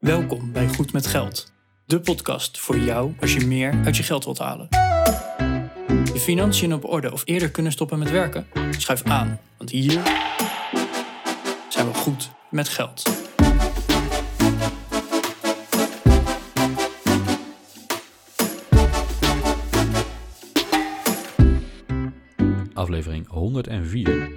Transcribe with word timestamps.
Welkom 0.00 0.52
bij 0.52 0.68
Goed 0.68 0.92
met 0.92 1.06
Geld, 1.06 1.52
de 1.86 2.00
podcast 2.00 2.58
voor 2.58 2.78
jou 2.78 3.14
als 3.20 3.34
je 3.34 3.46
meer 3.46 3.80
uit 3.84 3.96
je 3.96 4.02
geld 4.02 4.24
wilt 4.24 4.38
halen. 4.38 4.66
Je 6.12 6.20
financiën 6.20 6.74
op 6.74 6.84
orde 6.84 7.12
of 7.12 7.22
eerder 7.24 7.50
kunnen 7.50 7.72
stoppen 7.72 7.98
met 7.98 8.10
werken? 8.10 8.46
Schuif 8.70 9.02
aan, 9.02 9.40
want 9.56 9.70
hier 9.70 10.02
zijn 11.68 11.86
we 11.86 11.94
goed 11.94 12.30
met 12.50 12.68
geld. 12.68 13.02
aflevering 22.74 23.28
104 23.28 24.30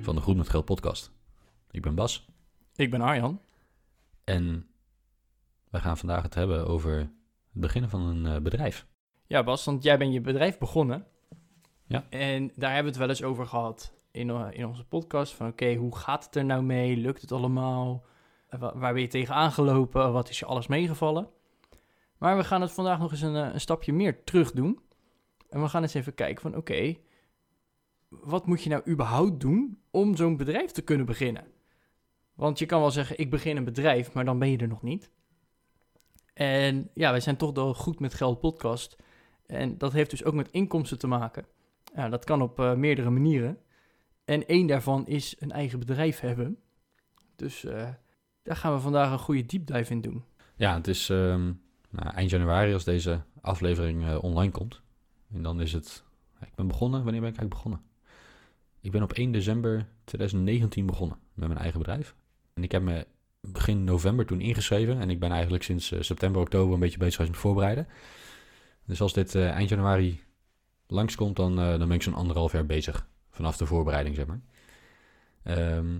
van 0.00 0.14
de 0.14 0.20
Goed 0.20 0.36
met 0.36 0.48
Geld 0.48 0.64
podcast. 0.64 1.10
Ik 1.70 1.82
ben 1.82 1.94
Bas 1.94 2.26
Ik 2.74 2.90
ben 2.90 3.00
Arjan. 3.00 3.40
En 4.34 4.68
wij 5.70 5.80
gaan 5.80 5.98
vandaag 5.98 6.22
het 6.22 6.34
hebben 6.34 6.66
over 6.66 6.96
het 6.98 7.08
beginnen 7.52 7.90
van 7.90 8.00
een 8.00 8.26
eh, 8.26 8.40
bedrijf. 8.42 8.86
Ja, 9.26 9.42
Bas, 9.42 9.64
want 9.64 9.82
jij 9.82 9.98
bent 9.98 10.12
je 10.12 10.20
bedrijf 10.20 10.58
begonnen. 10.58 11.06
Ja. 11.86 12.04
En 12.10 12.52
daar 12.56 12.74
hebben 12.74 12.92
we 12.92 12.98
het 12.98 12.98
wel 12.98 13.08
eens 13.08 13.22
over 13.22 13.46
gehad 13.46 13.94
in, 14.10 14.30
eh, 14.30 14.46
in 14.50 14.66
onze 14.66 14.84
podcast. 14.84 15.34
Van 15.34 15.46
oké, 15.48 15.74
hoe 15.74 15.96
gaat 15.96 16.24
het 16.24 16.34
er 16.36 16.44
nou 16.44 16.62
mee? 16.62 16.96
Lukt 16.96 17.20
het 17.20 17.32
allemaal? 17.32 18.04
Eh, 18.48 18.60
wa- 18.60 18.76
Waar 18.78 18.92
ben 18.92 19.02
je 19.02 19.08
tegen 19.08 19.34
aangelopen? 19.34 20.12
Wat 20.12 20.28
is 20.28 20.38
je 20.38 20.44
alles 20.46 20.66
meegevallen? 20.66 21.28
Maar 22.18 22.36
we 22.36 22.44
gaan 22.44 22.60
het 22.60 22.72
vandaag 22.72 22.98
nog 22.98 23.10
eens 23.10 23.20
een, 23.20 23.34
een 23.34 23.60
stapje 23.60 23.92
meer 23.92 24.24
terug 24.24 24.52
doen. 24.52 24.80
En 25.48 25.62
we 25.62 25.68
gaan 25.68 25.82
eens 25.82 25.94
even 25.94 26.14
kijken 26.14 26.42
van 26.42 26.56
oké, 26.56 26.96
wat 28.08 28.46
moet 28.46 28.62
je 28.62 28.70
nou 28.70 28.82
überhaupt 28.90 29.40
doen 29.40 29.78
om 29.90 30.16
zo'n 30.16 30.36
bedrijf 30.36 30.70
te 30.70 30.82
kunnen 30.82 31.06
beginnen? 31.06 31.44
Want 32.40 32.58
je 32.58 32.66
kan 32.66 32.80
wel 32.80 32.90
zeggen, 32.90 33.18
ik 33.18 33.30
begin 33.30 33.56
een 33.56 33.64
bedrijf, 33.64 34.12
maar 34.12 34.24
dan 34.24 34.38
ben 34.38 34.50
je 34.50 34.56
er 34.56 34.68
nog 34.68 34.82
niet. 34.82 35.10
En 36.34 36.90
ja, 36.94 37.10
wij 37.10 37.20
zijn 37.20 37.36
toch 37.36 37.52
de 37.52 37.60
Goed 37.60 38.00
met 38.00 38.14
Geld 38.14 38.40
podcast. 38.40 38.96
En 39.46 39.78
dat 39.78 39.92
heeft 39.92 40.10
dus 40.10 40.24
ook 40.24 40.34
met 40.34 40.50
inkomsten 40.50 40.98
te 40.98 41.06
maken. 41.06 41.44
Ja, 41.94 42.08
dat 42.08 42.24
kan 42.24 42.42
op 42.42 42.60
eh, 42.60 42.74
meerdere 42.74 43.10
manieren. 43.10 43.58
En 44.24 44.46
één 44.46 44.66
daarvan 44.66 45.06
is 45.06 45.36
een 45.38 45.50
eigen 45.50 45.78
bedrijf 45.78 46.20
hebben. 46.20 46.58
Dus 47.36 47.64
eh, 47.64 47.88
daar 48.42 48.56
gaan 48.56 48.74
we 48.74 48.80
vandaag 48.80 49.12
een 49.12 49.18
goede 49.18 49.46
deep 49.46 49.66
dive 49.66 49.92
in 49.92 50.00
doen. 50.00 50.24
Ja, 50.56 50.74
het 50.74 50.88
is 50.88 51.10
ehm, 51.10 51.52
nou, 51.90 52.14
eind 52.14 52.30
januari 52.30 52.72
als 52.72 52.84
deze 52.84 53.22
aflevering 53.40 54.04
eh, 54.04 54.22
online 54.22 54.52
komt. 54.52 54.82
En 55.32 55.42
dan 55.42 55.60
is 55.60 55.72
het... 55.72 56.04
Ik 56.40 56.54
ben 56.54 56.66
begonnen, 56.66 57.02
wanneer 57.04 57.20
ben 57.20 57.30
ik 57.30 57.36
eigenlijk 57.36 57.62
begonnen? 57.62 57.90
Ik 58.80 58.90
ben 58.90 59.02
op 59.02 59.12
1 59.12 59.32
december 59.32 59.88
2019 60.04 60.86
begonnen 60.86 61.18
met 61.34 61.48
mijn 61.48 61.60
eigen 61.60 61.78
bedrijf. 61.78 62.18
En 62.54 62.62
ik 62.62 62.72
heb 62.72 62.82
me 62.82 63.06
begin 63.40 63.84
november 63.84 64.26
toen 64.26 64.40
ingeschreven. 64.40 65.00
En 65.00 65.10
ik 65.10 65.20
ben 65.20 65.30
eigenlijk 65.30 65.62
sinds 65.62 65.92
eh, 65.92 66.00
september, 66.00 66.40
oktober 66.40 66.74
een 66.74 66.80
beetje 66.80 66.98
bezig 66.98 67.14
geweest 67.14 67.32
met 67.32 67.40
voorbereiden. 67.40 67.88
Dus 68.86 69.00
als 69.00 69.12
dit 69.12 69.34
eh, 69.34 69.50
eind 69.50 69.68
januari 69.68 70.20
langskomt, 70.86 71.36
dan, 71.36 71.60
eh, 71.60 71.68
dan 71.68 71.78
ben 71.78 71.92
ik 71.92 72.02
zo'n 72.02 72.14
anderhalf 72.14 72.52
jaar 72.52 72.66
bezig. 72.66 73.06
Vanaf 73.30 73.56
de 73.56 73.66
voorbereiding, 73.66 74.16
zeg 74.16 74.26
maar. 74.26 74.40
Ehm, 75.42 75.94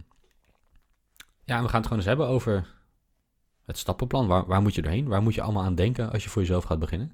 ja, 1.45 1.57
en 1.57 1.63
we 1.63 1.69
gaan 1.69 1.81
het 1.81 1.83
gewoon 1.83 1.99
eens 1.99 2.07
hebben 2.07 2.27
over 2.27 2.67
het 3.65 3.79
stappenplan. 3.79 4.27
Waar, 4.27 4.47
waar 4.47 4.63
moet 4.63 4.75
je 4.75 4.83
doorheen? 4.83 5.09
Waar 5.09 5.23
moet 5.23 5.35
je 5.35 5.43
allemaal 5.43 5.65
aan 5.65 5.75
denken 5.75 6.13
als 6.13 6.25
je 6.25 6.31
voor 6.31 6.43
jezelf 6.43 6.65
gaat 6.65 6.79
beginnen? 6.79 7.13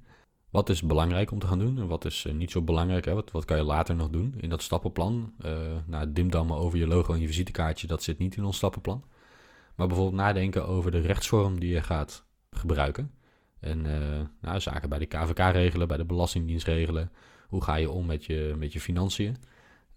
Wat 0.51 0.69
is 0.69 0.83
belangrijk 0.83 1.31
om 1.31 1.39
te 1.39 1.47
gaan 1.47 1.59
doen 1.59 1.79
en 1.79 1.87
wat 1.87 2.05
is 2.05 2.27
niet 2.33 2.51
zo 2.51 2.63
belangrijk? 2.63 3.05
Hè? 3.05 3.15
Wat, 3.15 3.31
wat 3.31 3.45
kan 3.45 3.57
je 3.57 3.63
later 3.63 3.95
nog 3.95 4.11
doen 4.11 4.35
in 4.37 4.49
dat 4.49 4.63
stappenplan? 4.63 5.35
Nou, 5.87 6.13
dimdammen 6.13 6.57
over 6.57 6.79
je 6.79 6.87
logo 6.87 7.13
en 7.13 7.21
je 7.21 7.27
visitekaartje, 7.27 7.87
dat 7.87 8.03
zit 8.03 8.19
niet 8.19 8.37
in 8.37 8.45
ons 8.45 8.57
stappenplan. 8.57 9.05
Maar 9.77 9.87
bijvoorbeeld 9.87 10.23
nadenken 10.23 10.67
over 10.67 10.91
de 10.91 11.01
rechtsvorm 11.01 11.61
die 11.61 11.73
je 11.73 11.83
gaat 11.83 12.27
gebruiken. 12.51 13.15
En 13.61 13.87
eh, 13.87 14.27
nou, 14.41 14.61
zaken 14.61 14.89
bij 14.89 14.99
de 14.99 15.07
KVK 15.07 15.39
regelen, 15.39 15.89
bij 15.89 15.97
de 15.97 16.05
Belastingdienst 16.05 16.67
regelen. 16.67 17.13
Hoe 17.49 17.63
ga 17.63 17.75
je 17.75 17.91
om 17.91 18.07
met 18.07 18.25
je, 18.25 18.55
met 18.59 18.73
je 18.73 18.81
financiën? 18.81 19.37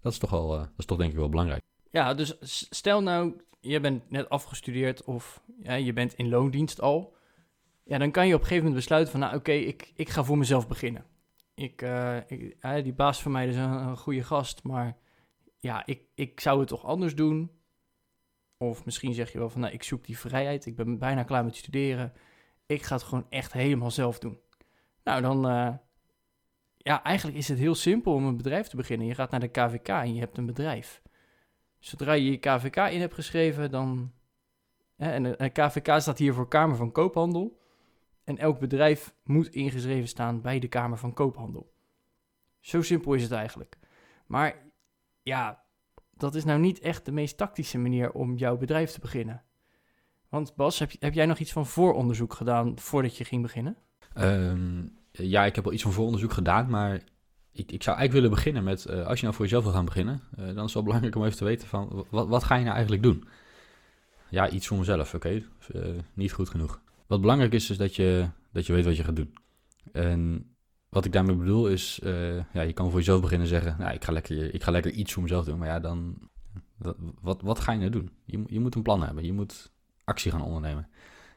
Dat 0.00 0.12
is 0.12 0.18
toch 0.18 0.30
wel, 0.30 0.54
eh, 0.54 0.60
dat 0.60 0.70
is 0.76 0.84
toch 0.84 0.98
denk 0.98 1.10
ik 1.10 1.18
wel 1.18 1.28
belangrijk. 1.28 1.62
Ja, 1.90 2.14
dus 2.14 2.36
stel 2.70 3.02
nou, 3.02 3.40
je 3.60 3.80
bent 3.80 4.10
net 4.10 4.28
afgestudeerd 4.28 5.04
of 5.04 5.42
je 5.62 5.92
bent 5.92 6.14
in 6.14 6.28
loondienst 6.28 6.80
al. 6.80 7.16
Ja, 7.84 7.98
dan 7.98 8.10
kan 8.10 8.26
je 8.26 8.34
op 8.34 8.40
een 8.40 8.46
gegeven 8.46 8.64
moment 8.64 8.82
besluiten 8.82 9.12
van, 9.12 9.20
nou 9.20 9.36
oké, 9.36 9.52
ik, 9.52 9.92
ik 9.94 10.08
ga 10.08 10.24
voor 10.24 10.38
mezelf 10.38 10.68
beginnen. 10.68 11.04
Ik, 11.54 11.82
ik, 12.26 12.56
eh, 12.60 12.82
die 12.82 12.92
baas 12.92 13.22
van 13.22 13.32
mij 13.32 13.48
is 13.48 13.56
een, 13.56 13.70
een 13.70 13.96
goede 13.96 14.22
gast, 14.24 14.62
maar 14.62 14.96
ja, 15.58 15.86
ik, 15.86 16.00
ik 16.14 16.40
zou 16.40 16.58
het 16.58 16.68
toch 16.68 16.84
anders 16.84 17.14
doen. 17.14 17.50
Of 18.62 18.84
misschien 18.84 19.14
zeg 19.14 19.32
je 19.32 19.38
wel 19.38 19.50
van, 19.50 19.60
nou, 19.60 19.72
ik 19.72 19.82
zoek 19.82 20.04
die 20.04 20.18
vrijheid, 20.18 20.66
ik 20.66 20.76
ben 20.76 20.98
bijna 20.98 21.22
klaar 21.22 21.44
met 21.44 21.56
studeren. 21.56 22.12
Ik 22.66 22.82
ga 22.82 22.94
het 22.94 23.04
gewoon 23.04 23.26
echt 23.28 23.52
helemaal 23.52 23.90
zelf 23.90 24.18
doen. 24.18 24.40
Nou, 25.04 25.22
dan, 25.22 25.48
eh, 25.48 25.74
ja, 26.76 27.02
eigenlijk 27.02 27.38
is 27.38 27.48
het 27.48 27.58
heel 27.58 27.74
simpel 27.74 28.12
om 28.12 28.24
een 28.24 28.36
bedrijf 28.36 28.68
te 28.68 28.76
beginnen. 28.76 29.06
Je 29.06 29.14
gaat 29.14 29.30
naar 29.30 29.40
de 29.40 29.48
KVK 29.48 29.88
en 29.88 30.14
je 30.14 30.20
hebt 30.20 30.38
een 30.38 30.46
bedrijf. 30.46 31.02
Zodra 31.78 32.12
je 32.12 32.30
je 32.30 32.38
KVK 32.38 32.76
in 32.76 33.00
hebt 33.00 33.14
geschreven, 33.14 33.70
dan. 33.70 34.12
Hè, 34.96 35.34
en 35.36 35.52
KVK 35.52 36.00
staat 36.00 36.18
hier 36.18 36.34
voor 36.34 36.48
Kamer 36.48 36.76
van 36.76 36.92
Koophandel. 36.92 37.60
En 38.24 38.38
elk 38.38 38.58
bedrijf 38.58 39.14
moet 39.24 39.48
ingeschreven 39.48 40.08
staan 40.08 40.40
bij 40.40 40.58
de 40.58 40.68
Kamer 40.68 40.98
van 40.98 41.12
Koophandel. 41.12 41.72
Zo 42.60 42.82
simpel 42.82 43.14
is 43.14 43.22
het 43.22 43.32
eigenlijk. 43.32 43.78
Maar 44.26 44.72
ja, 45.22 45.64
dat 46.20 46.34
is 46.34 46.44
nou 46.44 46.60
niet 46.60 46.80
echt 46.80 47.04
de 47.04 47.12
meest 47.12 47.36
tactische 47.36 47.78
manier 47.78 48.12
om 48.12 48.36
jouw 48.36 48.56
bedrijf 48.56 48.90
te 48.90 49.00
beginnen. 49.00 49.42
Want 50.28 50.54
Bas, 50.54 50.78
heb, 50.78 50.92
heb 50.98 51.14
jij 51.14 51.26
nog 51.26 51.38
iets 51.38 51.52
van 51.52 51.66
vooronderzoek 51.66 52.34
gedaan 52.34 52.78
voordat 52.78 53.16
je 53.16 53.24
ging 53.24 53.42
beginnen? 53.42 53.76
Ehm, 54.14 54.82
ja, 55.12 55.44
ik 55.44 55.54
heb 55.54 55.66
al 55.66 55.72
iets 55.72 55.82
van 55.82 55.92
vooronderzoek 55.92 56.32
gedaan, 56.32 56.70
maar 56.70 56.94
ik, 57.52 57.72
ik 57.72 57.82
zou 57.82 57.96
eigenlijk 57.96 58.12
willen 58.12 58.30
beginnen 58.30 58.64
met, 58.64 58.84
eh, 58.84 59.06
als 59.06 59.18
je 59.18 59.24
nou 59.24 59.36
voor 59.36 59.44
jezelf 59.44 59.64
wil 59.64 59.72
gaan 59.72 59.84
beginnen, 59.84 60.20
eh, 60.30 60.44
dan 60.44 60.56
is 60.56 60.62
het 60.62 60.72
wel 60.72 60.82
belangrijk 60.82 61.16
om 61.16 61.24
even 61.24 61.36
te 61.36 61.44
weten 61.44 61.68
van, 61.68 62.06
wat, 62.10 62.28
wat 62.28 62.44
ga 62.44 62.54
je 62.54 62.62
nou 62.62 62.74
eigenlijk 62.74 63.02
doen? 63.02 63.24
Ja, 64.30 64.50
iets 64.50 64.66
voor 64.66 64.78
mezelf, 64.78 65.14
oké, 65.14 65.42
eh, 65.72 65.82
niet 66.14 66.32
goed 66.32 66.48
genoeg. 66.48 66.80
Wat 67.06 67.20
belangrijk 67.20 67.52
is, 67.52 67.70
is 67.70 67.76
dat 67.76 67.96
je, 67.96 68.28
dat 68.52 68.66
je 68.66 68.72
weet 68.72 68.84
wat 68.84 68.96
je 68.96 69.04
gaat 69.04 69.16
doen. 69.16 69.34
En 69.92 70.49
wat 70.90 71.04
ik 71.04 71.12
daarmee 71.12 71.36
bedoel 71.36 71.68
is, 71.68 72.00
eh, 72.02 72.36
ja, 72.36 72.62
je 72.62 72.72
kan 72.72 72.90
voor 72.90 72.98
jezelf 72.98 73.20
beginnen 73.20 73.48
zeggen, 73.48 73.76
nou, 73.78 73.94
ik 73.94 74.04
ga 74.04 74.12
lekker, 74.12 74.54
ik 74.54 74.62
ga 74.62 74.70
lekker 74.70 74.92
iets 74.92 75.12
voor 75.12 75.22
mezelf 75.22 75.44
doen, 75.44 75.58
maar 75.58 75.68
ja, 75.68 75.80
dan, 75.80 76.18
wat, 77.20 77.42
wat, 77.42 77.60
ga 77.60 77.72
je 77.72 77.78
nou 77.78 77.90
doen? 77.90 78.10
Je, 78.24 78.42
je 78.46 78.60
moet 78.60 78.74
een 78.74 78.82
plan 78.82 79.02
hebben, 79.02 79.24
je 79.24 79.32
moet 79.32 79.70
actie 80.04 80.30
gaan 80.30 80.42
ondernemen. 80.42 80.88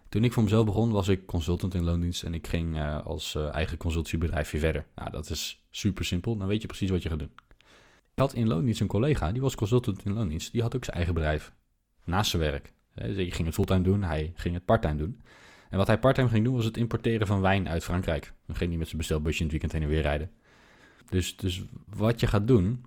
Toen 0.09 0.23
ik 0.23 0.33
voor 0.33 0.43
mezelf 0.43 0.65
begon, 0.65 0.91
was 0.91 1.07
ik 1.07 1.25
consultant 1.25 1.73
in 1.73 1.83
loondienst 1.83 2.23
en 2.23 2.33
ik 2.33 2.47
ging 2.47 2.77
eh, 2.77 3.05
als 3.05 3.35
eh, 3.35 3.53
eigen 3.53 3.77
consultiebedrijfje 3.77 4.59
verder. 4.59 4.85
Nou, 4.95 5.11
dat 5.11 5.29
is 5.29 5.63
super 5.69 6.05
simpel, 6.05 6.37
dan 6.37 6.47
weet 6.47 6.61
je 6.61 6.67
precies 6.67 6.89
wat 6.89 7.03
je 7.03 7.09
gaat 7.09 7.19
doen. 7.19 7.31
Ik 8.13 8.19
had 8.19 8.33
in 8.33 8.47
loondienst 8.47 8.81
een 8.81 8.87
collega, 8.87 9.31
die 9.31 9.41
was 9.41 9.55
consultant 9.55 10.05
in 10.05 10.13
loondienst, 10.13 10.51
die 10.51 10.61
had 10.61 10.75
ook 10.75 10.83
zijn 10.83 10.95
eigen 10.95 11.13
bedrijf. 11.13 11.53
Naast 12.03 12.29
zijn 12.29 12.41
werk. 12.41 12.73
Dus 12.93 13.15
ging 13.15 13.45
het 13.45 13.53
fulltime 13.53 13.81
doen, 13.81 14.03
hij 14.03 14.31
ging 14.35 14.53
het 14.53 14.65
parttime 14.65 14.95
doen. 14.95 15.21
En 15.73 15.79
wat 15.79 15.87
hij 15.87 15.99
parttime 15.99 16.29
ging 16.29 16.43
doen, 16.43 16.55
was 16.55 16.65
het 16.65 16.77
importeren 16.77 17.27
van 17.27 17.41
wijn 17.41 17.69
uit 17.69 17.83
Frankrijk. 17.83 18.33
Dan 18.45 18.55
ging 18.55 18.69
hij 18.69 18.77
met 18.77 18.87
zijn 18.87 18.97
bestelbusje 18.97 19.37
in 19.37 19.43
het 19.43 19.51
weekend 19.51 19.71
heen 19.71 19.81
en 19.81 19.87
weer 19.87 20.01
rijden. 20.01 20.31
Dus, 21.09 21.37
dus 21.37 21.63
wat 21.87 22.19
je 22.19 22.27
gaat 22.27 22.47
doen, 22.47 22.85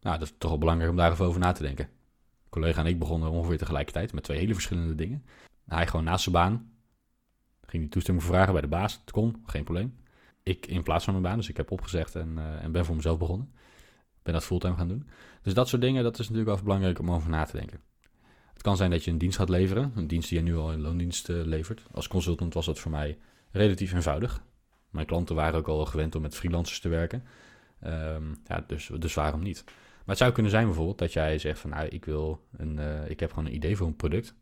nou, 0.00 0.18
dat 0.18 0.28
is 0.28 0.34
toch 0.38 0.50
wel 0.50 0.58
belangrijk 0.58 0.90
om 0.90 0.96
daar 0.96 1.12
even 1.12 1.24
over 1.24 1.40
na 1.40 1.52
te 1.52 1.62
denken. 1.62 1.84
Een 1.84 2.50
collega 2.50 2.80
en 2.80 2.86
ik 2.86 2.98
begonnen 2.98 3.30
ongeveer 3.30 3.58
tegelijkertijd 3.58 4.12
met 4.12 4.24
twee 4.24 4.38
hele 4.38 4.52
verschillende 4.52 4.94
dingen. 4.94 5.24
Hij 5.66 5.86
gewoon 5.86 6.04
naast 6.04 6.22
zijn 6.22 6.34
baan. 6.34 6.72
Ging 7.66 7.82
die 7.82 7.92
toestemming 7.92 8.26
vragen 8.26 8.52
bij 8.52 8.62
de 8.62 8.68
baas. 8.68 8.92
Het 8.92 9.10
kon, 9.10 9.42
geen 9.46 9.64
probleem. 9.64 9.94
Ik 10.42 10.66
in 10.66 10.82
plaats 10.82 11.04
van 11.04 11.12
mijn 11.12 11.26
baan, 11.26 11.36
dus 11.36 11.48
ik 11.48 11.56
heb 11.56 11.70
opgezegd 11.70 12.14
en, 12.14 12.38
eh, 12.38 12.64
en 12.64 12.72
ben 12.72 12.84
voor 12.84 12.96
mezelf 12.96 13.18
begonnen. 13.18 13.52
Ben 14.22 14.34
dat 14.34 14.44
fulltime 14.44 14.76
gaan 14.76 14.88
doen. 14.88 15.08
Dus 15.42 15.54
dat 15.54 15.68
soort 15.68 15.82
dingen, 15.82 16.02
dat 16.02 16.18
is 16.18 16.28
natuurlijk 16.28 16.54
wel 16.54 16.64
belangrijk 16.64 16.98
om 16.98 17.10
over 17.10 17.30
na 17.30 17.44
te 17.44 17.56
denken. 17.56 17.80
Het 18.52 18.62
kan 18.62 18.76
zijn 18.76 18.90
dat 18.90 19.04
je 19.04 19.10
een 19.10 19.18
dienst 19.18 19.38
gaat 19.38 19.48
leveren. 19.48 19.92
Een 19.94 20.06
dienst 20.06 20.28
die 20.28 20.38
je 20.38 20.44
nu 20.44 20.56
al 20.56 20.72
in 20.72 20.80
loondienst 20.80 21.28
eh, 21.28 21.36
levert. 21.44 21.82
Als 21.92 22.08
consultant 22.08 22.54
was 22.54 22.66
dat 22.66 22.78
voor 22.78 22.90
mij 22.90 23.18
relatief 23.50 23.92
eenvoudig. 23.92 24.42
Mijn 24.90 25.06
klanten 25.06 25.34
waren 25.34 25.58
ook 25.58 25.68
al 25.68 25.84
gewend 25.84 26.14
om 26.14 26.22
met 26.22 26.34
freelancers 26.34 26.80
te 26.80 26.88
werken. 26.88 27.24
Ehm, 27.80 28.24
ja, 28.46 28.64
dus, 28.66 28.90
dus 28.98 29.14
waarom 29.14 29.42
niet? 29.42 29.64
Maar 29.66 30.04
het 30.06 30.18
zou 30.18 30.32
kunnen 30.32 30.52
zijn 30.52 30.66
bijvoorbeeld 30.66 30.98
dat 30.98 31.12
jij 31.12 31.38
zegt 31.38 31.58
van 31.58 31.70
nou, 31.70 31.86
ik 31.86 32.04
wil 32.04 32.46
een, 32.56 32.78
eh, 32.78 33.10
ik 33.10 33.20
heb 33.20 33.30
gewoon 33.30 33.46
een 33.46 33.54
idee 33.54 33.76
voor 33.76 33.86
een 33.86 33.96
product. 33.96 34.34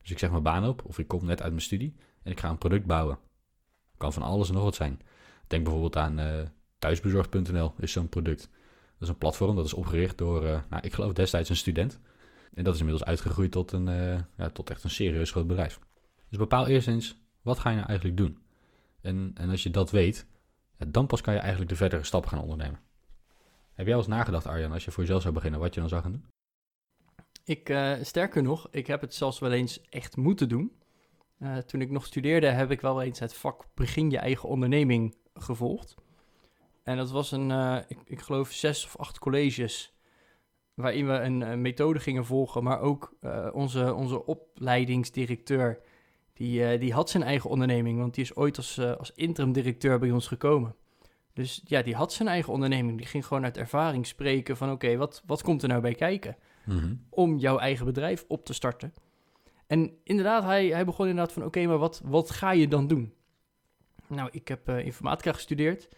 Dus 0.00 0.10
ik 0.10 0.18
zeg 0.18 0.30
mijn 0.30 0.42
baan 0.42 0.66
op 0.66 0.84
of 0.84 0.98
ik 0.98 1.08
kom 1.08 1.24
net 1.24 1.42
uit 1.42 1.50
mijn 1.50 1.62
studie 1.62 1.96
en 2.22 2.30
ik 2.30 2.40
ga 2.40 2.48
een 2.48 2.58
product 2.58 2.86
bouwen. 2.86 3.18
Kan 3.96 4.12
van 4.12 4.22
alles 4.22 4.48
en 4.48 4.54
nog 4.54 4.62
wat 4.62 4.74
zijn. 4.74 5.00
Denk 5.46 5.62
bijvoorbeeld 5.62 5.96
aan 5.96 6.18
eh, 6.18 6.42
thuisbezorgd.nl 6.78 7.74
is 7.78 7.92
zo'n 7.92 8.08
product. 8.08 8.40
Dat 8.40 9.02
is 9.02 9.08
een 9.08 9.18
platform 9.18 9.56
dat 9.56 9.64
is 9.64 9.74
opgericht 9.74 10.18
door, 10.18 10.42
nou, 10.42 10.82
ik 10.82 10.92
geloof 10.92 11.12
destijds 11.12 11.48
een 11.48 11.56
student. 11.56 11.98
En 12.54 12.64
dat 12.64 12.74
is 12.74 12.80
inmiddels 12.80 13.08
uitgegroeid 13.08 13.52
tot, 13.52 13.72
een, 13.72 13.88
eh, 13.88 14.18
ja, 14.36 14.50
tot 14.50 14.70
echt 14.70 14.84
een 14.84 14.90
serieus 14.90 15.30
groot 15.30 15.46
bedrijf. 15.46 15.78
Dus 16.28 16.38
bepaal 16.38 16.66
eerst 16.66 16.88
eens, 16.88 17.16
wat 17.42 17.58
ga 17.58 17.70
je 17.70 17.76
nou 17.76 17.88
eigenlijk 17.88 18.18
doen? 18.18 18.38
En, 19.00 19.30
en 19.34 19.50
als 19.50 19.62
je 19.62 19.70
dat 19.70 19.90
weet, 19.90 20.26
dan 20.86 21.06
pas 21.06 21.20
kan 21.20 21.34
je 21.34 21.40
eigenlijk 21.40 21.70
de 21.70 21.76
verdere 21.76 22.04
stappen 22.04 22.30
gaan 22.30 22.40
ondernemen. 22.40 22.80
Heb 23.72 23.86
jij 23.86 23.94
al 23.94 24.00
eens 24.00 24.10
nagedacht, 24.10 24.46
Arjan, 24.46 24.72
als 24.72 24.84
je 24.84 24.90
voor 24.90 25.02
jezelf 25.02 25.22
zou 25.22 25.34
beginnen, 25.34 25.60
wat 25.60 25.74
je 25.74 25.80
dan 25.80 25.88
zou 25.88 26.02
gaan 26.02 26.12
doen? 26.12 26.24
Ik, 27.44 27.68
eh, 27.68 27.92
sterker 28.02 28.42
nog, 28.42 28.68
ik 28.70 28.86
heb 28.86 29.00
het 29.00 29.14
zelfs 29.14 29.38
wel 29.38 29.52
eens 29.52 29.80
echt 29.88 30.16
moeten 30.16 30.48
doen. 30.48 30.72
Eh, 31.38 31.56
toen 31.56 31.80
ik 31.80 31.90
nog 31.90 32.06
studeerde, 32.06 32.46
heb 32.46 32.70
ik 32.70 32.80
wel 32.80 33.02
eens 33.02 33.18
het 33.18 33.34
vak 33.34 33.66
Begin 33.74 34.10
je 34.10 34.18
eigen 34.18 34.48
onderneming 34.48 35.16
gevolgd. 35.34 35.94
En 36.82 36.96
dat 36.96 37.10
was 37.10 37.32
een, 37.32 37.50
ik, 37.88 37.98
ik 38.04 38.20
geloof, 38.20 38.52
zes 38.52 38.84
of 38.84 38.96
acht 38.96 39.18
colleges 39.18 39.97
waarin 40.78 41.06
we 41.06 41.12
een, 41.12 41.40
een 41.40 41.60
methode 41.60 41.98
gingen 41.98 42.24
volgen. 42.24 42.62
Maar 42.62 42.80
ook 42.80 43.14
eh, 43.20 43.48
onze, 43.52 43.94
onze 43.94 44.26
opleidingsdirecteur, 44.26 45.80
die, 46.32 46.64
eh, 46.64 46.80
die 46.80 46.92
had 46.92 47.10
zijn 47.10 47.22
eigen 47.22 47.50
onderneming, 47.50 47.98
want 47.98 48.14
die 48.14 48.24
is 48.24 48.36
ooit 48.36 48.56
als, 48.56 48.78
eh, 48.78 48.96
als 48.96 49.12
interim 49.14 49.52
directeur 49.52 49.98
bij 49.98 50.10
ons 50.10 50.26
gekomen. 50.26 50.74
Dus 51.32 51.62
ja, 51.64 51.82
die 51.82 51.94
had 51.94 52.12
zijn 52.12 52.28
eigen 52.28 52.52
onderneming. 52.52 52.98
Die 52.98 53.06
ging 53.06 53.26
gewoon 53.26 53.44
uit 53.44 53.56
ervaring 53.56 54.06
spreken 54.06 54.56
van 54.56 54.70
oké, 54.70 54.96
wat, 54.96 55.22
wat 55.26 55.42
komt 55.42 55.62
er 55.62 55.68
nou 55.68 55.80
bij 55.80 55.94
kijken? 55.94 56.36
Mhm. 56.64 56.94
om 57.10 57.36
jouw 57.36 57.58
eigen 57.58 57.86
bedrijf 57.86 58.24
op 58.28 58.44
te 58.44 58.52
starten. 58.52 58.94
En 59.66 59.92
inderdaad, 60.04 60.42
hij, 60.42 60.66
hij 60.66 60.84
begon 60.84 61.06
inderdaad 61.06 61.32
van, 61.32 61.44
oké, 61.44 61.66
maar 61.66 61.78
wat, 61.78 62.02
wat 62.04 62.30
ga 62.30 62.50
je 62.50 62.68
dan 62.68 62.86
doen? 62.86 63.12
Nou, 64.06 64.28
ik 64.32 64.48
heb 64.48 64.68
eh, 64.68 64.84
informatica 64.84 65.32
gestudeerd, 65.32 65.88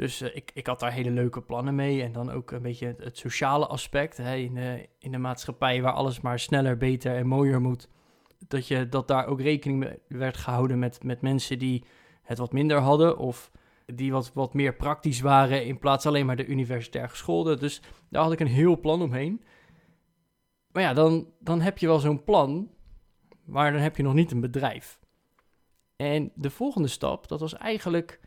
dus 0.00 0.20
eh, 0.20 0.36
ik, 0.36 0.50
ik 0.54 0.66
had 0.66 0.80
daar 0.80 0.92
hele 0.92 1.10
leuke 1.10 1.40
plannen 1.40 1.74
mee. 1.74 2.02
En 2.02 2.12
dan 2.12 2.30
ook 2.30 2.50
een 2.50 2.62
beetje 2.62 2.94
het, 2.98 3.18
sociale 3.18 3.66
aspect 3.66 4.16
hè, 4.16 4.34
in, 4.34 4.54
de, 4.54 4.88
in 4.98 5.12
de 5.12 5.18
maatschappij 5.18 5.82
waar 5.82 5.92
alles 5.92 6.20
maar 6.20 6.38
sneller, 6.38 6.76
beter 6.76 7.16
en 7.16 7.26
mooier 7.26 7.60
moet. 7.60 7.88
Dat, 8.48 8.68
je, 8.68 8.88
dat 8.88 9.08
daar 9.08 9.26
ook 9.26 9.40
rekening 9.40 9.98
werd 10.08 10.36
gehouden 10.36 10.78
met, 10.78 11.02
met 11.02 11.20
mensen 11.20 11.58
die 11.58 11.84
het 12.22 12.38
wat 12.38 12.52
minder 12.52 12.78
hadden 12.78 13.18
of 13.18 13.50
die 13.86 14.12
wat, 14.12 14.32
wat 14.34 14.54
meer 14.54 14.74
praktisch 14.74 15.20
waren 15.20 15.64
in 15.64 15.78
plaats 15.78 16.06
alleen 16.06 16.26
maar 16.26 16.36
de 16.36 16.46
universitair 16.46 17.08
gescholden. 17.08 17.58
Dus 17.58 17.82
daar 18.08 18.22
had 18.22 18.32
ik 18.32 18.40
een 18.40 18.46
heel 18.46 18.80
plan 18.80 19.02
omheen. 19.02 19.44
Maar 20.72 20.82
ja, 20.82 20.94
dan, 20.94 21.32
dan 21.40 21.60
heb 21.60 21.78
je 21.78 21.86
wel 21.86 21.98
zo'n 21.98 22.24
plan, 22.24 22.70
maar 23.44 23.72
dan 23.72 23.80
heb 23.80 23.96
je 23.96 24.02
nog 24.02 24.14
niet 24.14 24.30
een 24.30 24.40
bedrijf. 24.40 25.00
En 25.96 26.32
de 26.34 26.50
volgende 26.50 26.88
stap, 26.88 27.28
dat 27.28 27.40
was 27.40 27.54
eigenlijk 27.54 28.20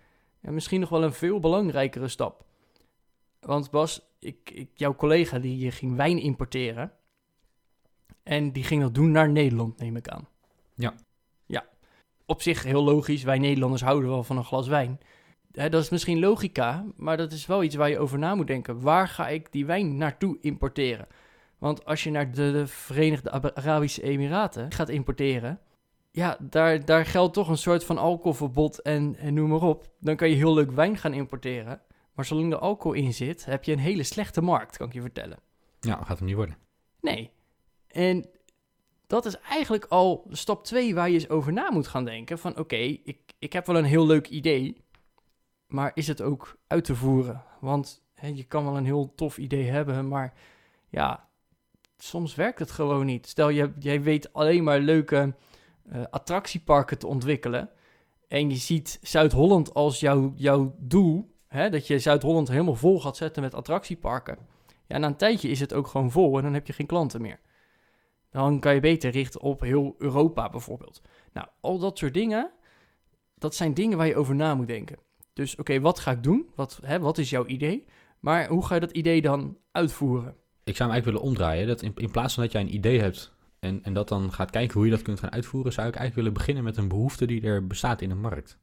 ja, 0.44 0.51
misschien 0.51 0.80
nog 0.80 0.90
wel 0.90 1.04
een 1.04 1.13
veel 1.13 1.40
belangrijkere 1.40 2.07
stap. 2.07 2.45
Want 3.40 3.72
Bas, 3.72 4.01
ik, 4.19 4.51
ik, 4.54 4.69
jouw 4.74 4.95
collega 4.95 5.40
die 5.40 5.72
ging 5.72 5.95
wijn 5.95 6.19
importeren. 6.19 6.92
En 8.24 8.51
die 8.51 8.63
ging 8.63 8.81
dat 8.81 8.95
doen 8.95 9.12
naar 9.12 9.30
Nederland, 9.30 9.80
neem 9.80 9.95
ik 9.95 10.07
aan. 10.07 10.28
Ja. 10.75 10.94
Ja. 11.45 11.66
Op 12.25 12.42
zich 12.42 12.63
heel 12.63 12.84
logisch. 12.84 13.24
Wij 13.24 13.40
Nederlanders 13.40 13.81
houden 13.81 14.10
wel 14.10 14.24
van 14.24 14.38
een 14.38 14.44
glas 14.44 14.68
wijn. 14.68 15.00
Dat 15.51 15.74
is 15.74 15.90
misschien 15.90 16.19
logica, 16.19 16.86
maar 16.95 17.18
dat 17.18 17.31
is 17.31 17.45
wel 17.45 17.63
iets 17.63 17.75
waar 17.75 17.90
je 17.90 18.00
over 18.00 18.19
na 18.19 18.36
moet 18.36 18.48
denken. 18.48 18.81
Waar 18.81 19.07
ga 19.07 19.28
ik 19.28 19.51
die 19.51 19.66
wijn 19.66 19.98
naartoe 19.98 20.38
importeren? 20.42 21.07
Want 21.57 21.86
als 21.86 22.04
je 22.04 22.12
naar 22.12 22.31
de, 22.31 22.51
de 22.51 22.68
Verenigde 22.68 23.31
Ab- 23.31 23.51
Arabische 23.57 24.01
Emiraten 24.01 24.72
gaat 24.72 24.90
importeren, 24.90 25.60
ja, 26.15 26.38
daar, 26.39 26.86
daar 26.86 27.06
geldt 27.06 27.33
toch 27.33 27.48
een 27.50 27.57
soort 27.57 27.83
van 27.83 27.98
alcoholverbod 27.98 28.81
en, 28.81 29.15
en 29.15 29.33
noem 29.33 29.50
maar 29.50 29.62
op. 29.62 29.88
Dan 30.00 30.15
kan 30.15 30.30
je 30.30 30.36
heel 30.36 30.54
leuk 30.54 30.71
wijn 30.71 30.98
gaan 30.98 31.13
importeren. 31.13 31.81
Maar 32.13 32.25
zolang 32.25 32.51
er 32.51 32.60
alcohol 32.60 32.98
in 32.98 33.13
zit, 33.13 33.45
heb 33.45 33.63
je 33.63 33.71
een 33.71 33.80
hele 33.80 34.04
slechte 34.04 34.42
markt, 34.42 34.77
kan 34.77 34.88
ik 34.88 34.94
je 34.94 35.01
vertellen. 35.01 35.38
Ja, 35.80 36.04
gaat 36.04 36.18
hem 36.18 36.27
niet 36.27 36.36
worden. 36.36 36.57
Nee. 37.01 37.31
En 37.88 38.25
dat 39.07 39.25
is 39.25 39.39
eigenlijk 39.39 39.86
al 39.86 40.27
stap 40.30 40.63
2 40.63 40.95
waar 40.95 41.07
je 41.07 41.13
eens 41.13 41.30
over 41.30 41.54
na 41.54 41.71
moet 41.71 41.88
gaan 41.88 42.06
denken. 42.06 42.39
Van 42.39 42.57
oké, 42.57 42.75
ik, 42.75 43.19
ik 43.39 43.54
heb 43.54 43.66
wel 43.66 43.77
een 43.77 43.83
heel 43.83 44.06
leuk 44.06 44.27
idee, 44.27 44.77
maar 45.68 45.92
is 45.94 46.07
het 46.07 46.21
ook 46.21 46.57
uit 46.68 46.86
te 46.86 46.95
voeren? 46.95 47.44
Want 47.59 48.04
hè, 48.13 48.27
je 48.27 48.44
kan 48.44 48.63
wel 48.63 48.77
een 48.77 48.86
heel 48.86 49.13
tof 49.16 49.38
idee 49.38 49.69
hebben, 49.69 50.07
maar 50.07 50.33
ja, 50.89 51.27
soms 51.98 52.36
werkt 52.36 52.59
het 52.59 52.71
gewoon 52.71 53.06
niet. 53.06 53.27
Stel, 53.27 53.50
je, 53.50 53.74
jij 53.80 54.01
weet 54.01 54.33
alleen 54.33 54.63
maar 54.63 54.80
leuke 54.80 55.33
eh, 55.89 56.03
attractieparken 56.09 56.97
te 56.97 57.07
ontwikkelen 57.07 57.69
en 58.27 58.50
je 58.50 58.56
ziet 58.56 59.00
Zuid-Holland 59.01 59.74
als 59.74 60.00
jouw, 60.00 60.33
jouw 60.35 60.75
doel, 60.80 61.35
hè, 61.47 61.69
dat 61.69 61.88
je 61.88 62.00
Zuid-Holland 62.00 62.47
helemaal 62.47 62.75
vol 62.75 63.01
gaat 63.01 63.18
zetten 63.18 63.44
met 63.44 63.53
attractieparken. 63.53 64.38
Ja, 64.88 64.97
na 64.97 65.07
een 65.07 65.15
tijdje 65.15 65.50
is 65.50 65.59
het 65.59 65.74
ook 65.74 65.88
gewoon 65.88 66.12
vol 66.12 66.38
en 66.38 66.44
dan 66.44 66.53
heb 66.53 66.68
je 66.68 66.74
geen 66.74 66.85
klanten 66.85 67.21
meer. 67.21 67.39
Dan 68.30 68.59
kan 68.59 68.74
je 68.74 68.80
beter 68.80 69.12
richten 69.12 69.41
op 69.41 69.62
heel 69.62 69.95
Europa 69.97 70.50
bijvoorbeeld. 70.50 71.01
Nou, 71.33 71.47
al 71.62 71.80
dat 71.80 71.97
soort 71.97 72.13
dingen, 72.13 72.51
dat 73.38 73.56
zijn 73.56 73.74
dingen 73.74 73.97
waar 73.97 74.07
je 74.07 74.15
over 74.15 74.35
na 74.35 74.56
moet 74.56 74.68
denken. 74.68 74.97
Dus 75.33 75.56
oké, 75.56 75.80
wat 75.80 76.00
ga 76.00 76.12
ik 76.12 76.24
doen? 76.24 76.50
Wat, 76.56 76.80
hè, 76.83 77.00
wat 77.00 77.18
is 77.18 77.30
jouw 77.30 77.45
idee? 77.45 77.85
Maar 78.19 78.47
hoe 78.47 78.65
ga 78.65 78.74
je 78.74 78.80
dat 78.80 78.91
idee 78.91 79.21
dan 79.21 79.57
uitvoeren? 79.71 80.35
Ik 80.63 80.75
zou 80.75 80.89
hem 80.89 80.91
eigenlijk 80.91 81.06
willen 81.06 81.21
omdraaien. 81.21 81.68
Dat 81.68 81.81
in, 81.81 81.91
in 81.95 82.12
plaats 82.12 82.33
van 82.33 82.44
dat 82.44 82.51
jij 82.51 82.62
een 82.62 82.75
idee 82.75 83.00
hebt 83.00 83.32
en, 83.63 83.83
en 83.83 83.94
dat 83.94 84.07
dan 84.07 84.33
gaat 84.33 84.50
kijken 84.50 84.74
hoe 84.74 84.86
je 84.86 84.92
dat 84.92 85.01
kunt 85.01 85.19
gaan 85.19 85.31
uitvoeren, 85.31 85.74
zou 85.74 85.88
ik 85.88 85.95
eigenlijk 85.95 86.15
willen 86.15 86.39
beginnen 86.39 86.63
met 86.63 86.77
een 86.77 86.88
behoefte 86.88 87.25
die 87.25 87.42
er 87.42 87.68
bestaat 87.68 88.01
in 88.01 88.10
de 88.10 88.15
markt. 88.15 88.57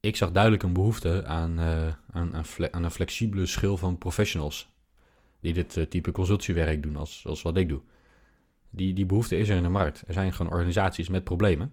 Ik 0.00 0.16
zag 0.16 0.30
duidelijk 0.30 0.62
een 0.62 0.72
behoefte 0.72 1.24
aan, 1.26 1.58
eh, 1.58 1.86
aan, 2.10 2.34
aan, 2.34 2.44
aan 2.70 2.84
een 2.84 2.90
flexibele 2.90 3.46
schil 3.46 3.76
van 3.76 3.98
professionals. 3.98 4.68
Die 5.40 5.52
dit 5.52 5.76
eh, 5.76 5.84
type 5.84 6.10
consultiewerk 6.10 6.82
doen 6.82 6.96
als, 6.96 7.26
als 7.26 7.42
wat 7.42 7.56
ik 7.56 7.68
doe. 7.68 7.80
Die, 8.70 8.94
die 8.94 9.06
behoefte 9.06 9.36
is 9.36 9.48
er 9.48 9.56
in 9.56 9.62
de 9.62 9.68
markt. 9.68 10.04
Er 10.06 10.12
zijn 10.12 10.32
gewoon 10.32 10.52
organisaties 10.52 11.08
met 11.08 11.24
problemen. 11.24 11.72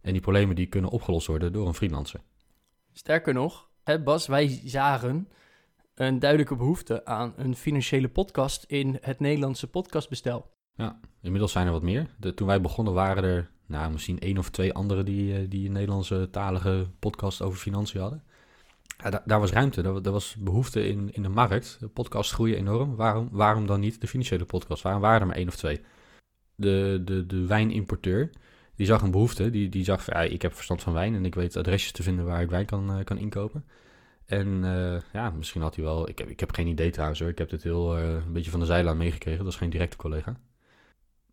En 0.00 0.12
die 0.12 0.20
problemen 0.20 0.56
die 0.56 0.66
kunnen 0.66 0.90
opgelost 0.90 1.26
worden 1.26 1.52
door 1.52 1.66
een 1.66 1.74
freelancer. 1.74 2.20
Sterker 2.92 3.34
nog, 3.34 3.68
Bas, 4.04 4.26
wij 4.26 4.60
zagen 4.64 5.28
een 5.94 6.18
duidelijke 6.18 6.56
behoefte 6.56 7.04
aan 7.04 7.32
een 7.36 7.56
financiële 7.56 8.08
podcast 8.08 8.64
in 8.64 8.98
het 9.00 9.20
Nederlandse 9.20 9.66
podcastbestel. 9.66 10.54
Ja, 10.76 11.00
inmiddels 11.22 11.52
zijn 11.52 11.66
er 11.66 11.72
wat 11.72 11.82
meer. 11.82 12.06
Toen 12.34 12.46
wij 12.46 12.60
begonnen 12.60 12.92
waren 12.94 13.24
er 13.24 13.50
nou, 13.66 13.92
misschien 13.92 14.18
één 14.18 14.38
of 14.38 14.50
twee 14.50 14.72
anderen 14.72 15.04
die, 15.04 15.34
eh, 15.36 15.44
die 15.48 15.66
een 15.66 15.72
Nederlandse 15.72 16.28
talige 16.30 16.86
podcast 16.98 17.42
over 17.42 17.58
financiën 17.58 18.00
hadden. 18.00 18.22
Ja, 19.02 19.10
da- 19.10 19.22
daar 19.24 19.40
was 19.40 19.50
ruimte, 19.52 19.82
daar, 19.82 19.92
wa- 19.92 20.00
daar 20.00 20.12
was 20.12 20.36
behoefte 20.38 20.88
in, 20.88 21.12
in 21.12 21.22
de 21.22 21.28
markt. 21.28 21.76
De 21.80 21.88
podcasts 21.88 22.32
groeien 22.32 22.56
enorm. 22.56 22.96
Waarom, 22.96 23.28
waarom 23.32 23.66
dan 23.66 23.80
niet 23.80 24.00
de 24.00 24.06
financiële 24.06 24.44
podcast? 24.44 24.82
Waarom 24.82 25.02
waren 25.02 25.20
er 25.20 25.26
maar 25.26 25.36
één 25.36 25.48
of 25.48 25.56
twee? 25.56 25.80
De, 26.54 27.02
de, 27.04 27.26
de 27.26 27.46
wijnimporteur, 27.46 28.30
die 28.74 28.86
zag 28.86 29.02
een 29.02 29.10
behoefte. 29.10 29.50
Die, 29.50 29.68
die 29.68 29.84
zag 29.84 30.06
ja, 30.06 30.20
ik 30.20 30.42
heb 30.42 30.54
verstand 30.54 30.82
van 30.82 30.92
wijn 30.92 31.14
en 31.14 31.24
ik 31.24 31.34
weet 31.34 31.56
adresjes 31.56 31.92
te 31.92 32.02
vinden 32.02 32.24
waar 32.24 32.42
ik 32.42 32.50
wijn 32.50 32.66
kan, 32.66 32.90
eh, 32.90 33.04
kan 33.04 33.18
inkopen. 33.18 33.64
En 34.26 34.64
eh, 34.64 35.00
ja, 35.12 35.30
misschien 35.30 35.62
had 35.62 35.74
hij 35.74 35.84
wel... 35.84 36.08
Ik 36.08 36.18
heb, 36.18 36.28
ik 36.28 36.40
heb 36.40 36.52
geen 36.52 36.66
idee 36.66 36.90
trouwens 36.90 37.20
hoor. 37.20 37.28
Ik 37.28 37.38
heb 37.38 37.50
dit 37.50 37.62
heel 37.62 37.98
een 37.98 38.32
beetje 38.32 38.50
van 38.50 38.60
de 38.60 38.66
zijlijn 38.66 38.96
meegekregen. 38.96 39.44
Dat 39.44 39.52
is 39.52 39.58
geen 39.58 39.70
directe 39.70 39.96
collega. 39.96 40.36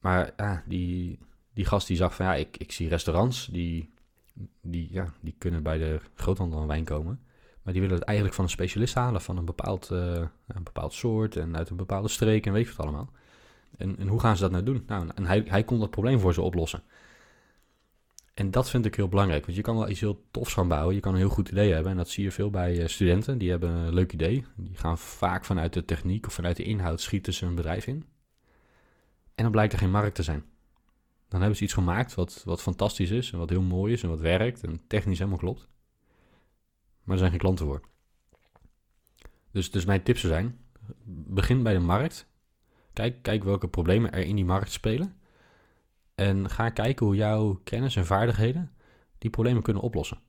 Maar 0.03 0.33
ja, 0.38 0.63
die, 0.65 1.19
die 1.53 1.65
gast 1.65 1.88
die 1.88 1.97
zag 1.97 2.15
van 2.15 2.25
ja, 2.25 2.35
ik, 2.35 2.57
ik 2.57 2.71
zie 2.71 2.88
restaurants 2.88 3.47
die, 3.47 3.94
die, 4.61 4.88
ja, 4.91 5.13
die 5.19 5.36
kunnen 5.38 5.63
bij 5.63 5.77
de 5.77 6.00
groothandel 6.15 6.60
aan 6.60 6.67
wijn 6.67 6.83
komen. 6.83 7.19
Maar 7.62 7.74
die 7.74 7.81
willen 7.81 7.98
het 7.98 8.05
eigenlijk 8.05 8.36
van 8.36 8.45
een 8.45 8.51
specialist 8.51 8.93
halen, 8.93 9.22
van 9.22 9.38
een 9.38 9.45
bepaald, 9.45 9.91
eh, 9.91 10.25
een 10.48 10.63
bepaald 10.63 10.93
soort 10.93 11.36
en 11.36 11.57
uit 11.57 11.69
een 11.69 11.75
bepaalde 11.75 12.07
streek 12.07 12.45
en 12.45 12.53
weet 12.53 12.67
je 12.67 12.74
wat 12.75 12.86
allemaal. 12.86 13.10
En, 13.77 13.98
en 13.98 14.07
hoe 14.07 14.19
gaan 14.19 14.36
ze 14.36 14.41
dat 14.41 14.51
nou 14.51 14.63
doen? 14.63 14.83
Nou, 14.88 15.10
en 15.15 15.25
hij, 15.25 15.43
hij 15.48 15.63
kon 15.63 15.79
dat 15.79 15.89
probleem 15.89 16.19
voor 16.19 16.33
ze 16.33 16.41
oplossen. 16.41 16.83
En 18.33 18.51
dat 18.51 18.69
vind 18.69 18.86
ik 18.86 18.95
heel 18.95 19.07
belangrijk, 19.07 19.45
want 19.45 19.57
je 19.57 19.63
kan 19.63 19.77
wel 19.77 19.89
iets 19.89 20.00
heel 20.00 20.25
tofs 20.31 20.53
gaan 20.53 20.67
bouwen. 20.67 20.95
Je 20.95 21.01
kan 21.01 21.13
een 21.13 21.19
heel 21.19 21.29
goed 21.29 21.50
idee 21.50 21.74
hebben 21.74 21.91
en 21.91 21.98
dat 21.98 22.10
zie 22.10 22.24
je 22.24 22.31
veel 22.31 22.50
bij 22.50 22.81
eh, 22.81 22.88
studenten. 22.88 23.38
Die 23.38 23.50
hebben 23.50 23.69
een 23.69 23.93
leuk 23.93 24.13
idee. 24.13 24.45
Die 24.55 24.77
gaan 24.77 24.98
vaak 24.98 25.45
vanuit 25.45 25.74
de 25.74 25.86
techniek 25.86 26.27
of 26.27 26.33
vanuit 26.33 26.57
de 26.57 26.63
inhoud 26.63 27.01
schieten 27.01 27.33
ze 27.33 27.45
een 27.45 27.55
bedrijf 27.55 27.88
in. 27.88 28.05
En 29.36 29.44
dan 29.44 29.52
blijkt 29.52 29.74
er 29.74 29.80
geen 29.80 29.92
markt 29.92 30.16
te 30.16 30.24
zijn. 30.24 30.46
Dan 31.28 31.40
hebben 31.40 31.58
ze 31.58 31.63
iets 31.63 31.74
gemaakt 31.74 32.13
wat, 32.13 32.42
wat 32.46 32.62
fantastisch 32.62 33.10
is 33.10 33.32
en 33.32 33.38
wat 33.38 33.50
heel 33.50 33.62
mooi 33.62 33.94
is 33.94 34.04
en 34.04 34.10
wat 34.10 34.20
werkt 34.20 34.63
en 34.63 34.82
technisch 34.88 35.18
helemaal 35.18 35.40
klopt. 35.40 35.68
Maar 37.04 37.13
er 37.13 37.18
zijn 37.18 37.30
geen 37.30 37.40
klanten 37.40 37.66
voor. 37.66 37.82
Dus, 39.52 39.72
dus 39.72 39.86
mijn 39.86 40.04
tips 40.04 40.22
zijn, 40.22 40.60
begin 41.06 41.63
bij 41.63 41.74
de 41.74 41.80
markt. 41.80 42.28
Kijk, 42.94 43.24
kijk 43.24 43.44
welke 43.44 43.68
problemen 43.68 44.12
er 44.12 44.25
in 44.25 44.36
die 44.36 44.46
markt 44.46 44.72
spelen. 44.72 45.22
En 46.16 46.50
ga 46.50 46.70
kijken 46.70 47.06
hoe 47.06 47.16
jouw 47.16 47.54
kennis 47.63 47.96
en 47.96 48.06
vaardigheden 48.06 48.75
die 49.18 49.30
problemen 49.30 49.63
kunnen 49.63 49.84
oplossen. 49.84 50.22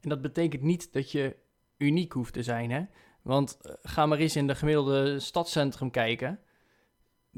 En 0.00 0.08
dat 0.08 0.22
betekent 0.22 0.62
niet 0.62 0.92
dat 0.92 1.10
je 1.12 1.36
uniek 1.76 2.12
hoeft 2.12 2.32
te 2.32 2.42
zijn, 2.42 2.70
hè? 2.70 2.84
Want 3.22 3.60
eh, 3.60 3.74
ga 3.82 4.06
maar 4.06 4.18
eens 4.18 4.36
in 4.36 4.46
de 4.46 4.54
gemiddelde 4.54 5.20
stadscentrum 5.20 5.90
kijken. 5.90 6.40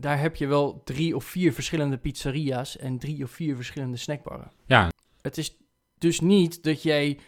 Daar 0.01 0.21
heb 0.21 0.37
je 0.37 0.47
wel 0.47 0.83
drie 0.85 1.17
of 1.17 1.25
vier 1.25 1.53
verschillende 1.53 1.99
pizzeria's 1.99 2.77
en 2.77 2.99
drie 2.99 3.25
of 3.25 3.31
vier 3.31 3.57
verschillende 3.57 3.97
snackbarren. 3.97 4.51
Ja, 4.67 4.91
Het 5.21 5.39
is 5.39 5.57
dus 5.99 6.21
niet 6.21 6.63
dat 6.63 6.83
jij, 6.83 7.19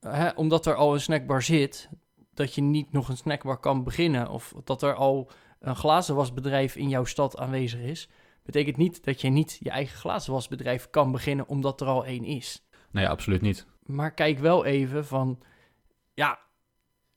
hè, 0.00 0.28
omdat 0.28 0.66
er 0.66 0.74
al 0.74 0.94
een 0.94 1.00
snackbar 1.00 1.42
zit, 1.42 1.88
dat 2.34 2.54
je 2.54 2.60
niet 2.62 2.92
nog 2.92 3.08
een 3.08 3.16
snackbar 3.16 3.58
kan 3.58 3.84
beginnen. 3.84 4.28
Of 4.28 4.54
dat 4.64 4.82
er 4.82 4.94
al 4.94 5.30
een 5.60 5.76
glazenwasbedrijf 5.76 6.76
in 6.76 6.88
jouw 6.88 7.04
stad 7.04 7.38
aanwezig 7.38 7.80
is. 7.80 8.08
Betekent 8.42 8.76
niet 8.76 9.04
dat 9.04 9.20
je 9.20 9.28
niet 9.28 9.56
je 9.60 9.70
eigen 9.70 9.98
glazenwasbedrijf 9.98 10.90
kan 10.90 11.12
beginnen 11.12 11.48
omdat 11.48 11.80
er 11.80 11.86
al 11.86 12.04
één 12.04 12.24
is. 12.24 12.66
nee, 12.90 13.08
absoluut 13.08 13.40
niet. 13.40 13.66
Maar 13.82 14.14
kijk 14.14 14.38
wel 14.38 14.64
even 14.64 15.06
van, 15.06 15.38
ja, 16.14 16.38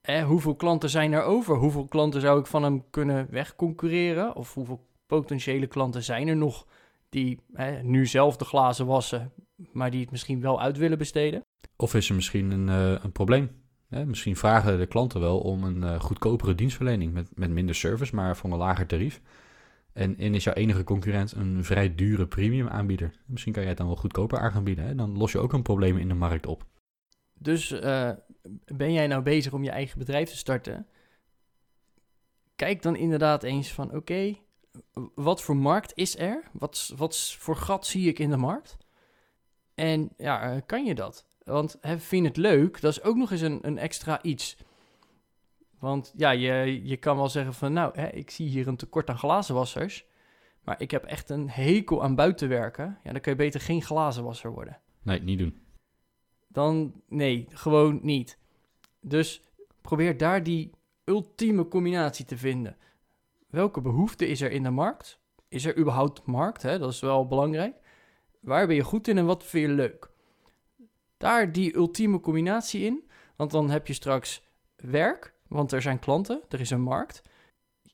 hè, 0.02 0.24
hoeveel 0.24 0.56
klanten 0.56 0.90
zijn 0.90 1.14
er 1.14 1.24
over? 1.24 1.56
Hoeveel 1.56 1.88
klanten 1.88 2.22
zou 2.22 2.40
ik 2.40 2.46
van 2.46 2.64
hem 2.64 2.90
kunnen 2.90 3.28
wegconcurreren? 3.30 4.36
Of 4.36 4.54
hoeveel 4.54 4.86
potentiële 5.08 5.68
klanten 5.68 6.04
zijn 6.04 6.28
er 6.28 6.36
nog 6.36 6.68
die 7.10 7.40
hè, 7.54 7.84
nu 7.84 8.06
zelf 8.06 8.38
de 8.38 8.46
glazen 8.46 8.86
wassen, 8.86 9.32
maar 9.72 9.92
die 9.92 10.02
het 10.02 10.12
misschien 10.12 10.42
wel 10.42 10.62
uit 10.62 10.78
willen 10.78 10.98
besteden. 10.98 11.46
Of 11.76 11.94
is 11.94 12.10
er 12.10 12.16
misschien 12.16 12.52
een, 12.52 12.70
eh, 12.70 13.04
een 13.04 13.12
probleem? 13.12 13.50
Hè? 13.90 14.06
Misschien 14.06 14.36
vragen 14.36 14.78
de 14.78 14.86
klanten 14.86 15.20
wel 15.20 15.40
om 15.40 15.64
een 15.64 15.84
eh, 15.84 16.00
goedkopere 16.00 16.56
dienstverlening 16.56 17.14
met, 17.14 17.30
met 17.36 17.50
minder 17.50 17.76
service, 17.76 18.16
maar 18.16 18.38
voor 18.38 18.52
een 18.52 18.58
lager 18.58 18.88
tarief. 18.88 19.22
En, 19.94 20.18
en 20.18 20.36
is 20.36 20.44
jouw 20.44 20.54
enige 20.54 20.84
concurrent 20.84 21.32
een 21.32 21.64
vrij 21.64 21.96
dure 21.96 22.28
premium 22.28 22.68
aanbieder? 22.68 23.12
Misschien 23.26 23.54
kan 23.54 23.62
jij 23.62 23.72
het 23.72 23.80
dan 23.80 23.88
wel 23.88 23.96
goedkoper 23.96 24.40
aan 24.40 24.52
gaan 24.52 24.64
bieden. 24.64 24.86
Hè? 24.86 24.96
Dan 24.96 25.18
los 25.18 25.32
je 25.32 25.40
ook 25.40 25.54
een 25.54 25.62
probleem 25.62 25.98
in 25.98 26.08
de 26.08 26.14
markt 26.14 26.46
op. 26.46 26.66
Dus 27.34 27.72
eh, 27.72 28.12
ben 28.66 28.94
jij 28.94 29.08
nou 29.08 29.22
bezig 29.22 29.54
om 29.54 29.64
je 29.64 29.70
eigen 29.70 30.00
bedrijf 30.00 30.30
te 30.30 30.38
starten? 30.38 30.88
Kijk 32.56 32.82
dan 32.82 32.96
inderdaad 32.96 33.44
eens 33.44 33.72
van 33.74 33.96
oké, 33.96 34.36
wat 35.16 35.42
voor 35.42 35.58
markt 35.58 35.92
is 35.96 36.18
er? 36.18 36.44
Wat, 36.52 36.94
wat 36.96 37.36
voor 37.40 37.56
gat 37.56 37.86
zie 37.86 38.08
ik 38.08 38.20
in 38.20 38.30
de 38.30 38.38
markt? 38.38 38.78
En 39.76 40.10
ja, 40.18 40.42
eh, 40.42 40.62
kan 40.66 40.86
je 40.86 40.96
dat? 40.96 41.28
Want 41.44 41.78
hè, 41.82 42.00
vind 42.00 42.22
je 42.22 42.28
het 42.28 42.38
leuk? 42.38 42.82
Dat 42.82 42.92
is 42.92 43.04
ook 43.04 43.16
nog 43.16 43.32
eens 43.32 43.42
een, 43.42 43.60
een 43.62 43.78
extra 43.78 44.22
iets. 44.22 44.58
Want 45.80 46.14
ja, 46.16 46.32
je, 46.32 46.82
je 46.84 46.98
kan 46.98 47.18
wel 47.18 47.30
zeggen 47.30 47.54
van 47.54 47.74
nou, 47.74 48.00
hè, 48.00 48.08
ik 48.08 48.30
zie 48.30 48.48
hier 48.48 48.68
een 48.68 48.78
tekort 48.78 49.10
aan 49.10 49.18
glazenwassers. 49.18 50.06
Maar 50.64 50.82
ik 50.82 50.92
heb 50.92 51.04
echt 51.04 51.30
een 51.30 51.50
hekel 51.50 52.04
aan 52.04 52.16
buitenwerken. 52.16 53.00
Ja, 53.04 53.12
dan 53.12 53.22
kun 53.22 53.32
je 53.32 53.38
beter 53.38 53.62
geen 53.62 53.82
glazenwasser 53.82 54.52
worden. 54.52 54.80
Nee, 55.02 55.22
niet 55.22 55.38
doen. 55.38 55.62
Dan 56.48 57.02
nee, 57.08 57.46
gewoon 57.50 58.00
niet. 58.02 58.38
Dus 59.02 59.42
probeer 59.82 60.18
daar 60.18 60.44
die 60.44 60.72
ultieme 61.04 61.68
combinatie 61.68 62.26
te 62.26 62.38
vinden. 62.38 62.78
Welke 63.48 63.82
behoefte 63.82 64.28
is 64.28 64.42
er 64.42 64.52
in 64.52 64.64
de 64.64 64.70
markt? 64.70 65.20
Is 65.48 65.66
er 65.66 65.78
überhaupt 65.78 66.26
markt? 66.26 66.62
Hè? 66.62 66.80
Dat 66.80 66.94
is 66.94 67.00
wel 67.00 67.28
belangrijk. 67.28 67.76
Waar 68.40 68.68
ben 68.68 68.76
je 68.76 68.84
goed 68.84 69.08
in 69.08 69.18
en 69.18 69.26
wat 69.26 69.44
vind 69.44 69.68
je 69.68 69.74
leuk? 69.74 70.10
Daar 71.18 71.52
die 71.52 71.76
ultieme 71.76 72.20
combinatie 72.20 72.82
in. 72.82 73.10
Want 73.36 73.52
dan 73.52 73.70
heb 73.70 73.88
je 73.88 73.94
straks 73.94 74.48
werk, 74.76 75.34
want 75.48 75.72
er 75.72 75.82
zijn 75.82 76.00
klanten, 76.00 76.42
er 76.50 76.60
is 76.60 76.70
een 76.70 76.82
markt. 76.82 77.22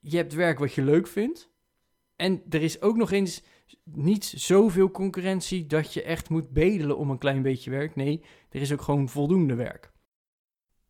Je 0.02 0.18
hebt 0.18 0.34
werk 0.34 0.60
wat 0.60 0.74
je 0.74 0.82
leuk 0.82 1.08
vindt. 1.08 1.50
En 2.16 2.44
er 2.50 2.62
is 2.62 2.82
ook 2.82 2.96
nog 2.96 3.12
eens 3.12 3.44
niet 3.84 4.26
zoveel 4.26 4.92
concurrentie 4.92 5.66
dat 5.66 5.94
je 5.94 6.04
echt 6.04 6.30
moet 6.30 6.50
bedelen 6.50 6.98
om 6.98 7.10
een 7.10 7.18
klein 7.18 7.42
beetje 7.42 7.70
werk. 7.70 7.96
Nee, 7.96 8.24
er 8.50 8.62
is 8.62 8.74
ook 8.74 8.82
gewoon 8.82 9.10
voldoende 9.10 9.56
werk. 9.56 9.92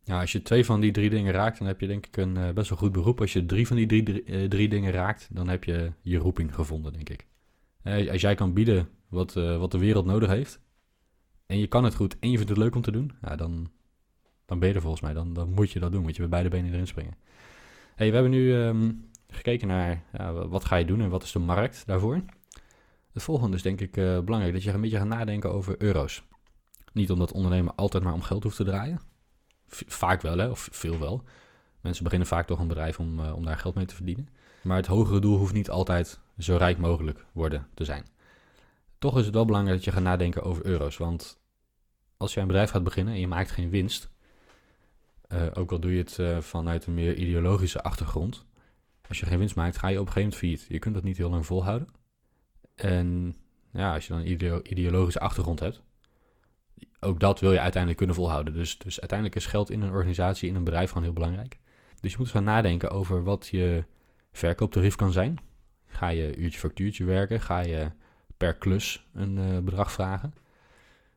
Ja, 0.06 0.20
als 0.20 0.32
je 0.32 0.42
twee 0.42 0.64
van 0.64 0.80
die 0.80 0.92
drie 0.92 1.10
dingen 1.10 1.32
raakt, 1.32 1.58
dan 1.58 1.66
heb 1.66 1.80
je 1.80 1.86
denk 1.86 2.06
ik 2.06 2.16
een 2.16 2.36
uh, 2.36 2.50
best 2.50 2.68
wel 2.68 2.78
goed 2.78 2.92
beroep. 2.92 3.20
Als 3.20 3.32
je 3.32 3.46
drie 3.46 3.66
van 3.66 3.76
die 3.76 3.86
drie, 3.86 4.02
drie, 4.02 4.48
drie, 4.48 4.68
dingen 4.68 4.92
raakt, 4.92 5.28
dan 5.32 5.48
heb 5.48 5.64
je 5.64 5.92
je 6.00 6.18
roeping 6.18 6.54
gevonden, 6.54 6.92
denk 6.92 7.08
ik. 7.08 7.26
Uh, 7.84 8.10
als 8.10 8.20
jij 8.20 8.34
kan 8.34 8.52
bieden 8.52 8.88
wat, 9.08 9.32
wat 9.32 9.70
de 9.70 9.78
wereld 9.78 10.04
nodig 10.04 10.28
heeft, 10.28 10.60
en 11.46 11.58
je 11.58 11.66
kan 11.66 11.84
het 11.84 11.94
goed 11.94 12.18
en 12.18 12.30
je 12.30 12.36
vindt 12.36 12.50
het 12.50 12.58
leuk 12.58 12.74
om 12.74 12.82
te 12.82 12.90
doen, 12.90 13.12
ja, 13.22 13.36
dan, 13.36 13.70
dan 14.46 14.58
ben 14.58 14.68
je 14.68 14.74
er 14.74 14.80
volgens 14.80 15.02
mij. 15.02 15.12
Dan, 15.12 15.32
dan 15.32 15.50
moet 15.50 15.70
je 15.70 15.80
dat 15.80 15.92
doen, 15.92 16.02
moet 16.02 16.16
je 16.16 16.20
met 16.20 16.30
beide 16.30 16.48
benen 16.48 16.72
erin 16.72 16.86
springen. 16.86 17.14
Hey, 17.94 18.08
we 18.08 18.14
hebben 18.14 18.32
nu 18.32 18.52
um, 18.52 19.10
gekeken 19.28 19.68
naar 19.68 20.04
wat 20.48 20.64
ga 20.64 20.76
je 20.76 20.84
doen 20.84 21.00
en 21.00 21.10
wat 21.10 21.22
is 21.22 21.32
de 21.32 21.38
markt 21.38 21.86
daarvoor. 21.86 22.24
Het 23.12 23.22
volgende 23.22 23.56
is 23.56 23.62
denk 23.62 23.80
ik 23.80 23.92
belangrijk, 24.24 24.52
dat 24.52 24.62
je 24.62 24.72
een 24.72 24.80
beetje 24.80 24.96
gaat 24.96 25.06
nadenken 25.06 25.52
over 25.52 25.74
euro's. 25.78 26.24
Niet 26.92 27.10
omdat 27.10 27.32
ondernemen 27.32 27.74
altijd 27.74 28.02
maar 28.02 28.12
om 28.12 28.22
geld 28.22 28.42
hoeft 28.42 28.56
te 28.56 28.64
draaien 28.64 29.00
vaak 29.86 30.20
wel, 30.20 30.38
hè, 30.38 30.48
of 30.48 30.68
veel 30.72 30.98
wel. 30.98 31.24
Mensen 31.80 32.04
beginnen 32.04 32.28
vaak 32.28 32.46
toch 32.46 32.58
een 32.58 32.68
bedrijf 32.68 32.98
om, 32.98 33.20
uh, 33.20 33.36
om 33.36 33.44
daar 33.44 33.58
geld 33.58 33.74
mee 33.74 33.86
te 33.86 33.94
verdienen. 33.94 34.28
Maar 34.62 34.76
het 34.76 34.86
hogere 34.86 35.20
doel 35.20 35.38
hoeft 35.38 35.52
niet 35.52 35.70
altijd 35.70 36.20
zo 36.38 36.56
rijk 36.56 36.78
mogelijk 36.78 37.24
worden 37.32 37.66
te 37.74 37.84
zijn. 37.84 38.06
Toch 38.98 39.18
is 39.18 39.24
het 39.24 39.34
wel 39.34 39.44
belangrijk 39.44 39.76
dat 39.76 39.84
je 39.84 39.92
gaat 39.92 40.02
nadenken 40.02 40.42
over 40.42 40.66
euro's. 40.66 40.96
Want 40.96 41.40
als 42.16 42.34
je 42.34 42.40
een 42.40 42.46
bedrijf 42.46 42.70
gaat 42.70 42.84
beginnen 42.84 43.14
en 43.14 43.20
je 43.20 43.26
maakt 43.26 43.50
geen 43.50 43.70
winst, 43.70 44.10
uh, 45.28 45.46
ook 45.54 45.72
al 45.72 45.80
doe 45.80 45.92
je 45.92 45.98
het 45.98 46.18
uh, 46.18 46.38
vanuit 46.38 46.86
een 46.86 46.94
meer 46.94 47.14
ideologische 47.14 47.82
achtergrond. 47.82 48.44
Als 49.08 49.20
je 49.20 49.26
geen 49.26 49.38
winst 49.38 49.56
maakt, 49.56 49.78
ga 49.78 49.88
je 49.88 50.00
op 50.00 50.06
een 50.06 50.12
gegeven 50.12 50.38
moment 50.38 50.40
failliet. 50.40 50.66
Je 50.68 50.78
kunt 50.78 50.94
dat 50.94 51.04
niet 51.04 51.16
heel 51.16 51.30
lang 51.30 51.46
volhouden. 51.46 51.88
En 52.74 53.36
ja, 53.72 53.94
als 53.94 54.06
je 54.06 54.12
dan 54.12 54.22
een 54.22 54.30
ideo 54.30 54.60
ideologische 54.62 55.20
achtergrond 55.20 55.60
hebt, 55.60 55.82
ook 57.00 57.20
dat 57.20 57.40
wil 57.40 57.52
je 57.52 57.60
uiteindelijk 57.60 57.96
kunnen 57.98 58.16
volhouden. 58.16 58.54
Dus, 58.54 58.78
dus 58.78 59.00
uiteindelijk 59.00 59.38
is 59.38 59.46
geld 59.46 59.70
in 59.70 59.82
een 59.82 59.90
organisatie, 59.90 60.48
in 60.48 60.54
een 60.54 60.64
bedrijf 60.64 60.88
gewoon 60.88 61.04
heel 61.04 61.12
belangrijk. 61.12 61.58
Dus 62.00 62.12
je 62.12 62.18
moet 62.18 62.28
gaan 62.28 62.44
nadenken 62.44 62.90
over 62.90 63.24
wat 63.24 63.46
je 63.46 63.84
verkooptarief 64.32 64.96
kan 64.96 65.12
zijn. 65.12 65.38
Ga 65.86 66.08
je 66.08 66.36
uurtje 66.36 66.58
factuurtje 66.58 67.04
werken? 67.04 67.40
Ga 67.40 67.60
je 67.60 67.90
per 68.36 68.54
klus 68.54 69.06
een 69.12 69.36
uh, 69.36 69.58
bedrag 69.58 69.92
vragen? 69.92 70.34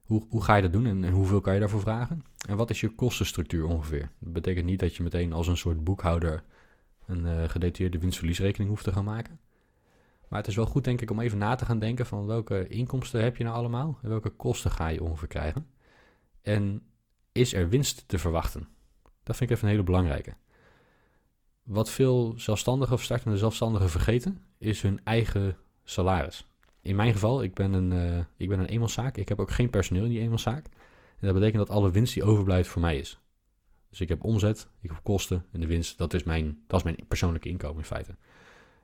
Hoe, 0.02 0.26
hoe 0.30 0.44
ga 0.44 0.56
je 0.56 0.62
dat 0.62 0.74
doen 0.74 0.86
en, 0.86 1.04
en, 1.04 1.12
hoeveel 1.12 1.42
kan 1.42 1.54
je 1.54 1.60
daarvoor 1.60 1.82
vragen? 1.82 2.24
En 2.50 2.58
wat 2.58 2.70
is 2.70 2.82
je 2.82 2.96
kostenstructuur 2.96 3.66
ongeveer? 3.66 4.10
Dat 4.20 4.34
betekent 4.34 4.66
niet 4.66 4.80
dat 4.80 4.96
je 4.96 5.04
meteen 5.04 5.34
als 5.34 5.48
een 5.48 5.58
soort 5.58 5.84
boekhouder 5.84 6.44
een 7.06 7.26
uh, 7.26 7.44
gedetailleerde 7.50 8.00
winstverliesrekening 8.00 8.70
hoeft 8.70 8.84
te 8.84 8.92
gaan 8.92 9.04
maken. 9.04 9.40
Maar 10.28 10.40
het 10.40 10.48
is 10.48 10.56
wel 10.56 10.66
goed, 10.66 10.84
denk 10.84 11.02
ik, 11.02 11.12
om 11.12 11.20
even 11.20 11.38
na 11.38 11.56
te 11.56 11.66
gaan 11.66 11.80
denken 11.80 12.06
van 12.06 12.26
welke 12.26 12.68
inkomsten 12.68 13.24
heb 13.24 13.38
je 13.38 13.44
nou 13.44 13.56
allemaal 13.56 14.00
en 14.02 14.10
welke 14.10 14.30
kosten 14.30 14.72
ga 14.72 14.88
je 14.88 15.04
ongeveer 15.04 15.28
krijgen. 15.28 15.68
En 16.42 16.82
is 17.32 17.54
er 17.54 17.70
winst 17.70 18.08
te 18.08 18.18
verwachten? 18.18 18.68
Dat 19.24 19.36
vind 19.36 19.50
ik 19.50 19.56
even 19.56 19.68
een 19.68 19.74
hele 19.74 19.86
belangrijke. 19.86 20.36
Wat 21.64 21.90
veel 21.90 22.34
zelfstandigen 22.38 22.94
of 22.94 23.04
startende 23.04 23.38
zelfstandigen 23.38 23.90
vergeten, 23.90 24.42
is 24.58 24.82
hun 24.82 25.00
eigen 25.04 25.58
salaris. 25.84 26.48
In 26.82 26.96
mijn 26.96 27.14
geval, 27.14 27.44
ik 27.44 27.54
ben 27.54 27.74
een, 27.74 27.92
uh, 27.92 28.24
ik 28.38 28.50
ben 28.50 28.60
een 28.60 28.66
eenmanszaak. 28.66 29.18
Ik 29.18 29.30
heb 29.30 29.40
ook 29.40 29.52
geen 29.52 29.70
personeel 29.70 30.04
in 30.04 30.10
die 30.10 30.20
eenmanszaak. 30.20 30.66
En 31.20 31.28
dat 31.28 31.34
betekent 31.34 31.68
dat 31.68 31.76
alle 31.76 31.92
winst 31.92 32.14
die 32.14 32.24
overblijft 32.24 32.70
voor 32.70 32.82
mij 32.82 32.98
is. 32.98 33.20
Dus 33.90 34.02
ik 34.02 34.10
heb 34.10 34.24
omzet, 34.24 34.68
ik 34.82 34.90
heb 34.90 35.00
kosten 35.04 35.46
en 35.52 35.60
de 35.60 35.68
winst, 35.68 35.98
dat 35.98 36.14
is 36.14 36.24
mijn, 36.24 36.64
dat 36.68 36.80
is 36.80 36.84
mijn 36.84 36.98
persoonlijke 37.08 37.50
inkomen 37.50 37.78
in 37.78 37.84
feite. 37.84 38.16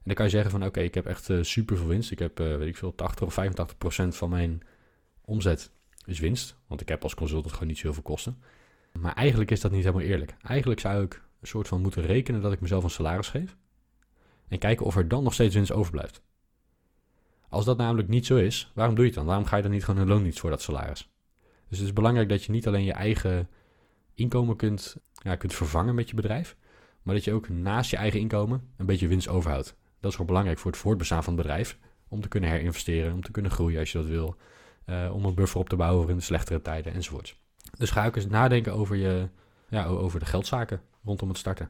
En 0.04 0.10
dan 0.10 0.16
kan 0.16 0.26
je 0.26 0.32
zeggen 0.32 0.52
van 0.52 0.66
oké, 0.66 0.80
ik 0.80 0.94
heb 0.94 1.06
echt 1.06 1.30
uh, 1.30 1.44
super 1.44 1.78
veel 1.78 1.88
winst. 1.88 2.12
Ik 2.12 2.20
heb, 2.20 2.40
uh, 2.40 2.58
weet 2.58 2.68
ik 2.68 2.78
veel, 2.78 2.96
80 2.96 3.28
of 3.28 3.34
85 3.34 3.78
procent 3.78 4.16
van 4.16 4.30
mijn 4.30 4.62
omzet 5.22 5.72
is 6.06 6.20
winst. 6.20 6.58
Want 6.68 6.82
ik 6.82 6.90
heb 6.90 7.04
als 7.04 7.16
consultant 7.16 7.54
gewoon 7.54 7.68
niet 7.68 7.78
zoveel 7.78 8.04
kosten. 8.04 8.42
Maar 9.00 9.14
eigenlijk 9.14 9.52
is 9.52 9.62
dat 9.62 9.72
niet 9.72 9.84
helemaal 9.84 10.06
eerlijk. 10.06 10.36
Eigenlijk 10.42 10.80
zou 10.80 11.04
ik 11.04 11.22
een 11.42 11.48
soort 11.48 11.68
van 11.68 11.82
moeten 11.82 12.02
rekenen 12.02 12.42
dat 12.42 12.52
ik 12.54 12.60
mezelf 12.60 12.84
een 12.84 12.90
salaris 12.90 13.30
geef. 13.30 13.56
En 14.48 14.60
kijken 14.60 14.86
of 14.86 14.96
er 14.96 15.08
dan 15.08 15.24
nog 15.24 15.34
steeds 15.34 15.56
winst 15.56 15.72
overblijft. 15.72 16.22
Als 17.50 17.66
dat 17.66 17.78
namelijk 17.78 18.08
niet 18.08 18.26
zo 18.26 18.36
is, 18.36 18.72
waarom 18.76 18.96
doe 18.96 19.04
je 19.04 19.10
het 19.10 19.20
dan? 19.20 19.28
Waarom 19.28 19.46
ga 19.46 19.56
je 19.56 19.62
dan 19.62 19.72
niet 19.72 19.86
gewoon 19.86 20.02
een 20.02 20.08
loondienst 20.08 20.40
voor 20.40 20.50
dat 20.50 20.62
salaris? 20.62 21.10
Dus 21.70 21.78
het 21.78 21.88
is 21.88 21.94
belangrijk 21.94 22.30
dat 22.30 22.44
je 22.44 22.52
niet 22.52 22.68
alleen 22.68 22.84
je 22.84 22.94
eigen 22.94 23.50
inkomen 24.14 24.56
kunt, 24.56 24.98
ja, 25.14 25.36
kunt 25.36 25.54
vervangen 25.54 25.96
met 25.96 26.10
je 26.10 26.16
bedrijf. 26.16 26.56
Maar 27.02 27.16
dat 27.16 27.24
je 27.24 27.34
ook 27.34 27.50
naast 27.50 27.92
je 27.92 27.98
eigen 27.98 28.20
inkomen 28.20 28.70
een 28.78 28.86
beetje 28.86 29.08
winst 29.08 29.28
overhoudt. 29.28 29.76
Dat 30.04 30.12
is 30.12 30.18
gewoon 30.18 30.32
belangrijk 30.32 30.60
voor 30.60 30.72
het 30.72 30.80
voortbestaan 30.80 31.24
van 31.24 31.34
het 31.34 31.42
bedrijf. 31.42 31.78
Om 32.08 32.22
te 32.22 32.28
kunnen 32.28 32.50
herinvesteren, 32.50 33.14
om 33.14 33.22
te 33.22 33.32
kunnen 33.32 33.52
groeien 33.52 33.80
als 33.80 33.92
je 33.92 33.98
dat 33.98 34.08
wil. 34.08 34.36
Uh, 34.86 35.14
om 35.14 35.26
een 35.26 35.36
buffer 35.36 35.60
op 35.60 35.70
te 35.70 35.76
bouwen 35.76 36.02
voor 36.02 36.12
in 36.12 36.18
de 36.18 36.24
slechtere 36.24 36.62
tijden 36.62 36.94
enzovoorts. 36.94 37.36
Dus 37.78 37.92
ga 37.92 38.06
ook 38.06 38.16
eens 38.16 38.28
nadenken 38.28 38.74
over, 38.74 38.96
je, 38.96 39.30
ja, 39.70 39.86
over 39.86 40.20
de 40.20 40.26
geldzaken 40.26 40.82
rondom 41.04 41.30
het 41.30 41.38
starten. 41.38 41.70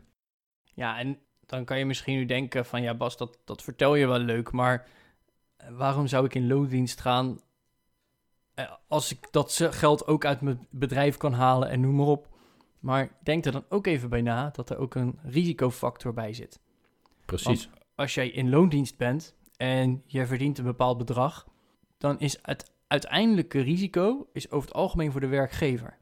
Ja, 0.74 1.00
en 1.00 1.20
dan 1.46 1.66
kan 1.66 1.78
je 1.78 1.86
misschien 1.86 2.16
nu 2.16 2.26
denken 2.26 2.66
van 2.66 2.82
ja 2.82 2.94
Bas, 2.94 3.18
dat, 3.18 3.40
dat 3.46 3.64
vertel 3.64 3.96
je 3.96 4.08
wel 4.08 4.20
leuk, 4.20 4.52
maar 4.52 4.88
eh, 5.58 5.68
waarom 5.78 6.08
zou 6.08 6.26
ik 6.26 6.36
in 6.36 6.48
loondienst 6.48 7.02
gaan 7.02 7.40
eh, 8.54 8.72
als 8.88 9.12
ik 9.12 9.28
dat 9.32 9.68
geld 9.72 10.08
ook 10.08 10.26
uit 10.26 10.42
mijn 10.42 10.68
bedrijf 10.70 11.18
kan 11.18 11.34
halen 11.34 11.70
en 11.70 11.80
noem 11.80 11.96
maar 11.96 12.06
op. 12.06 12.28
Maar 12.80 13.18
denk 13.24 13.46
er 13.46 13.52
dan 13.52 13.66
ook 13.70 13.88
even 13.88 14.10
bij 14.10 14.22
na 14.22 14.50
dat 14.50 14.70
er 14.70 14.78
ook 14.78 14.96
een 14.96 15.20
risicofactor 15.24 16.14
bij 16.14 16.34
zit. 16.34 16.60
Precies. 17.26 17.46
Want 17.46 17.83
als 17.96 18.14
jij 18.14 18.30
in 18.30 18.50
loondienst 18.50 18.98
bent 18.98 19.36
en 19.58 20.04
je 20.06 20.26
verdient 20.26 20.58
een 20.58 20.64
bepaald 20.64 20.98
bedrag, 20.98 21.48
dan 21.98 22.20
is 22.20 22.40
het 22.42 22.72
uiteindelijke 22.88 23.60
risico 23.60 24.30
is 24.34 24.52
over 24.52 24.68
het 24.68 24.78
algemeen 24.78 25.12
voor 25.12 25.22
de 25.22 25.28
werkgever. 25.28 25.98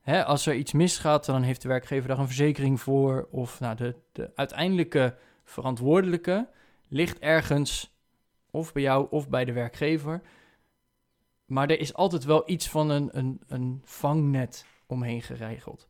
Hè, 0.00 0.24
als 0.24 0.46
er 0.46 0.54
iets 0.54 0.72
misgaat, 0.72 1.26
dan 1.26 1.42
heeft 1.42 1.62
de 1.62 1.68
werkgever 1.68 2.08
daar 2.08 2.18
een 2.18 2.26
verzekering 2.26 2.80
voor. 2.80 3.28
Of 3.30 3.60
nou, 3.60 3.76
de, 3.76 3.96
de 4.12 4.30
uiteindelijke 4.34 5.16
verantwoordelijke 5.44 6.48
ligt 6.88 7.18
ergens, 7.18 7.96
of 8.50 8.72
bij 8.72 8.82
jou 8.82 9.06
of 9.10 9.28
bij 9.28 9.44
de 9.44 9.52
werkgever. 9.52 10.22
Maar 11.46 11.70
er 11.70 11.80
is 11.80 11.94
altijd 11.94 12.24
wel 12.24 12.50
iets 12.50 12.68
van 12.68 12.90
een, 12.90 13.08
een, 13.12 13.40
een 13.46 13.80
vangnet 13.84 14.66
omheen 14.86 15.22
geregeld. 15.22 15.88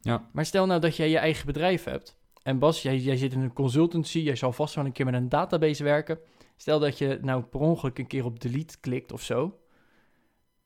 Ja. 0.00 0.28
Maar 0.32 0.46
stel 0.46 0.66
nou 0.66 0.80
dat 0.80 0.96
jij 0.96 1.10
je 1.10 1.18
eigen 1.18 1.46
bedrijf 1.46 1.84
hebt. 1.84 2.18
En 2.42 2.58
Bas, 2.58 2.82
jij, 2.82 2.98
jij 2.98 3.16
zit 3.16 3.32
in 3.32 3.40
een 3.40 3.52
consultancy, 3.52 4.18
jij 4.18 4.36
zal 4.36 4.52
vast 4.52 4.74
wel 4.74 4.84
een 4.84 4.92
keer 4.92 5.04
met 5.04 5.14
een 5.14 5.28
database 5.28 5.84
werken. 5.84 6.18
Stel 6.56 6.78
dat 6.78 6.98
je 6.98 7.18
nou 7.22 7.42
per 7.42 7.60
ongeluk 7.60 7.98
een 7.98 8.06
keer 8.06 8.24
op 8.24 8.40
delete 8.40 8.80
klikt 8.80 9.12
of 9.12 9.22
zo. 9.22 9.60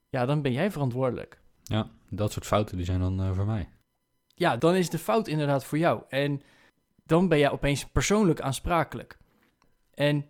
Ja, 0.09 0.26
dan 0.26 0.43
ben 0.43 0.52
jij 0.52 0.71
verantwoordelijk. 0.71 1.40
Ja, 1.62 1.90
dat 2.11 2.33
soort 2.33 2.47
fouten 2.47 2.76
die 2.76 2.87
zijn 2.87 3.00
dan 3.00 3.21
uh, 3.21 3.35
voor 3.35 3.47
mij. 3.47 3.69
Ja, 4.35 4.57
dan 4.57 4.75
is 4.75 4.90
de 4.90 4.99
fout 4.99 5.28
inderdaad 5.28 5.64
voor 5.64 5.78
jou. 5.78 6.02
En 6.09 6.43
dan 7.07 7.28
ben 7.28 7.38
jij 7.38 7.50
opeens 7.50 7.87
persoonlijk 7.87 8.40
aansprakelijk. 8.40 9.19
En 9.95 10.26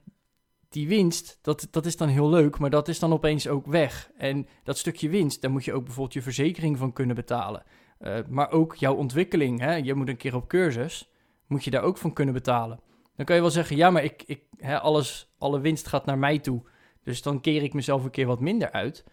die 0.69 0.89
winst, 0.89 1.39
dat, 1.43 1.69
dat 1.71 1.87
is 1.87 1.97
dan 1.97 2.09
heel 2.09 2.29
leuk, 2.31 2.59
maar 2.59 2.71
dat 2.71 2.89
is 2.89 2.99
dan 2.99 3.13
opeens 3.13 3.49
ook 3.49 3.67
weg. 3.67 4.11
En 4.17 4.49
dat 4.63 4.79
stukje 4.79 5.09
winst, 5.09 5.43
daar 5.43 5.51
moet 5.51 5.65
je 5.65 5.73
ook 5.73 5.85
bijvoorbeeld 5.85 6.15
je 6.15 6.23
verzekering 6.23 6.79
van 6.79 6.93
kunnen 6.93 7.17
betalen. 7.17 7.63
Uh, 8.01 8.19
maar 8.29 8.51
ook 8.51 8.75
jouw 8.75 8.95
ontwikkeling, 8.95 9.61
hè? 9.61 9.75
je 9.75 9.95
moet 9.95 10.09
een 10.09 10.17
keer 10.17 10.35
op 10.35 10.49
cursus, 10.49 11.11
moet 11.55 11.65
je 11.65 11.71
daar 11.71 11.83
ook 11.83 11.99
van 11.99 12.13
kunnen 12.13 12.35
betalen. 12.35 12.81
Dan 13.17 13.27
kan 13.27 13.35
je 13.35 13.43
wel 13.43 13.51
zeggen, 13.51 13.77
ja, 13.77 13.91
maar 13.91 14.05
ik, 14.05 14.23
ik, 14.27 14.43
alles, 14.81 15.35
alle 15.39 15.61
winst 15.61 15.87
gaat 15.87 16.07
naar 16.07 16.19
mij 16.19 16.39
toe. 16.39 16.63
Dus 17.03 17.23
dan 17.23 17.41
keer 17.41 17.63
ik 17.63 17.75
mezelf 17.75 18.05
een 18.05 18.11
keer 18.11 18.27
wat 18.27 18.41
minder 18.41 18.73
uit. 18.73 19.05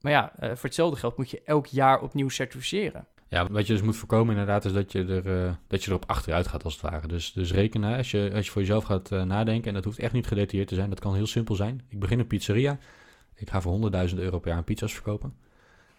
Maar 0.00 0.12
ja, 0.12 0.32
uh, 0.40 0.48
voor 0.48 0.62
hetzelfde 0.62 0.96
geld 0.96 1.16
moet 1.16 1.30
je 1.30 1.42
elk 1.44 1.66
jaar 1.66 2.00
opnieuw 2.00 2.28
certificeren. 2.28 3.06
Ja, 3.28 3.46
wat 3.50 3.66
je 3.66 3.72
dus 3.72 3.82
moet 3.82 3.96
voorkomen 3.96 4.30
inderdaad 4.30 4.64
is 4.64 4.72
dat 4.72 4.92
je, 4.92 5.04
er, 5.04 5.26
uh, 5.26 5.52
dat 5.66 5.84
je 5.84 5.90
erop 5.90 6.04
achteruit 6.06 6.46
gaat 6.46 6.64
als 6.64 6.72
het 6.72 6.82
ware. 6.82 7.08
Dus, 7.08 7.32
dus 7.32 7.52
rekenen 7.52 7.96
als 7.96 8.10
je, 8.10 8.30
als 8.34 8.46
je 8.46 8.50
voor 8.52 8.60
jezelf 8.60 8.84
gaat 8.84 9.10
uh, 9.10 9.22
nadenken. 9.22 9.68
En 9.68 9.74
dat 9.74 9.84
hoeft 9.84 9.98
echt 9.98 10.12
niet 10.12 10.26
gedetailleerd 10.26 10.68
te 10.68 10.74
zijn. 10.74 10.90
Dat 10.90 11.00
kan 11.00 11.14
heel 11.14 11.26
simpel 11.26 11.54
zijn. 11.54 11.82
Ik 11.88 11.98
begin 11.98 12.18
een 12.18 12.26
pizzeria. 12.26 12.78
Ik 13.34 13.50
ga 13.50 13.60
voor 13.60 13.90
100.000 14.08 14.14
euro 14.14 14.38
per 14.38 14.52
jaar 14.52 14.62
pizza's 14.62 14.92
verkopen. 14.92 15.34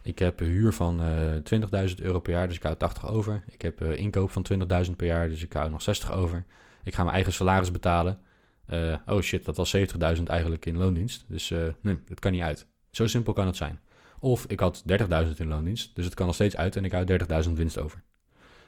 Ik 0.01 0.20
heb 0.20 0.39
huur 0.39 0.74
van 0.74 1.01
uh, 1.01 1.88
20.000 1.89 1.96
euro 2.01 2.20
per 2.20 2.34
jaar, 2.34 2.48
dus 2.48 2.56
ik 2.56 2.63
hou 2.63 2.75
80 2.75 3.10
over. 3.10 3.44
Ik 3.48 3.62
heb 3.62 3.82
uh, 3.82 3.98
inkoop 3.98 4.32
van 4.32 4.46
20.000 4.86 4.96
per 4.96 5.08
jaar, 5.08 5.29
dus 5.29 5.44
ik 5.44 5.53
hou 5.53 5.70
nog 5.70 5.82
60 5.82 6.12
over. 6.12 6.46
Ik 6.84 6.94
ga 6.94 7.01
mijn 7.03 7.15
eigen 7.15 7.34
salaris 7.34 7.72
betalen. 7.72 8.20
Uh, 8.70 8.96
oh 9.06 9.22
shit, 9.22 9.46
dat 9.46 9.58
was 9.58 9.75
70.000 9.77 10.24
eigenlijk 10.24 10.65
in 10.65 10.77
loondienst. 10.77 11.25
Dus 11.27 11.53
nee, 11.82 12.00
dat 12.06 12.20
kan 12.20 12.32
niet 12.32 12.41
uit. 12.41 12.68
Zo 12.91 13.08
simpel 13.08 13.34
kan 13.34 13.46
het 13.46 13.56
zijn. 13.56 13.79
Of 14.20 14.46
ik 14.46 14.60
had 14.60 14.84
30.000 14.88 15.06
in 15.38 15.48
loondienst, 15.48 15.96
dus 15.96 16.06
het 16.06 16.13
kan 16.13 16.25
nog 16.25 16.36
steeds 16.36 16.56
uit 16.56 16.75
en 16.75 16.86
ik 16.86 16.91
hou 16.91 17.20
30.000 17.46 17.51
winst 17.51 17.79
over. 17.79 18.03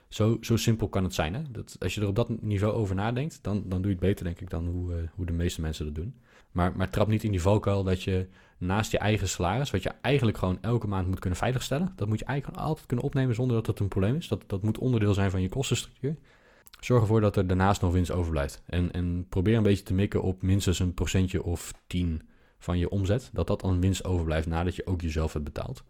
Zo, 0.07 0.37
zo 0.41 0.55
simpel 0.55 0.89
kan 0.89 1.03
het 1.03 1.13
zijn. 1.13 1.33
Hè? 1.33 1.41
Dat, 1.51 1.75
als 1.79 1.95
je 1.95 2.01
er 2.01 2.07
op 2.07 2.15
dat 2.15 2.41
niveau 2.41 2.73
over 2.73 2.95
nadenkt, 2.95 3.39
dan, 3.43 3.63
dan 3.65 3.81
doe 3.81 3.91
je 3.91 3.97
het 3.97 4.05
beter, 4.05 4.25
denk 4.25 4.39
ik, 4.39 4.49
dan 4.49 4.67
hoe, 4.67 5.09
hoe 5.15 5.25
de 5.25 5.31
meeste 5.31 5.61
mensen 5.61 5.85
dat 5.85 5.95
doen. 5.95 6.15
Maar, 6.51 6.75
maar 6.75 6.89
trap 6.89 7.07
niet 7.07 7.23
in 7.23 7.31
die 7.31 7.41
valkuil 7.41 7.83
dat 7.83 8.03
je 8.03 8.27
naast 8.61 8.91
je 8.91 8.97
eigen 8.97 9.29
salaris, 9.29 9.71
wat 9.71 9.83
je 9.83 9.91
eigenlijk 10.01 10.37
gewoon 10.37 10.57
elke 10.61 10.87
maand 10.87 11.07
moet 11.07 11.19
kunnen 11.19 11.39
veiligstellen, 11.39 11.93
dat 11.95 12.07
moet 12.07 12.19
je 12.19 12.25
eigenlijk 12.25 12.59
altijd 12.61 12.85
kunnen 12.85 13.05
opnemen 13.05 13.35
zonder 13.35 13.55
dat 13.55 13.65
dat 13.65 13.79
een 13.79 13.87
probleem 13.87 14.15
is. 14.15 14.27
Dat, 14.27 14.43
dat 14.47 14.63
moet 14.63 14.77
onderdeel 14.77 15.13
zijn 15.13 15.31
van 15.31 15.41
je 15.41 15.49
kostenstructuur. 15.49 16.15
Zorg 16.79 17.01
ervoor 17.01 17.21
dat 17.21 17.35
er 17.35 17.47
daarnaast 17.47 17.81
nog 17.81 17.91
winst 17.91 18.11
overblijft. 18.11 18.61
En, 18.65 18.91
en 18.91 19.25
probeer 19.29 19.57
een 19.57 19.63
beetje 19.63 19.83
te 19.83 19.93
mikken 19.93 20.21
op 20.21 20.41
minstens 20.41 20.79
een 20.79 20.93
procentje 20.93 21.43
of 21.43 21.73
10 21.87 22.21
van 22.57 22.77
je 22.77 22.89
omzet, 22.89 23.29
dat 23.33 23.47
dat 23.47 23.61
dan 23.61 23.81
winst 23.81 24.03
overblijft 24.03 24.47
nadat 24.47 24.75
je 24.75 24.85
ook 24.85 25.01
jezelf 25.01 25.33
hebt 25.33 25.45
betaald. 25.45 25.83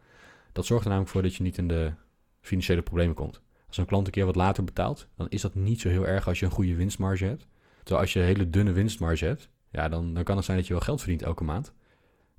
Dat 0.51 0.65
zorgt 0.65 0.83
er 0.83 0.89
namelijk 0.89 1.13
voor 1.13 1.21
dat 1.21 1.35
je 1.35 1.43
niet 1.43 1.57
in 1.57 1.67
de 1.67 1.93
financiële 2.41 2.81
problemen 2.81 3.15
komt. 3.15 3.41
Als 3.67 3.77
een 3.77 3.85
klant 3.85 4.05
een 4.05 4.11
keer 4.11 4.25
wat 4.25 4.35
later 4.35 4.63
betaalt, 4.63 5.07
dan 5.15 5.29
is 5.29 5.41
dat 5.41 5.55
niet 5.55 5.81
zo 5.81 5.89
heel 5.89 6.07
erg 6.07 6.27
als 6.27 6.39
je 6.39 6.45
een 6.45 6.51
goede 6.51 6.75
winstmarge 6.75 7.25
hebt. 7.25 7.47
Terwijl 7.77 8.01
als 8.01 8.13
je 8.13 8.19
een 8.19 8.25
hele 8.25 8.49
dunne 8.49 8.71
winstmarge 8.71 9.25
hebt, 9.25 9.49
ja, 9.69 9.89
dan, 9.89 10.13
dan 10.13 10.23
kan 10.23 10.35
het 10.35 10.45
zijn 10.45 10.57
dat 10.57 10.67
je 10.67 10.73
wel 10.73 10.81
geld 10.81 10.99
verdient 10.99 11.21
elke 11.21 11.43
maand. 11.43 11.73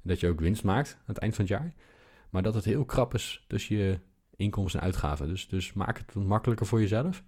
Dat 0.02 0.20
je 0.20 0.28
ook 0.28 0.40
winst 0.40 0.64
maakt 0.64 0.94
aan 0.94 1.02
het 1.06 1.18
eind 1.18 1.34
van 1.34 1.44
het 1.44 1.54
jaar. 1.54 1.72
Maar 2.30 2.42
dat 2.42 2.54
het 2.54 2.64
heel 2.64 2.84
krap 2.84 3.14
is 3.14 3.44
tussen 3.46 3.76
je 3.76 3.98
inkomsten 4.36 4.80
en 4.80 4.86
uitgaven. 4.86 5.28
Dus, 5.28 5.48
dus 5.48 5.72
maak 5.72 5.98
het 5.98 6.14
wat 6.14 6.24
makkelijker 6.24 6.66
voor 6.66 6.80
jezelf. 6.80 7.22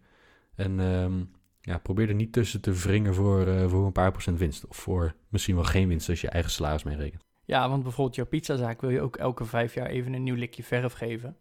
En 0.55 0.79
um, 0.79 1.31
ja, 1.61 1.79
probeer 1.79 2.09
er 2.09 2.15
niet 2.15 2.33
tussen 2.33 2.61
te 2.61 2.73
wringen 2.73 3.15
voor, 3.15 3.47
uh, 3.47 3.69
voor 3.69 3.87
een 3.87 3.93
paar 3.93 4.11
procent 4.11 4.39
winst. 4.39 4.67
Of 4.67 4.77
voor 4.77 5.15
misschien 5.29 5.55
wel 5.55 5.65
geen 5.65 5.89
winst 5.89 6.09
als 6.09 6.21
je 6.21 6.29
eigen 6.29 6.51
salaris 6.51 6.83
meerekent. 6.83 7.23
Ja, 7.45 7.69
want 7.69 7.83
bijvoorbeeld 7.83 8.17
jouw 8.17 8.27
pizzazaak 8.27 8.81
wil 8.81 8.91
je 8.91 9.01
ook 9.01 9.17
elke 9.17 9.45
vijf 9.45 9.75
jaar 9.75 9.87
even 9.87 10.13
een 10.13 10.23
nieuw 10.23 10.35
likje 10.35 10.63
verf 10.63 10.93
geven. 10.93 11.37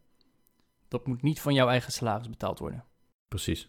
Dat 0.88 1.08
moet 1.08 1.22
niet 1.22 1.42
van 1.42 1.54
jouw 1.54 1.68
eigen 1.68 1.92
salaris 1.92 2.30
betaald 2.30 2.60
worden. 2.60 2.86
Precies. 3.28 3.68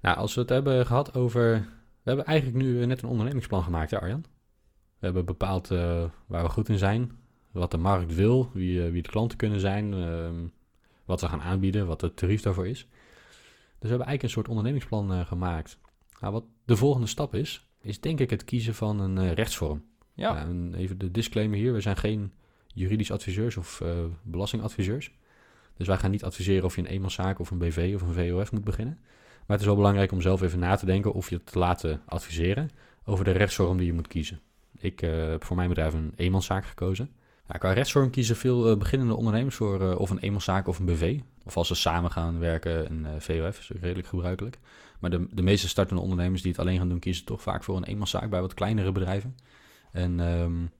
Nou, 0.00 0.16
als 0.16 0.34
we 0.34 0.40
het 0.40 0.50
hebben 0.50 0.86
gehad 0.86 1.14
over... 1.14 1.68
We 2.02 2.08
hebben 2.08 2.24
eigenlijk 2.24 2.64
nu 2.64 2.86
net 2.86 3.02
een 3.02 3.08
ondernemingsplan 3.08 3.62
gemaakt, 3.62 3.90
hè 3.90 4.00
Arjan? 4.00 4.24
We 5.00 5.06
hebben 5.06 5.24
bepaald 5.24 5.70
uh, 5.70 6.04
waar 6.26 6.42
we 6.42 6.48
goed 6.48 6.68
in 6.68 6.78
zijn, 6.78 7.18
wat 7.50 7.70
de 7.70 7.76
markt 7.76 8.14
wil, 8.14 8.50
wie, 8.52 8.84
uh, 8.84 8.90
wie 8.90 9.02
de 9.02 9.08
klanten 9.08 9.38
kunnen 9.38 9.60
zijn, 9.60 9.92
uh, 9.92 10.28
wat 11.04 11.20
we 11.20 11.28
gaan 11.28 11.40
aanbieden, 11.40 11.86
wat 11.86 12.00
het 12.00 12.16
tarief 12.16 12.42
daarvoor 12.42 12.66
is. 12.66 12.78
Dus 12.78 12.88
we 13.78 13.88
hebben 13.88 14.06
eigenlijk 14.06 14.22
een 14.22 14.30
soort 14.30 14.48
ondernemingsplan 14.48 15.12
uh, 15.12 15.26
gemaakt. 15.26 15.78
Nou, 16.20 16.32
wat 16.32 16.44
de 16.64 16.76
volgende 16.76 17.06
stap 17.06 17.34
is, 17.34 17.66
is 17.80 18.00
denk 18.00 18.20
ik 18.20 18.30
het 18.30 18.44
kiezen 18.44 18.74
van 18.74 19.00
een 19.00 19.34
rechtsvorm. 19.34 19.84
Ja. 20.14 20.34
ja 20.34 20.40
en 20.40 20.74
even 20.74 20.98
de 20.98 21.10
disclaimer 21.10 21.58
hier, 21.58 21.72
we 21.72 21.80
zijn 21.80 21.96
geen 21.96 22.32
juridisch 22.66 23.12
adviseurs 23.12 23.56
of 23.56 23.82
belastingadviseurs. 24.22 25.12
Dus 25.76 25.86
wij 25.86 25.98
gaan 25.98 26.10
niet 26.10 26.24
adviseren 26.24 26.64
of 26.64 26.74
je 26.74 26.80
een 26.80 26.86
eenmanszaak 26.86 27.38
of 27.38 27.50
een 27.50 27.58
BV 27.58 27.92
of 27.94 28.02
een 28.02 28.14
VOF 28.14 28.52
moet 28.52 28.64
beginnen. 28.64 28.98
Maar 29.00 29.58
het 29.58 29.60
is 29.60 29.66
wel 29.66 29.76
belangrijk 29.76 30.12
om 30.12 30.20
zelf 30.20 30.42
even 30.42 30.58
na 30.58 30.76
te 30.76 30.86
denken 30.86 31.12
of 31.12 31.28
je 31.28 31.36
het 31.36 31.46
te 31.46 31.58
laten 31.58 32.02
adviseren 32.06 32.70
over 33.04 33.24
de 33.24 33.30
rechtsvorm 33.30 33.76
die 33.76 33.86
je 33.86 33.92
moet 33.92 34.08
kiezen. 34.08 34.40
Ik 34.80 35.00
heb 35.00 35.44
voor 35.44 35.56
mijn 35.56 35.68
bedrijf 35.68 35.94
een 35.94 36.12
eenmanszaak 36.16 36.64
gekozen. 36.64 37.10
Ja, 37.48 37.58
qua 37.58 37.72
rechtsvorm 37.72 38.10
kiezen 38.10 38.36
veel 38.36 38.70
uh, 38.70 38.76
beginnende 38.76 39.14
ondernemers 39.14 39.56
voor 39.56 39.82
uh, 39.82 39.98
of 39.98 40.10
een 40.10 40.18
eenmanszaak 40.18 40.66
of 40.66 40.78
een 40.78 40.84
BV. 40.84 41.18
Of 41.44 41.56
als 41.56 41.66
ze 41.66 41.74
samen 41.74 42.10
gaan 42.10 42.38
werken, 42.38 42.90
een 42.90 43.20
VOF, 43.20 43.58
is 43.58 43.70
redelijk 43.80 44.08
gebruikelijk. 44.08 44.58
Maar 45.00 45.10
de, 45.10 45.26
de 45.30 45.42
meeste 45.42 45.68
startende 45.68 46.02
ondernemers 46.02 46.42
die 46.42 46.50
het 46.50 46.60
alleen 46.60 46.78
gaan 46.78 46.88
doen, 46.88 46.98
kiezen 46.98 47.24
toch 47.24 47.42
vaak 47.42 47.64
voor 47.64 47.76
een 47.76 47.84
eenmanszaak 47.84 48.30
bij 48.30 48.40
wat 48.40 48.54
kleinere 48.54 48.92
bedrijven. 48.92 49.36
En 49.92 50.20
um, 50.20 50.70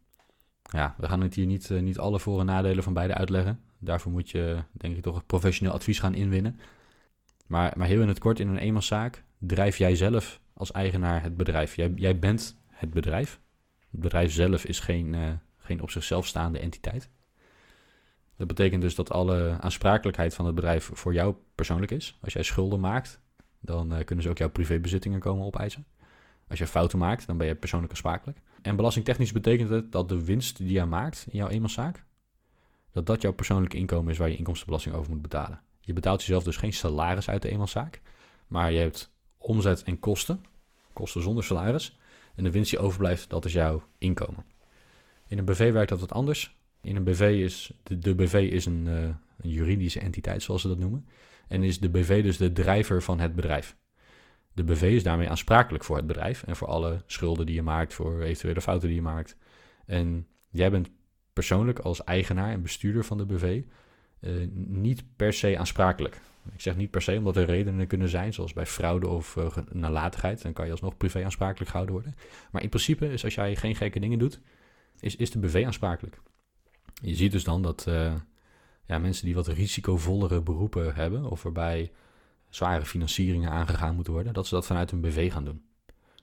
ja, 0.63 0.95
we 0.99 1.09
gaan 1.09 1.21
het 1.21 1.35
hier 1.35 1.47
niet, 1.47 1.71
niet 1.71 1.99
alle 1.99 2.21
voor- 2.21 2.41
en 2.41 2.47
nadelen 2.47 2.83
van 2.83 2.93
beide 2.93 3.15
uitleggen. 3.15 3.61
Daarvoor 3.79 4.13
moet 4.13 4.31
je, 4.31 4.63
denk 4.73 4.97
ik, 4.97 5.03
toch 5.03 5.27
professioneel 5.27 5.75
advies 5.75 5.99
gaan 5.99 6.15
inwinnen. 6.15 6.61
Maar, 7.47 7.73
maar 7.77 7.87
heel 7.87 8.03
in 8.03 8.09
het 8.09 8.19
kort, 8.19 8.41
in 8.41 8.49
een 8.49 8.59
eenmanszaak 8.59 9.25
drijf 9.39 9.77
jij 9.77 9.97
zelf 9.97 10.41
als 10.55 10.73
eigenaar 10.73 11.23
het 11.23 11.37
bedrijf. 11.37 11.77
Jij, 11.77 11.93
jij 11.97 12.19
bent 12.19 12.57
het 12.69 12.91
bedrijf. 12.91 13.41
Het 13.91 14.01
bedrijf 14.01 14.33
zelf 14.33 14.65
is 14.65 14.81
geen 14.81 15.41
geen 15.71 15.83
op 15.83 15.91
zichzelf 15.91 16.27
staande 16.27 16.59
entiteit. 16.59 17.11
Dat 18.37 18.47
betekent 18.47 18.83
dus 18.83 18.95
dat 18.95 19.11
alle 19.11 19.57
aansprakelijkheid 19.61 20.35
van 20.35 20.47
het 20.47 20.55
bedrijf 20.55 20.91
voor 20.93 21.13
jou 21.13 21.35
persoonlijk 21.55 21.91
is. 21.91 22.19
Als 22.23 22.33
jij 22.33 22.43
schulden 22.43 22.81
maakt, 22.81 23.21
dan 23.61 23.93
uh, 23.93 24.05
kunnen 24.05 24.25
ze 24.25 24.31
ook 24.31 24.39
jouw 24.39 24.51
privébezittingen 24.51 25.21
komen 25.21 25.45
opeisen. 25.45 25.87
Als 26.49 26.59
je 26.59 26.67
fouten 26.67 26.99
maakt, 26.99 27.27
dan 27.27 27.37
ben 27.37 27.47
je 27.47 27.55
persoonlijk 27.55 27.93
aansprakelijk. 27.93 28.39
En 28.63 28.77
belastingtechnisch 28.77 29.33
betekent 29.33 29.71
het 29.71 29.93
dat 29.93 30.09
de 30.09 30.25
winst 30.25 30.57
die 30.57 30.73
jij 30.73 30.87
maakt 30.87 31.27
in 31.31 31.39
jouw 31.39 31.49
eenmanszaak, 31.49 32.05
dat 32.93 33.07
dat 33.07 33.23
jouw 33.23 33.33
persoonlijke 33.33 33.77
inkomen 33.77 34.13
is 34.13 34.19
waar 34.19 34.29
je 34.29 34.37
inkomstenbelasting 34.37 34.95
over 34.95 35.13
moet 35.13 35.23
betalen. 35.23 35.61
Je 35.81 35.93
betaalt 35.93 36.21
jezelf 36.21 36.45
dus 36.45 36.57
geen 36.57 36.73
salaris 36.73 37.29
uit 37.29 37.43
de 37.43 37.49
eenmanszaak, 37.49 38.01
maar 38.47 38.73
je 38.73 38.79
hebt 38.79 39.13
omzet 39.39 39.83
en 39.83 39.99
kosten, 39.99 40.45
kosten 40.93 41.23
zonder 41.23 41.45
salaris. 41.45 41.99
En 42.41 42.47
de 42.47 42.53
winst 42.53 42.71
die 42.71 42.79
overblijft, 42.79 43.31
dat 43.31 43.45
is 43.45 43.53
jouw 43.53 43.83
inkomen. 43.99 44.45
In 45.27 45.39
een 45.39 45.45
BV 45.45 45.73
werkt 45.73 45.89
dat 45.89 46.01
wat 46.01 46.13
anders. 46.13 46.57
In 46.83 46.97
een 46.97 47.05
BV 47.05 47.21
is 47.21 47.73
de, 47.83 47.99
de 47.99 48.15
BV 48.15 48.49
is 48.53 48.67
een, 48.67 48.87
uh, 48.87 49.03
een, 49.41 49.51
juridische 49.51 50.01
entiteit, 50.01 50.43
zoals 50.43 50.63
ze 50.63 50.69
dat 50.69 50.79
noemen. 50.79 51.07
En 51.49 51.63
is 51.63 51.81
de 51.81 51.91
BV 51.91 52.23
dus 52.23 52.37
de 52.37 52.53
drijver 52.53 53.03
van 53.03 53.21
het 53.21 53.35
bedrijf. 53.35 53.77
De 54.53 54.65
BV 54.65 54.83
is 54.83 55.03
daarmee 55.03 55.29
aansprakelijk 55.29 55.85
voor 55.85 55.97
het 55.97 56.07
bedrijf 56.07 56.43
en 56.43 56.57
voor 56.57 56.69
alle 56.69 57.03
schulden 57.07 57.47
die 57.47 57.55
je 57.55 57.63
maakt, 57.63 57.95
voor 57.95 58.23
eventuele 58.23 58.61
fouten 58.61 58.89
die 58.89 58.97
je 58.97 59.03
maakt. 59.03 59.37
En 59.87 60.27
jij 60.51 60.71
bent 60.71 60.91
persoonlijk 61.33 61.79
als 61.79 62.05
eigenaar 62.05 62.51
en 62.53 62.63
bestuurder 62.63 63.05
van 63.05 63.19
de 63.19 63.27
BV 63.27 63.63
eh, 64.21 64.33
niet 64.55 65.05
per 65.17 65.33
se 65.33 65.59
aansprakelijk. 65.59 66.21
Ik 66.53 66.61
zeg 66.61 66.77
niet 66.77 66.91
per 66.91 67.03
se, 67.03 67.17
omdat 67.17 67.37
er 67.37 67.45
redenen 67.45 67.87
kunnen 67.87 68.09
zijn, 68.09 68.33
zoals 68.33 68.53
bij 68.53 68.67
fraude 68.67 69.09
of 69.09 69.37
uh, 69.37 69.57
nalatigheid. 69.73 70.43
Dan 70.43 70.53
kan 70.53 70.65
je 70.65 70.71
alsnog 70.71 70.97
privé 70.97 71.25
aansprakelijk 71.25 71.71
gehouden 71.71 71.95
worden. 71.95 72.15
Maar 72.51 72.63
in 72.63 72.69
principe 72.69 73.13
is 73.13 73.25
als 73.25 73.35
jij 73.35 73.57
geen 73.57 73.77
gekke 73.77 74.01
dingen 74.01 74.19
doet, 74.19 74.41
is, 75.01 75.17
is 75.17 75.31
de 75.31 75.39
BV 75.39 75.63
aansprakelijk. 75.67 76.21
Je 77.03 77.15
ziet 77.15 77.33
dus 77.33 77.45
dan 77.45 77.63
dat 77.63 77.87
uh, 77.89 78.15
ja, 78.85 78.99
mensen 78.99 79.25
die 79.25 79.35
wat 79.35 79.47
risicovollere 79.47 80.41
beroepen 80.41 80.95
hebben, 80.95 81.25
of 81.25 81.43
waarbij 81.43 81.93
zware 82.49 82.85
financieringen 82.85 83.51
aangegaan 83.51 83.95
moeten 83.95 84.13
worden, 84.13 84.33
dat 84.33 84.47
ze 84.47 84.55
dat 84.55 84.67
vanuit 84.67 84.93
een 84.93 85.01
BV 85.01 85.33
gaan 85.33 85.45
doen. 85.45 85.63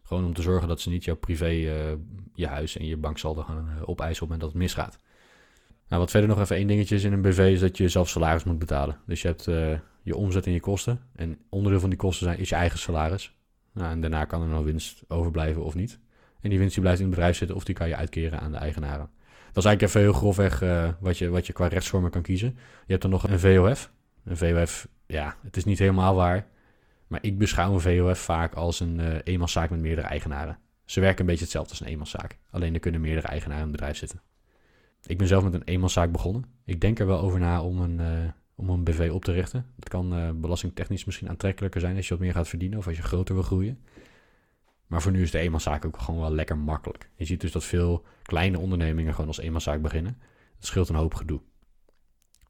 Gewoon 0.04 0.26
om 0.26 0.34
te 0.34 0.42
zorgen 0.42 0.68
dat 0.68 0.82
ze 0.82 0.90
niet 0.90 1.04
jouw 1.04 1.16
privé, 1.16 1.50
uh, 1.50 1.94
je 2.34 2.48
huis 2.48 2.78
en 2.78 2.86
je 2.86 2.98
banksaldo 2.98 3.42
gaan 3.42 3.80
opeisen 3.86 3.94
op 3.96 4.08
het 4.08 4.20
moment 4.20 4.40
dat 4.40 4.50
het 4.50 4.60
misgaat. 4.60 5.00
Nou, 5.88 6.02
wat 6.02 6.12
verder 6.12 6.30
nog 6.30 6.40
even 6.40 6.56
één 6.56 6.68
dingetje 6.68 6.96
is 6.96 7.04
in 7.04 7.14
een 7.14 7.22
BV, 7.22 7.38
is 7.38 7.60
dat 7.60 7.78
je 7.78 7.90
zelf 7.90 8.10
salaris 8.10 8.44
moet 8.44 8.60
betalen. 8.60 9.00
Dus 9.06 9.22
je 9.22 9.28
hebt 9.28 9.48
je 10.08 10.16
omzet 10.16 10.46
en 10.46 10.52
je 10.52 10.60
kosten. 10.60 11.00
En 11.16 11.40
onderdeel 11.50 11.80
van 11.80 11.90
die 11.90 12.00
kosten 12.00 12.26
zijn, 12.26 12.40
is 12.40 12.50
je 12.50 12.56
eigen 12.56 12.80
salaris. 12.80 13.36
Nou, 13.74 13.92
en 13.92 14.02
daarna 14.02 14.26
kan 14.26 14.42
er 14.42 14.48
nog 14.48 14.64
winst 14.64 15.04
overblijven 15.08 15.64
of 15.64 15.76
niet. 15.76 16.00
En 16.42 16.50
die 16.50 16.60
winst 16.60 16.74
die 16.74 16.84
blijft 16.84 17.00
in 17.00 17.06
het 17.06 17.16
bedrijf 17.16 17.38
zitten 17.38 17.56
of 17.56 17.64
die 17.64 17.76
kan 17.76 17.88
je 17.88 17.96
uitkeren 17.96 18.40
aan 18.40 18.52
de 18.52 18.58
eigenaren. 18.58 19.10
Dat 19.52 19.66
is 19.66 19.66
eigenlijk 19.66 19.82
even 19.82 20.02
heel 20.02 20.14
grofweg 20.20 20.62
uh, 20.62 20.90
wat, 21.00 21.18
je, 21.18 21.30
wat 21.30 21.48
je 21.48 21.54
qua 21.54 21.68
rechtsvormen 21.68 22.12
kan 22.12 22.22
kiezen. 22.22 22.50
Je 22.56 22.92
hebt 22.92 23.02
dan 23.02 23.12
nog 23.12 23.30
een 23.30 23.40
VOF. 23.40 23.92
Een 24.24 24.38
VOF, 24.38 24.88
ja, 25.06 25.36
het 25.44 25.58
is 25.58 25.66
niet 25.66 25.80
helemaal 25.80 26.16
waar. 26.16 26.48
Maar 27.08 27.20
ik 27.22 27.38
beschouw 27.38 27.74
een 27.74 27.80
VOF 27.80 28.20
vaak 28.20 28.54
als 28.54 28.80
een 28.80 29.00
uh, 29.00 29.16
eenmanszaak 29.24 29.70
met 29.70 29.80
meerdere 29.80 30.08
eigenaren. 30.08 30.60
Ze 30.86 31.00
werken 31.00 31.20
een 31.20 31.26
beetje 31.26 31.44
hetzelfde 31.44 31.70
als 31.70 31.80
een 31.80 31.88
eenmanszaak. 31.88 32.38
Alleen 32.50 32.74
er 32.74 32.80
kunnen 32.80 33.02
meerdere 33.02 33.28
eigenaren 33.28 33.64
in 33.64 33.70
het 33.70 33.78
bedrijf 33.78 33.98
zitten. 33.98 34.22
Ik 35.06 35.18
ben 35.18 35.28
zelf 35.28 35.44
met 35.44 35.54
een 35.54 35.64
eenmanszaak 35.64 36.12
begonnen. 36.12 36.46
Ik 36.66 36.82
denk 36.82 37.00
er 37.00 37.08
wel 37.08 37.20
over 37.20 37.40
na 37.40 37.62
om 37.62 37.82
een, 37.82 38.00
uh, 38.00 38.30
om 38.58 38.70
een 38.70 38.84
BV 38.84 39.10
op 39.14 39.24
te 39.24 39.32
richten. 39.32 39.66
Dat 39.76 39.90
kan 39.90 40.40
belastingtechnisch 40.42 41.06
misschien 41.06 41.30
aantrekkelijker 41.30 41.82
zijn 41.82 41.96
als 41.96 42.08
je 42.08 42.14
wat 42.14 42.24
meer 42.24 42.34
gaat 42.34 42.48
verdienen 42.48 42.78
of 42.78 42.88
als 42.88 42.98
je 42.98 43.04
groter 43.04 43.36
wil 43.36 43.44
groeien. 43.44 43.80
Maar 44.88 45.02
voor 45.02 45.12
nu 45.12 45.22
is 45.22 45.32
de 45.32 45.40
eenmanszaak 45.40 45.86
ook 45.86 46.00
gewoon 46.00 46.20
wel 46.20 46.34
lekker 46.34 46.58
makkelijk. 46.58 47.10
Je 47.16 47.26
ziet 47.26 47.42
dus 47.42 47.52
dat 47.52 47.64
veel 47.64 48.06
kleine 48.22 48.60
ondernemingen 48.60 49.14
gewoon 49.14 49.28
als 49.28 49.40
eenmanszaak 49.40 49.82
beginnen. 49.82 50.18
Dat 50.56 50.66
scheelt 50.66 50.90
een 50.90 50.96
hoop 50.96 51.14
gedoe. 51.14 51.42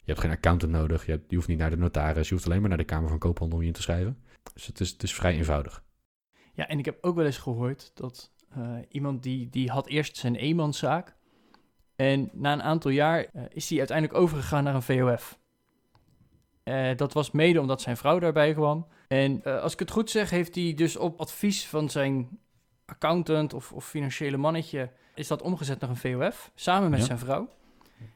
Je 0.07 0.13
hebt 0.13 0.19
geen 0.19 0.31
accountant 0.31 0.71
nodig, 0.71 1.05
je, 1.05 1.21
hoeft 1.29 1.47
niet 1.47 1.57
naar 1.57 1.69
de 1.69 1.77
notaris, 1.77 2.27
je 2.27 2.33
hoeft 2.33 2.45
alleen 2.45 2.59
maar 2.59 2.69
naar 2.69 2.77
de 2.77 2.83
Kamer 2.83 3.09
van 3.09 3.17
Koophandel 3.17 3.57
om 3.57 3.63
je 3.63 3.69
in 3.69 3.75
te 3.75 3.81
schrijven. 3.81 4.23
Dus 4.53 4.65
het 4.65 5.03
is, 5.03 5.13
vrij 5.13 5.33
eenvoudig. 5.33 5.83
Ja, 6.53 6.67
en 6.67 6.79
ik 6.79 6.85
heb 6.85 6.97
ook 7.01 7.15
wel 7.15 7.25
eens 7.25 7.37
gehoord 7.37 7.91
dat 7.93 8.33
uh, 8.57 8.77
iemand 8.89 9.23
die, 9.23 9.49
die 9.49 9.69
had 9.69 9.87
eerst 9.87 10.17
zijn 10.17 10.35
eenmanszaak. 10.35 11.15
En 11.95 12.29
na 12.33 12.53
een 12.53 12.63
aantal 12.63 12.91
jaar 12.91 13.27
uh, 13.33 13.43
is 13.49 13.69
hij 13.69 13.77
uiteindelijk 13.77 14.19
overgegaan 14.19 14.63
naar 14.63 14.75
een 14.75 14.81
VOF. 14.81 15.39
Uh, 16.67 16.89
dat 16.95 17.13
was 17.13 17.31
mede 17.31 17.59
omdat 17.59 17.81
zijn 17.81 17.97
vrouw 17.97 18.19
daarbij 18.19 18.53
kwam. 18.53 18.87
En 19.07 19.43
als 19.43 19.73
ik 19.73 19.79
het 19.79 19.91
goed 19.91 20.09
zeg, 20.09 20.29
heeft 20.29 20.55
hij 20.55 20.73
dus 20.73 20.97
op 20.97 21.19
advies 21.19 21.65
van 21.67 21.89
zijn 21.89 22.39
accountant 22.85 23.53
of, 23.53 23.71
of 23.71 23.85
financiële 23.87 24.37
mannetje... 24.37 24.89
is 25.15 25.27
dat 25.27 25.41
omgezet 25.41 25.79
naar 25.79 25.89
een 25.89 25.95
VOF, 25.95 26.51
samen 26.55 26.89
met 26.89 26.99
Ja. 26.99 27.05
zijn 27.05 27.19
vrouw. 27.19 27.49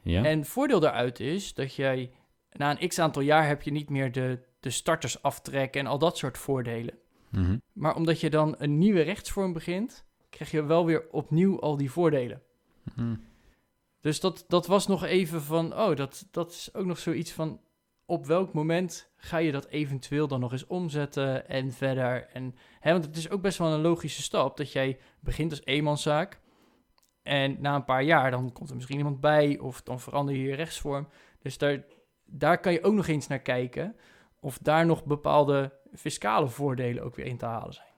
Ja? 0.02 0.24
En 0.24 0.44
voordeel 0.44 0.80
daaruit 0.80 1.20
is 1.20 1.54
dat 1.54 1.74
jij 1.74 2.10
na 2.52 2.70
een 2.80 2.88
x 2.88 2.98
aantal 2.98 3.22
jaar 3.22 3.46
heb 3.46 3.62
je 3.62 3.70
niet 3.70 3.88
meer 3.90 4.12
de, 4.12 4.38
de 4.60 4.70
startersaftrek 4.70 5.74
en 5.76 5.86
al 5.86 5.98
dat 5.98 6.18
soort 6.18 6.38
voordelen. 6.38 6.94
Mhm. 7.28 7.56
Maar 7.72 7.96
omdat 7.96 8.20
je 8.20 8.30
dan 8.30 8.54
een 8.58 8.78
nieuwe 8.78 9.00
rechtsvorm 9.00 9.52
begint, 9.52 10.04
krijg 10.30 10.50
je 10.50 10.64
wel 10.64 10.86
weer 10.86 11.06
opnieuw 11.10 11.60
al 11.60 11.76
die 11.76 11.90
voordelen. 11.90 12.42
Mhm. 12.94 13.14
Dus 14.00 14.20
dat, 14.20 14.44
dat 14.48 14.66
was 14.66 14.86
nog 14.86 15.04
even 15.04 15.42
van, 15.42 15.78
oh, 15.78 15.96
dat, 15.96 16.26
dat 16.30 16.50
is 16.50 16.70
ook 16.74 16.86
nog 16.86 16.98
zoiets 16.98 17.32
van, 17.32 17.60
op 18.06 18.26
welk 18.26 18.52
moment 18.52 19.12
ga 19.16 19.36
je 19.36 19.52
dat 19.52 19.66
eventueel 19.66 20.28
dan 20.28 20.40
nog 20.40 20.52
eens 20.52 20.66
omzetten 20.66 21.48
en 21.48 21.72
verder. 21.72 22.28
En, 22.32 22.54
hè, 22.80 22.92
want 22.92 23.04
het 23.04 23.16
is 23.16 23.30
ook 23.30 23.42
best 23.42 23.58
wel 23.58 23.72
een 23.72 23.80
logische 23.80 24.22
stap 24.22 24.56
dat 24.56 24.72
jij 24.72 24.98
begint 25.20 25.50
als 25.50 25.64
eenmanszaak. 25.64 26.40
En 27.22 27.56
na 27.60 27.74
een 27.74 27.84
paar 27.84 28.02
jaar, 28.02 28.30
dan 28.30 28.52
komt 28.52 28.68
er 28.68 28.74
misschien 28.74 28.98
iemand 28.98 29.20
bij 29.20 29.58
of 29.58 29.82
dan 29.82 30.00
verander 30.00 30.34
je 30.34 30.42
je 30.42 30.54
rechtsvorm. 30.54 31.08
Dus 31.38 31.58
daar, 31.58 31.84
daar 32.24 32.60
kan 32.60 32.72
je 32.72 32.82
ook 32.82 32.94
nog 32.94 33.06
eens 33.06 33.26
naar 33.26 33.42
kijken 33.42 33.96
of 34.40 34.58
daar 34.58 34.86
nog 34.86 35.04
bepaalde 35.04 35.72
fiscale 35.94 36.48
voordelen 36.48 37.02
ook 37.04 37.16
weer 37.16 37.26
in 37.26 37.38
te 37.38 37.46
halen 37.46 37.74
zijn. 37.74 37.90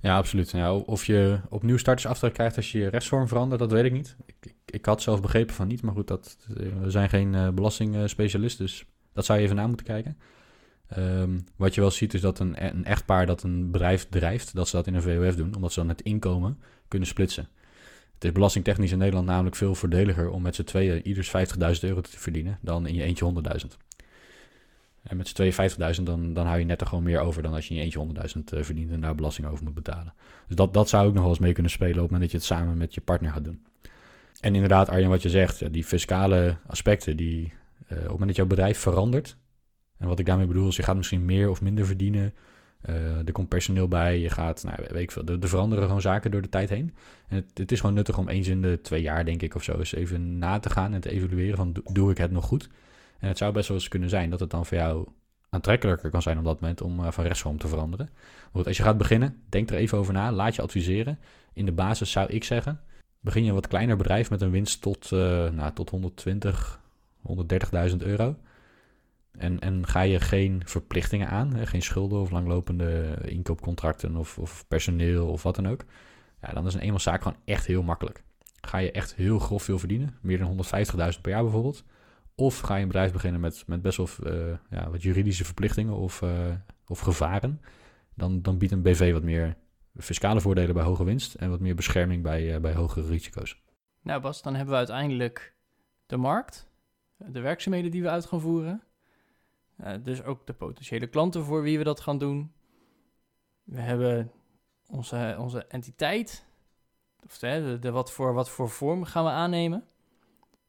Ja, 0.00 0.16
absoluut. 0.16 0.50
Ja, 0.50 0.74
of 0.74 1.04
je 1.04 1.40
opnieuw 1.48 1.76
startersaftrek 1.76 2.32
krijgt 2.32 2.56
als 2.56 2.72
je 2.72 2.78
je 2.78 2.88
rechtsvorm 2.88 3.28
verandert, 3.28 3.60
dat 3.60 3.72
weet 3.72 3.84
ik 3.84 3.92
niet. 3.92 4.16
Ik, 4.26 4.54
ik 4.66 4.84
had 4.84 5.02
zelf 5.02 5.20
begrepen 5.20 5.54
van 5.54 5.66
niet, 5.66 5.82
maar 5.82 5.94
goed, 5.94 6.08
dat, 6.08 6.36
eh, 6.56 6.66
we 6.80 6.90
zijn 6.90 7.08
geen 7.08 7.54
belastingspecialist, 7.54 8.58
dus 8.58 8.84
dat 9.12 9.24
zou 9.24 9.38
je 9.38 9.44
even 9.44 9.56
na 9.56 9.66
moeten 9.66 9.86
kijken. 9.86 10.16
Ehm, 10.88 11.38
wat 11.56 11.74
je 11.74 11.80
wel 11.80 11.90
ziet 11.90 12.14
is 12.14 12.20
dat 12.20 12.38
een, 12.38 12.64
een 12.64 12.84
echtpaar 12.84 13.26
dat 13.26 13.42
een 13.42 13.70
bedrijf 13.70 14.06
drijft, 14.08 14.54
dat 14.54 14.68
ze 14.68 14.76
dat 14.76 14.86
in 14.86 14.94
een 14.94 15.02
VOF 15.02 15.36
doen, 15.36 15.54
omdat 15.54 15.72
ze 15.72 15.80
dan 15.80 15.88
het 15.88 16.00
inkomen 16.00 16.58
kunnen 16.88 17.08
splitsen. 17.08 17.48
Het 18.14 18.24
is 18.24 18.32
belastingtechnisch 18.32 18.92
in 18.92 18.98
Nederland 18.98 19.26
namelijk 19.26 19.56
veel 19.56 19.74
voordeliger 19.74 20.30
om 20.30 20.42
met 20.42 20.54
z'n 20.54 20.62
tweeën 20.62 21.06
ieders 21.06 21.28
50.000 21.28 21.80
euro 21.80 22.00
te 22.00 22.18
verdienen 22.18 22.58
dan 22.60 22.86
in 22.86 22.94
je 22.94 23.02
eentje 23.02 23.24
100.000. 23.24 23.76
En 25.02 25.16
met 25.16 25.28
z'n 25.28 25.34
tweeën 25.34 25.70
50.000, 25.96 26.02
dan, 26.02 26.34
dan 26.34 26.46
hou 26.46 26.58
je 26.58 26.64
net 26.64 26.80
er 26.80 26.86
gewoon 26.86 27.04
meer 27.04 27.20
over 27.20 27.42
dan 27.42 27.54
als 27.54 27.68
je 27.68 27.74
in 27.74 27.76
je 27.76 27.82
eentje 27.82 28.34
100.000 28.36 28.44
eh, 28.44 28.62
verdient 28.62 28.90
en 28.90 29.00
daar 29.00 29.14
belasting 29.14 29.46
over 29.46 29.64
moet 29.64 29.74
betalen. 29.74 30.14
Dus 30.46 30.56
dat, 30.56 30.74
dat 30.74 30.88
zou 30.88 31.06
ook 31.06 31.12
nog 31.12 31.22
wel 31.22 31.30
eens 31.30 31.40
mee 31.40 31.52
kunnen 31.52 31.72
spelen 31.72 31.94
op 31.94 32.02
het 32.02 32.10
moment 32.10 32.30
dat 32.30 32.42
je 32.42 32.46
het 32.46 32.58
samen 32.58 32.76
met 32.76 32.94
je 32.94 33.00
partner 33.00 33.32
gaat 33.32 33.44
doen. 33.44 33.64
En 34.40 34.54
inderdaad, 34.54 34.88
Arjen, 34.88 35.08
wat 35.08 35.22
je 35.22 35.30
zegt, 35.30 35.72
die 35.72 35.84
fiscale 35.84 36.56
aspecten, 36.66 37.16
die, 37.16 37.52
eh, 37.86 37.96
op 37.96 38.02
het 38.02 38.10
moment 38.10 38.26
dat 38.26 38.36
jouw 38.36 38.46
bedrijf 38.46 38.78
verandert, 38.78 39.36
en 39.98 40.08
wat 40.08 40.18
ik 40.18 40.26
daarmee 40.26 40.46
bedoel 40.46 40.68
is, 40.68 40.76
je 40.76 40.82
gaat 40.82 40.96
misschien 40.96 41.24
meer 41.24 41.50
of 41.50 41.60
minder 41.60 41.86
verdienen, 41.86 42.34
eh, 42.80 43.26
er 43.26 43.32
komt 43.32 43.48
personeel 43.48 43.88
bij, 43.88 44.18
je 44.18 44.30
gaat, 44.30 44.64
nou, 44.64 44.76
weet 44.88 45.12
veel, 45.12 45.24
er, 45.24 45.42
er 45.42 45.48
veranderen 45.48 45.84
gewoon 45.84 46.00
zaken 46.00 46.30
door 46.30 46.42
de 46.42 46.48
tijd 46.48 46.68
heen. 46.68 46.94
En 47.28 47.36
het, 47.36 47.58
het 47.58 47.72
is 47.72 47.80
gewoon 47.80 47.94
nuttig 47.94 48.18
om 48.18 48.28
eens 48.28 48.48
in 48.48 48.62
de 48.62 48.80
twee 48.80 49.02
jaar, 49.02 49.24
denk 49.24 49.42
ik, 49.42 49.54
of 49.54 49.62
zo, 49.62 49.78
eens 49.78 49.94
even 49.94 50.38
na 50.38 50.58
te 50.58 50.70
gaan 50.70 50.94
en 50.94 51.00
te 51.00 51.10
evalueren 51.10 51.56
van, 51.56 51.72
do- 51.72 51.82
doe 51.92 52.10
ik 52.10 52.18
het 52.18 52.30
nog 52.30 52.44
goed? 52.44 52.68
En 53.18 53.28
het 53.28 53.38
zou 53.38 53.52
best 53.52 53.68
wel 53.68 53.76
eens 53.76 53.88
kunnen 53.88 54.08
zijn 54.08 54.30
dat 54.30 54.40
het 54.40 54.50
dan 54.50 54.66
voor 54.66 54.76
jou 54.76 55.08
aantrekkelijker 55.50 56.10
kan 56.10 56.22
zijn 56.22 56.38
op 56.38 56.44
dat 56.44 56.60
moment 56.60 56.80
om 56.80 57.04
eh, 57.04 57.10
van 57.10 57.24
rechtsvorm 57.24 57.58
te 57.58 57.68
veranderen. 57.68 58.10
Goed, 58.52 58.66
als 58.66 58.76
je 58.76 58.82
gaat 58.82 58.98
beginnen, 58.98 59.42
denk 59.48 59.70
er 59.70 59.76
even 59.76 59.98
over 59.98 60.12
na, 60.12 60.32
laat 60.32 60.54
je 60.54 60.62
adviseren. 60.62 61.18
In 61.52 61.64
de 61.64 61.72
basis 61.72 62.10
zou 62.10 62.28
ik 62.28 62.44
zeggen, 62.44 62.80
begin 63.26 63.42
je 63.42 63.48
een 63.48 63.54
wat 63.54 63.66
kleiner 63.66 63.96
bedrijf 63.96 64.30
met 64.30 64.40
een 64.40 64.50
winst 64.50 64.80
tot, 64.80 65.12
eh, 65.12 65.50
nou, 65.50 65.72
tot 65.72 65.90
120, 65.90 66.80
130.000 67.22 67.96
euro. 68.02 68.36
En, 69.32 69.60
en 69.60 69.86
ga 69.86 70.00
je 70.00 70.20
geen 70.20 70.62
verplichtingen 70.64 71.28
aan, 71.28 71.66
geen 71.66 71.82
schulden 71.82 72.20
of 72.20 72.30
langlopende 72.30 73.18
inkoopcontracten 73.24 74.16
of, 74.16 74.38
of 74.38 74.64
personeel 74.68 75.26
of 75.26 75.42
wat 75.42 75.54
dan 75.54 75.68
ook. 75.68 75.84
Ja, 76.42 76.52
dan 76.52 76.66
is 76.66 76.74
een 76.74 76.80
eenmanszaak 76.80 77.22
gewoon 77.22 77.38
echt 77.44 77.66
heel 77.66 77.82
makkelijk. 77.82 78.22
Ga 78.60 78.78
je 78.78 78.90
echt 78.90 79.14
heel 79.14 79.38
grof 79.38 79.62
veel 79.62 79.78
verdienen, 79.78 80.18
meer 80.20 80.38
dan 80.38 80.64
150.000 81.14 81.20
per 81.20 81.30
jaar 81.30 81.42
bijvoorbeeld. 81.42 81.84
Of 82.34 82.58
ga 82.58 82.74
je 82.74 82.82
een 82.82 82.88
bedrijf 82.88 83.12
beginnen 83.12 83.40
met, 83.40 83.64
met 83.66 83.82
best 83.82 83.96
wel 83.96 84.08
eh, 84.32 84.58
ja, 84.70 84.90
wat 84.90 85.02
juridische 85.02 85.44
verplichtingen 85.44 85.94
of, 85.94 86.22
eh, 86.22 86.30
of 86.86 86.98
gevaren. 86.98 87.60
Dan, 88.14 88.42
dan 88.42 88.58
biedt 88.58 88.72
een 88.72 88.82
BV 88.82 89.12
wat 89.12 89.22
meer 89.22 89.56
fiscale 89.98 90.40
voordelen 90.40 90.74
bij 90.74 90.84
hoge 90.84 91.04
winst 91.04 91.34
en 91.34 91.50
wat 91.50 91.60
meer 91.60 91.74
bescherming 91.74 92.22
bij, 92.22 92.54
eh, 92.54 92.60
bij 92.60 92.74
hogere 92.74 93.06
risico's. 93.06 93.62
Nou 94.02 94.20
Bas, 94.20 94.42
dan 94.42 94.54
hebben 94.54 94.72
we 94.72 94.78
uiteindelijk 94.78 95.54
de 96.06 96.16
markt, 96.16 96.68
de 97.16 97.40
werkzaamheden 97.40 97.90
die 97.90 98.02
we 98.02 98.08
uit 98.08 98.26
gaan 98.26 98.40
voeren. 98.40 98.82
Eh, 99.76 99.94
dus 100.02 100.22
ook 100.22 100.46
de 100.46 100.52
potentiële 100.52 101.06
klanten 101.06 101.44
voor 101.44 101.62
wie 101.62 101.78
we 101.78 101.84
dat 101.84 102.00
gaan 102.00 102.18
doen. 102.18 102.52
We 103.62 103.80
hebben 103.80 104.32
onze, 104.86 105.36
onze 105.38 105.66
entiteit. 105.66 106.44
Of 107.24 107.38
de 107.38 107.90
wat, 107.90 108.12
voor, 108.12 108.34
wat 108.34 108.50
voor 108.50 108.70
vorm 108.70 109.04
gaan 109.04 109.24
we 109.24 109.30
aannemen. 109.30 109.84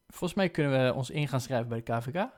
Volgens 0.08 0.34
mij 0.34 0.50
kunnen 0.50 0.86
we 0.86 0.94
ons 0.94 1.10
in 1.10 1.28
gaan 1.28 1.42
schrijven 1.42 1.68
bij 1.68 1.84
de 1.84 1.94
KVK. 1.94 2.30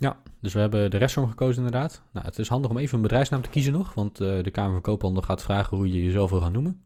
Ja, 0.00 0.16
dus 0.40 0.52
we 0.52 0.60
hebben 0.60 0.90
de 0.90 0.96
rechtsvorm 0.96 1.28
gekozen 1.28 1.64
inderdaad. 1.64 2.02
Nou, 2.12 2.26
het 2.26 2.38
is 2.38 2.48
handig 2.48 2.70
om 2.70 2.78
even 2.78 2.96
een 2.96 3.02
bedrijfsnaam 3.02 3.42
te 3.42 3.48
kiezen 3.48 3.72
nog, 3.72 3.94
want 3.94 4.20
eh, 4.20 4.42
de 4.42 4.50
Kamer 4.50 4.72
van 4.72 4.80
Koophandel 4.80 5.22
gaat 5.22 5.42
vragen 5.42 5.76
hoe 5.76 5.92
je 5.92 6.04
jezelf 6.04 6.30
wil 6.30 6.40
gaan 6.40 6.52
noemen. 6.52 6.84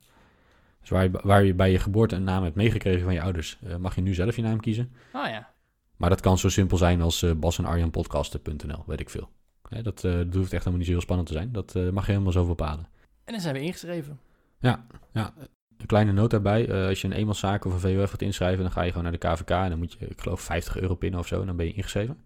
Dus 0.81 0.89
waar 0.89 1.03
je, 1.03 1.11
waar 1.23 1.45
je 1.45 1.55
bij 1.55 1.71
je 1.71 1.79
geboorte 1.79 2.15
een 2.15 2.25
naam 2.25 2.43
hebt 2.43 2.55
meegekregen 2.55 3.05
van 3.05 3.15
je 3.15 3.23
ouders, 3.23 3.59
eh, 3.63 3.77
mag 3.77 3.95
je 3.95 4.01
nu 4.01 4.15
zelf 4.15 4.37
je 4.37 4.43
naam 4.43 4.61
kiezen. 4.61 4.93
Ah 5.13 5.29
ja, 5.29 5.53
Maar 5.97 6.11
dat 6.11 6.21
kan 6.21 6.39
zo 6.39 6.49
simpel 6.49 6.77
zijn 6.77 7.01
als 7.01 7.23
eh 7.23 7.33
Bas 7.33 7.59
en 7.59 7.65
Arjan 7.65 7.91
podcasten.nl, 7.91 8.83
weet 8.87 9.01
ik 9.01 9.11
veel. 9.11 9.29
Hè, 9.69 9.83
dat, 9.83 10.01
dat 10.01 10.35
hoeft 10.35 10.53
echt 10.53 10.65
helemaal 10.65 10.77
niet 10.77 10.87
zo 10.87 10.93
heel 10.93 11.01
spannend 11.01 11.29
te 11.29 11.35
zijn. 11.35 11.53
Dat 11.53 11.75
mag 11.75 12.07
je 12.07 12.13
helemaal 12.13 12.33
zo 12.33 12.47
bepalen. 12.47 12.89
en 13.25 13.33
dan 13.33 13.41
zijn 13.41 13.55
we 13.55 13.61
ingeschreven. 13.61 14.21
Ja, 14.59 14.87
een 15.13 15.87
kleine 15.87 16.13
noot 16.13 16.31
daarbij. 16.31 16.89
als 16.89 17.01
je 17.01 17.09
een 17.09 17.15
eenmanszaak 17.15 17.65
of 17.65 17.73
een 17.73 17.81
VOF 17.81 17.93
wilt 17.93 18.23
inschrijven, 18.23 18.63
dan 18.63 18.73
ga 18.73 18.83
je 18.83 18.89
gewoon 18.89 19.03
naar 19.03 19.19
de 19.19 19.29
KVK 19.29 19.51
en 19.51 19.69
dan 19.69 19.79
moet 19.79 19.93
je, 19.93 20.07
ik 20.07 20.21
geloof, 20.21 20.41
50 20.41 20.81
euro 20.81 20.95
pinnen 20.95 21.21
of 21.21 21.27
zo 21.27 21.41
en 21.41 21.47
dan 21.47 21.57
ben 21.57 21.67
je 21.67 21.73
ingeschreven. 21.73 22.19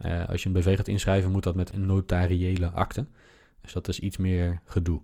Eh, 0.00 0.28
als 0.28 0.42
je 0.42 0.48
een 0.48 0.54
BV 0.54 0.76
gaat 0.76 0.88
inschrijven, 0.88 1.30
moet 1.30 1.42
dat 1.42 1.54
met 1.54 1.72
een 1.72 1.86
notariële 1.86 2.70
akte. 2.70 3.06
Dus 3.60 3.72
dat 3.72 3.88
is 3.88 4.00
iets 4.00 4.16
meer 4.16 4.60
gedoe. 4.64 5.00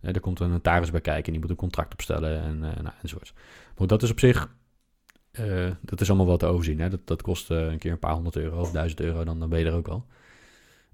Eh, 0.00 0.14
er 0.14 0.20
komt 0.20 0.40
een 0.40 0.50
notaris 0.50 0.90
bij 0.90 1.00
kijken 1.00 1.24
en 1.24 1.32
die 1.32 1.40
moet 1.40 1.50
een 1.50 1.56
contract 1.56 1.92
opstellen 1.92 2.42
en, 2.42 2.64
eh 2.64 2.82
nou, 2.82 2.94
enzovoort. 3.02 3.32
Maar 3.78 3.86
dat 3.86 4.02
is 4.02 4.10
op 4.10 4.18
zich, 4.18 4.54
dat 5.80 6.00
is 6.00 6.08
allemaal 6.08 6.26
wel 6.26 6.36
te 6.36 6.46
overzien. 6.46 6.80
Hè? 6.80 6.88
Dat, 6.88 7.06
dat 7.06 7.22
kost 7.22 7.50
een 7.50 7.78
keer 7.78 7.92
een 7.92 7.98
paar 7.98 8.14
honderd 8.14 8.36
euro 8.36 8.60
of 8.60 8.70
duizend 8.70 9.00
euro, 9.00 9.24
dan, 9.24 9.38
dan 9.38 9.48
ben 9.48 9.58
je 9.58 9.64
er 9.64 9.74
ook 9.74 9.88
al. 9.88 10.06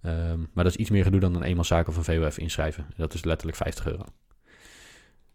Ehm, 0.03 0.38
maar 0.53 0.64
dat 0.64 0.73
is 0.73 0.77
iets 0.77 0.90
meer 0.90 1.05
gedoe 1.05 1.21
dan 1.21 1.35
een 1.35 1.42
eenmanszaak 1.42 1.88
of 1.88 1.97
een 1.97 2.05
VOF 2.05 2.38
inschrijven. 2.38 2.87
Dat 2.97 3.14
is 3.14 3.25
letterlijk 3.25 3.57
50 3.57 3.87
euro. 3.87 4.05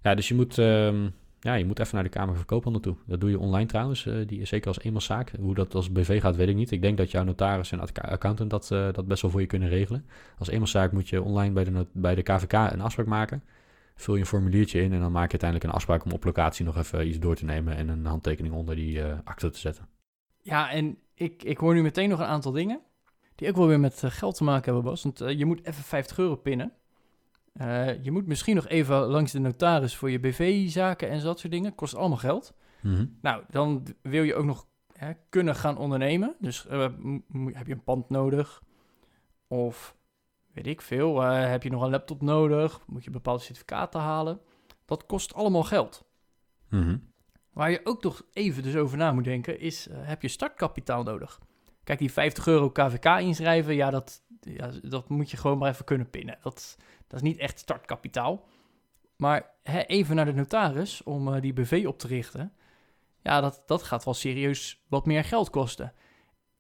Ja, 0.02 0.16
dus 0.16 0.28
je 0.28 0.36
moet, 0.36 0.58
ehm, 0.58 1.10
ja, 1.44 1.54
je 1.54 1.66
moet 1.66 1.80
even 1.80 1.96
naar 1.96 2.04
de 2.04 2.10
Kamer 2.10 2.36
van 2.36 2.46
Koophandel 2.46 2.82
toe. 2.82 2.96
Dat 3.06 3.20
doe 3.20 3.30
je 3.30 3.40
online 3.40 3.66
trouwens, 3.66 4.06
eh, 4.06 4.28
die, 4.28 4.46
zeker 4.46 4.68
als 4.68 4.80
eenmanszaak. 4.80 5.32
Hoe 5.40 5.56
dat 5.56 5.76
als 5.76 5.92
BV 5.92 6.22
gaat, 6.22 6.36
weet 6.36 6.48
ik 6.48 6.56
niet. 6.56 6.72
Ik 6.72 6.82
denk 6.82 6.98
dat 6.98 7.12
jouw 7.12 7.24
notaris 7.24 7.72
en 7.72 7.80
accountant 7.80 8.50
dat, 8.50 8.72
eh, 8.72 8.94
dat 8.94 9.08
best 9.08 9.22
wel 9.22 9.32
voor 9.32 9.42
je 9.42 9.48
kunnen 9.48 9.70
regelen. 9.70 10.06
Als 10.38 10.50
eenmanszaak 10.50 10.92
moet 10.92 11.10
je 11.10 11.22
online 11.22 11.54
bij 11.54 11.64
de, 11.64 11.88
bij 11.92 12.16
de 12.16 12.22
KVK 12.22 12.54
een 12.54 12.82
afspraak 12.82 13.08
maken. 13.08 13.44
Vul 13.96 14.14
je 14.14 14.20
een 14.20 14.26
formuliertje 14.26 14.82
in 14.82 14.94
en 14.94 15.00
dan 15.00 15.12
maak 15.12 15.32
je 15.32 15.40
uiteindelijk 15.40 15.70
een 15.70 15.76
afspraak 15.76 16.06
om 16.06 16.12
op 16.12 16.24
locatie 16.24 16.66
nog 16.66 16.78
even 16.78 17.08
iets 17.08 17.20
door 17.20 17.36
te 17.36 17.46
nemen 17.46 17.76
en 17.76 17.88
een 17.88 18.06
handtekening 18.06 18.54
onder 18.54 18.76
die 18.76 19.04
eh, 19.04 19.18
akte 19.24 19.50
te 19.50 19.60
zetten. 19.60 19.88
Ja, 20.42 20.72
en 20.72 20.98
ik, 21.14 21.44
ik 21.44 21.58
hoor 21.58 21.74
nu 21.74 21.82
meteen 21.82 22.10
nog 22.10 22.20
een 22.20 22.26
aantal 22.26 22.52
dingen 22.52 22.80
die 23.36 23.50
ook 23.50 23.56
wel 23.56 23.68
weer 23.68 23.80
met 23.80 24.04
geld 24.06 24.36
te 24.36 24.44
maken 24.44 24.74
hebben, 24.74 24.92
Bas. 24.92 25.04
Want 25.04 25.38
je 25.38 25.46
moet 25.46 25.66
even 25.66 25.84
50 25.84 26.18
euro 26.18 26.36
pinnen. 26.36 26.74
Eh, 27.54 28.04
je 28.04 28.12
moet 28.12 28.28
misschien 28.28 28.56
nog 28.56 28.68
even 28.68 28.98
langs 28.98 29.32
de 29.32 29.40
notaris 29.40 29.96
voor 29.96 30.12
je 30.12 30.20
BV-zaken 30.20 31.10
en 31.10 31.22
dat 31.22 31.40
soort 31.40 31.54
dingen. 31.54 31.76
Kost 31.76 31.96
allemaal 31.96 32.18
geld. 32.18 32.54
Mhm. 32.82 33.06
Nou, 33.22 33.44
dan 33.50 33.86
wil 34.02 34.24
je 34.24 34.36
ook 34.36 34.46
nog 34.46 34.68
hè, 34.94 35.12
kunnen 35.30 35.56
gaan 35.56 35.78
ondernemen. 35.78 36.36
Dus 36.40 36.68
eh, 36.68 36.80
heb 37.46 37.68
je 37.68 37.74
een 37.74 37.84
pand 37.84 38.10
nodig? 38.10 38.62
Of 39.48 39.96
weet 40.54 40.68
ik 40.68 40.82
veel, 40.82 41.24
eh, 41.24 41.50
heb 41.50 41.64
je 41.64 41.70
nog 41.70 41.82
een 41.82 41.90
laptop 41.90 42.22
nodig? 42.22 42.80
Moet 42.88 43.04
je 43.04 43.10
bepaalde 43.10 43.44
certificaten 43.44 44.00
halen? 44.00 44.40
Dat 44.86 45.06
kost 45.06 45.34
allemaal 45.34 45.64
geld. 45.64 46.06
Mhm. 46.70 46.98
Waar 47.54 47.72
je 47.72 47.82
ook 47.84 48.04
nog 48.04 48.22
even 48.34 48.64
dus 48.64 48.76
over 48.76 48.98
na 48.98 49.12
moet 49.12 49.24
denken, 49.24 49.60
is 49.60 49.88
heb 49.92 50.22
je 50.22 50.28
startkapitaal 50.28 51.04
nodig? 51.04 51.40
Kijk, 51.84 52.00
die 52.00 52.12
50 52.12 52.48
euro 52.48 52.70
KVK 52.70 53.06
inschrijven, 53.06 53.76
ja 53.76 53.90
dat, 53.90 54.24
ja, 54.42 54.72
dat 54.84 55.10
moet 55.10 55.32
je 55.32 55.38
gewoon 55.38 55.58
maar 55.58 55.70
even 55.72 55.86
kunnen 55.86 56.10
pinnen. 56.10 56.38
Dat, 56.42 56.78
dat 57.08 57.22
is 57.22 57.28
niet 57.28 57.38
echt 57.38 57.60
startkapitaal. 57.60 58.48
Maar 59.16 59.50
hè, 59.64 59.82
even 59.82 60.16
naar 60.16 60.26
de 60.26 60.34
notaris 60.34 61.04
om 61.04 61.34
eh, 61.34 61.42
die 61.42 61.54
BV 61.54 61.84
op 61.88 62.00
te 62.00 62.08
richten. 62.08 62.54
Ja, 63.22 63.42
dat, 63.42 63.64
dat 63.66 63.84
gaat 63.84 64.04
wel 64.04 64.14
serieus 64.14 64.84
wat 64.88 65.06
meer 65.06 65.24
geld 65.24 65.50
kosten. 65.50 65.94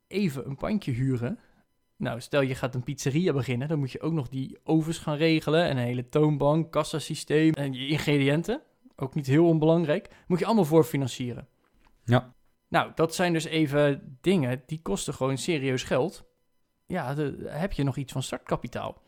Even 0.07 0.47
een 0.47 0.55
pandje 0.55 0.91
huren. 0.91 1.39
Nou, 1.95 2.21
stel 2.21 2.41
je 2.41 2.55
gaat 2.55 2.75
een 2.75 2.83
pizzeria 2.83 3.33
beginnen, 3.33 3.67
dan 3.67 3.79
moet 3.79 3.91
je 3.91 4.01
ook 4.01 4.13
nog 4.13 4.29
die 4.29 4.59
ovens 4.63 4.97
gaan 4.97 5.15
regelen 5.15 5.63
en 5.63 5.77
een 5.77 5.83
hele 5.83 6.09
toonbank, 6.09 6.71
kassasysteem 6.71 7.53
en 7.53 7.73
je 7.73 7.87
ingrediënten. 7.87 8.61
Ook 8.95 9.13
niet 9.13 9.27
heel 9.27 9.47
onbelangrijk. 9.47 10.09
Moet 10.27 10.39
je 10.39 10.45
allemaal 10.45 10.65
voor 10.65 10.83
financieren. 10.83 11.47
Ja. 12.03 12.33
Nou, 12.71 12.91
dat 12.95 13.15
zijn 13.15 13.33
dus 13.33 13.43
even 13.43 14.17
dingen 14.21 14.63
die 14.65 14.81
kosten 14.81 15.13
gewoon 15.13 15.37
serieus 15.37 15.83
geld. 15.83 16.23
Ja, 16.85 17.15
heb 17.43 17.71
je 17.71 17.83
nog 17.83 17.97
iets 17.97 18.11
van 18.11 18.23
startkapitaal? 18.23 19.01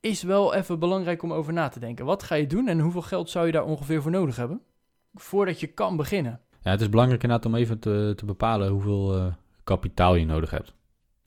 Is 0.00 0.22
wel 0.22 0.54
even 0.54 0.78
belangrijk 0.78 1.22
om 1.22 1.32
over 1.32 1.52
na 1.52 1.68
te 1.68 1.80
denken. 1.80 2.04
Wat 2.04 2.22
ga 2.22 2.34
je 2.34 2.46
doen 2.46 2.68
en 2.68 2.80
hoeveel 2.80 3.02
geld 3.02 3.30
zou 3.30 3.46
je 3.46 3.52
daar 3.52 3.64
ongeveer 3.64 4.02
voor 4.02 4.10
nodig 4.10 4.36
hebben? 4.36 4.60
Voordat 5.14 5.60
je 5.60 5.66
kan 5.66 5.96
beginnen. 5.96 6.40
Ja, 6.62 6.70
het 6.70 6.80
is 6.80 6.88
belangrijk 6.88 7.22
inderdaad 7.22 7.46
om 7.46 7.54
even 7.54 7.78
te, 7.78 8.12
te 8.16 8.24
bepalen 8.24 8.68
hoeveel 8.70 9.16
eh, 9.16 9.26
kapitaal 9.64 10.14
je 10.14 10.26
nodig 10.26 10.50
hebt. 10.50 10.74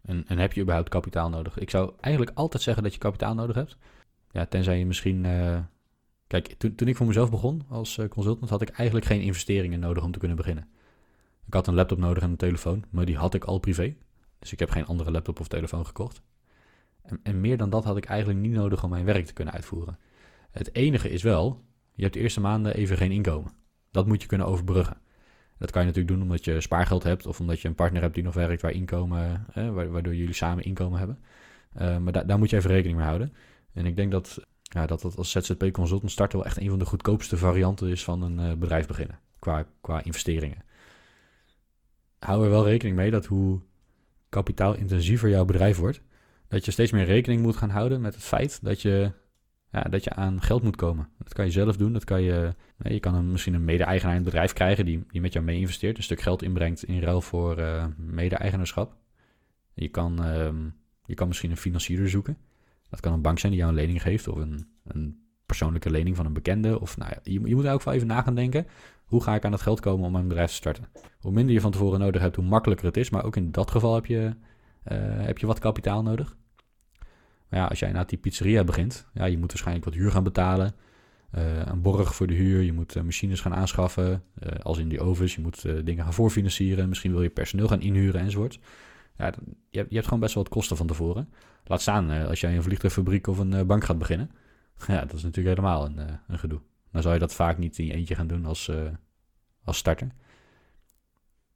En, 0.01 0.23
en 0.27 0.38
heb 0.38 0.53
je 0.53 0.62
überhaupt 0.62 0.89
kapitaal 0.89 1.29
nodig? 1.29 1.57
Ik 1.57 1.69
zou 1.69 1.93
eigenlijk 1.99 2.38
altijd 2.38 2.63
zeggen 2.63 2.83
dat 2.83 2.93
je 2.93 2.99
kapitaal 2.99 3.33
nodig 3.33 3.55
hebt. 3.55 3.77
Ja, 4.31 4.45
tenzij 4.45 4.79
je 4.79 4.86
misschien... 4.86 5.25
eh, 5.25 5.59
Kijk, 6.27 6.47
toen, 6.47 6.75
toen 6.75 6.88
ik 6.88 6.95
voor 6.95 7.07
mezelf 7.07 7.29
begon 7.29 7.62
als 7.69 7.97
eh, 7.97 8.07
consultant, 8.07 8.49
had 8.49 8.62
ik 8.62 8.69
eigenlijk 8.69 9.07
geen 9.07 9.21
investeringen 9.21 9.79
nodig 9.79 10.03
om 10.03 10.12
te 10.12 10.19
kunnen 10.19 10.38
beginnen. 10.38 10.67
Ik 11.47 11.53
had 11.53 11.67
een 11.67 11.73
laptop 11.73 11.97
nodig 11.97 12.23
en 12.23 12.29
een 12.29 12.36
telefoon, 12.36 12.84
maar 12.89 13.06
die 13.06 13.17
had 13.17 13.34
ik 13.34 13.43
al 13.43 13.60
privé. 13.60 13.95
Dus 14.39 14.51
ik 14.51 14.60
heb 14.60 14.69
geen 14.69 14.86
andere 14.86 15.12
laptop 15.12 15.39
of 15.39 15.47
telefoon 15.47 15.86
gekocht. 15.86 16.21
En, 17.01 17.19
en 17.23 17.41
meer 17.41 17.58
dan 17.58 17.69
dat 17.69 17.84
had 17.84 17.97
ik 17.97 18.06
eigenlijk 18.06 18.39
niet 18.39 18.51
nodig 18.51 18.84
om 18.84 18.89
mijn 18.89 19.06
werk 19.06 19.25
te 19.25 19.34
kunnen 19.34 19.53
uitvoeren. 19.53 19.97
Het 20.51 20.75
enige 20.75 21.10
is 21.10 21.23
wel, 21.23 21.63
je 21.93 22.01
hebt 22.01 22.13
de 22.13 22.19
eerste 22.19 22.41
maanden 22.41 22.75
even 22.75 22.97
geen 22.97 23.12
inkomen. 23.12 23.51
Dat 23.91 24.08
moet 24.08 24.21
je 24.21 24.27
kunnen 24.27 24.47
overbruggen. 24.47 24.97
Dat 25.58 25.71
kan 25.71 25.82
je 25.82 25.88
natuurlijk 25.88 26.15
doen 26.15 26.23
omdat 26.23 26.45
je 26.45 26.62
spaargeld 26.62 27.03
hebt 27.03 27.25
of 27.25 27.39
omdat 27.39 27.60
je 27.62 27.67
een 27.67 27.75
partner 27.75 28.01
hebt 28.01 28.13
die 28.13 28.23
nog 28.23 28.34
werkt 28.34 28.62
waar 28.62 28.71
inkomen, 28.71 29.45
eh, 29.53 29.69
wa- 29.69 29.88
waardoor 29.88 30.15
jullie 30.15 30.34
samen 30.34 30.63
inkomen 30.63 30.99
hebben. 30.99 31.19
Eh, 31.73 31.97
maar 31.97 32.13
da- 32.13 32.23
daar 32.23 32.38
moet 32.38 32.49
je 32.49 32.56
even 32.58 32.69
rekening 32.71 32.97
mee 32.97 33.08
houden. 33.08 33.34
En 33.73 33.86
ik 33.86 33.95
denk 33.95 34.12
dat 34.12 34.39
ja, 34.62 34.86
dat 34.86 35.01
dat 35.01 35.15
als 35.17 35.32
ZZP-consultant 35.32 36.12
starten 36.12 36.38
wel 36.38 36.47
echt 36.47 36.58
een 36.60 36.69
van 36.69 36.79
de 36.79 36.86
goedkoopste 36.86 37.38
varianten 37.38 37.88
is 37.89 38.03
van 38.03 38.21
een 38.21 38.39
eh, 38.39 38.53
bedrijf 38.58 38.88
beginnen. 38.88 39.19
Qua, 39.39 39.65
qua 39.82 40.03
investeringen. 40.03 40.58
Hou 42.23 42.43
er 42.43 42.49
wel 42.49 42.67
rekening 42.67 42.95
mee 42.95 43.12
dat 43.12 43.25
hoe 43.25 43.62
kapitaalintensiever 44.29 45.29
jouw 45.29 45.45
bedrijf 45.45 45.77
wordt, 45.77 46.01
dat 46.47 46.65
je 46.65 46.71
steeds 46.71 46.91
meer 46.91 47.05
rekening 47.05 47.41
moet 47.41 47.57
gaan 47.57 47.69
houden 47.69 48.01
met 48.01 48.13
het 48.13 48.23
feit 48.23 48.63
dat 48.63 48.81
je, 48.81 49.12
ja, 49.71 49.81
dat 49.81 50.03
je 50.03 50.09
aan 50.09 50.41
geld 50.41 50.63
moet 50.63 50.75
komen. 50.75 51.09
Dat 51.17 51.33
kan 51.33 51.45
je 51.45 51.51
zelf 51.51 51.77
doen. 51.77 51.93
Dat 51.93 52.03
kan 52.03 52.21
je, 52.21 52.55
je 52.77 52.99
kan 52.99 53.15
een, 53.15 53.31
misschien 53.31 53.53
een 53.53 53.65
mede-eigenaar 53.65 54.15
in 54.15 54.21
het 54.21 54.29
bedrijf 54.29 54.53
krijgen 54.53 54.86
die, 54.86 55.03
die 55.07 55.21
met 55.21 55.33
jou 55.33 55.45
mee 55.45 55.59
investeert, 55.59 55.97
een 55.97 56.03
stuk 56.03 56.21
geld 56.21 56.41
inbrengt 56.41 56.83
in 56.83 56.99
ruil 56.99 57.21
voor 57.21 57.57
eh, 57.57 57.86
mede-eigenaarschap. 57.97 58.95
Je 59.73 59.88
kan, 59.88 60.23
ehm, 60.23 60.69
je 61.05 61.13
kan 61.13 61.27
misschien 61.27 61.51
een 61.51 61.57
financier 61.57 62.09
zoeken. 62.09 62.38
Dat 62.89 62.99
kan 62.99 63.13
een 63.13 63.21
bank 63.21 63.39
zijn 63.39 63.51
die 63.51 63.62
jou 63.62 63.73
een 63.73 63.79
lening 63.79 64.01
geeft 64.01 64.27
of 64.27 64.38
een, 64.38 64.67
een 64.83 65.23
persoonlijke 65.45 65.89
lening 65.89 66.15
van 66.15 66.25
een 66.25 66.33
bekende. 66.33 66.79
Of, 66.79 66.97
nou 66.97 67.12
ja, 67.12 67.19
je, 67.23 67.41
je 67.43 67.55
moet 67.55 67.65
er 67.65 67.73
ook 67.73 67.83
wel 67.83 67.93
even 67.93 68.07
na 68.07 68.21
gaan 68.21 68.36
denken. 68.36 68.67
Hoe 69.13 69.23
ga 69.23 69.36
ik 69.36 69.45
aan 69.45 69.52
dat 69.52 69.62
geld 69.62 69.80
komen 69.80 70.06
om 70.06 70.12
mijn 70.12 70.28
bedrijf 70.28 70.49
te 70.49 70.56
starten? 70.56 70.86
Hoe 71.19 71.32
minder 71.32 71.54
je 71.54 71.62
van 71.62 71.71
tevoren 71.71 71.99
nodig 71.99 72.21
hebt, 72.21 72.36
hoe 72.36 72.45
makkelijker 72.45 72.86
het 72.86 72.97
is. 72.97 73.10
Maar 73.10 73.23
ook 73.23 73.36
in 73.36 73.52
dat 73.52 73.71
geval 73.71 73.95
heb 73.95 74.06
je, 74.06 74.36
eh, 74.84 74.97
heb 75.02 75.38
je 75.38 75.45
wat 75.45 75.60
kapitaal 75.60 76.04
nodig. 76.04 76.38
Maar 77.49 77.60
ja, 77.60 77.65
als 77.65 77.80
jij 77.80 77.91
na 77.91 78.04
die 78.04 78.17
pizzeria 78.17 78.63
begint, 78.63 79.08
ja, 79.13 79.26
je 79.26 79.38
moet 79.38 79.47
waarschijnlijk 79.47 79.86
wat 79.86 79.93
huur 79.93 80.12
gaan 80.12 80.23
betalen. 80.23 80.76
eh, 81.32 81.65
een 81.65 81.82
borg 81.82 82.15
voor 82.15 82.28
de 82.28 82.34
huur, 82.34 82.62
je 82.62 82.73
moet 82.73 82.95
eh, 82.95 83.04
machines 83.04 83.41
gaan 83.41 83.56
aanschaffen, 83.56 84.23
als 84.62 84.78
in 84.78 84.89
die 84.89 85.02
ovens. 85.02 85.36
Je 85.36 85.41
moet 85.41 85.62
dingen 85.86 86.04
gaan 86.04 86.13
voorfinancieren, 86.13 86.89
misschien 86.89 87.12
wil 87.12 87.21
je 87.21 87.30
personeel 87.30 87.67
gaan 87.67 87.82
inhuren 87.82 88.21
enzovoort. 88.21 88.60
Ja, 89.17 89.26
je, 89.69 89.78
hebt, 89.78 89.89
je 89.89 89.95
hebt 89.95 90.06
gewoon 90.06 90.19
best 90.19 90.34
wel 90.34 90.43
wat 90.43 90.52
kosten 90.52 90.78
van 90.78 90.88
tevoren. 90.88 91.30
Laat 91.63 91.82
staan 91.82 92.28
als 92.28 92.39
jij 92.39 92.56
een 92.56 92.63
vliegtuigfabriek 92.63 93.28
of 93.28 93.38
een 93.38 93.67
bank 93.67 93.84
gaat 93.84 93.97
beginnen. 93.97 94.30
Ja, 94.88 94.99
dat 94.99 95.13
is 95.13 95.23
natuurlijk 95.23 95.58
helemaal 95.58 95.86
een, 95.86 95.97
een 96.28 96.39
gedoe. 96.39 96.60
Dan 96.93 97.01
zou 97.01 97.13
je 97.13 97.19
dat 97.19 97.34
vaak 97.34 97.58
niet 97.58 97.77
in 97.77 97.86
je 97.86 97.93
eentje 97.93 98.15
gaan 98.15 98.27
doen 98.27 98.45
als, 98.45 98.67
eh, 98.67 98.88
als 99.63 99.77
starter. 99.77 100.08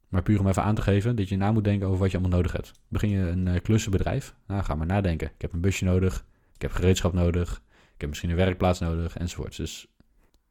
Maar 0.07 0.21
puur 0.21 0.39
om 0.39 0.47
even 0.47 0.63
aan 0.63 0.75
te 0.75 0.81
geven 0.81 1.15
dat 1.15 1.29
je 1.29 1.37
na 1.37 1.51
moet 1.51 1.63
denken 1.63 1.87
over 1.87 1.99
wat 1.99 2.11
je 2.11 2.17
allemaal 2.17 2.37
nodig 2.37 2.51
hebt. 2.51 2.71
Begin 2.87 3.09
je 3.09 3.19
een 3.19 3.47
eh, 3.47 3.61
klussenbedrijf? 3.61 4.35
Nou, 4.47 4.63
ga 4.63 4.75
maar 4.75 4.85
nadenken. 4.85 5.27
Ik 5.27 5.41
heb 5.41 5.53
een 5.53 5.61
busje 5.61 5.85
nodig, 5.85 6.25
ik 6.53 6.61
heb 6.61 6.71
gereedschap 6.71 7.13
nodig, 7.13 7.61
ik 7.93 8.01
heb 8.01 8.09
misschien 8.09 8.29
een 8.29 8.35
werkplaats 8.35 8.79
nodig, 8.79 9.17
enzovoort. 9.17 9.57
Dus 9.57 9.87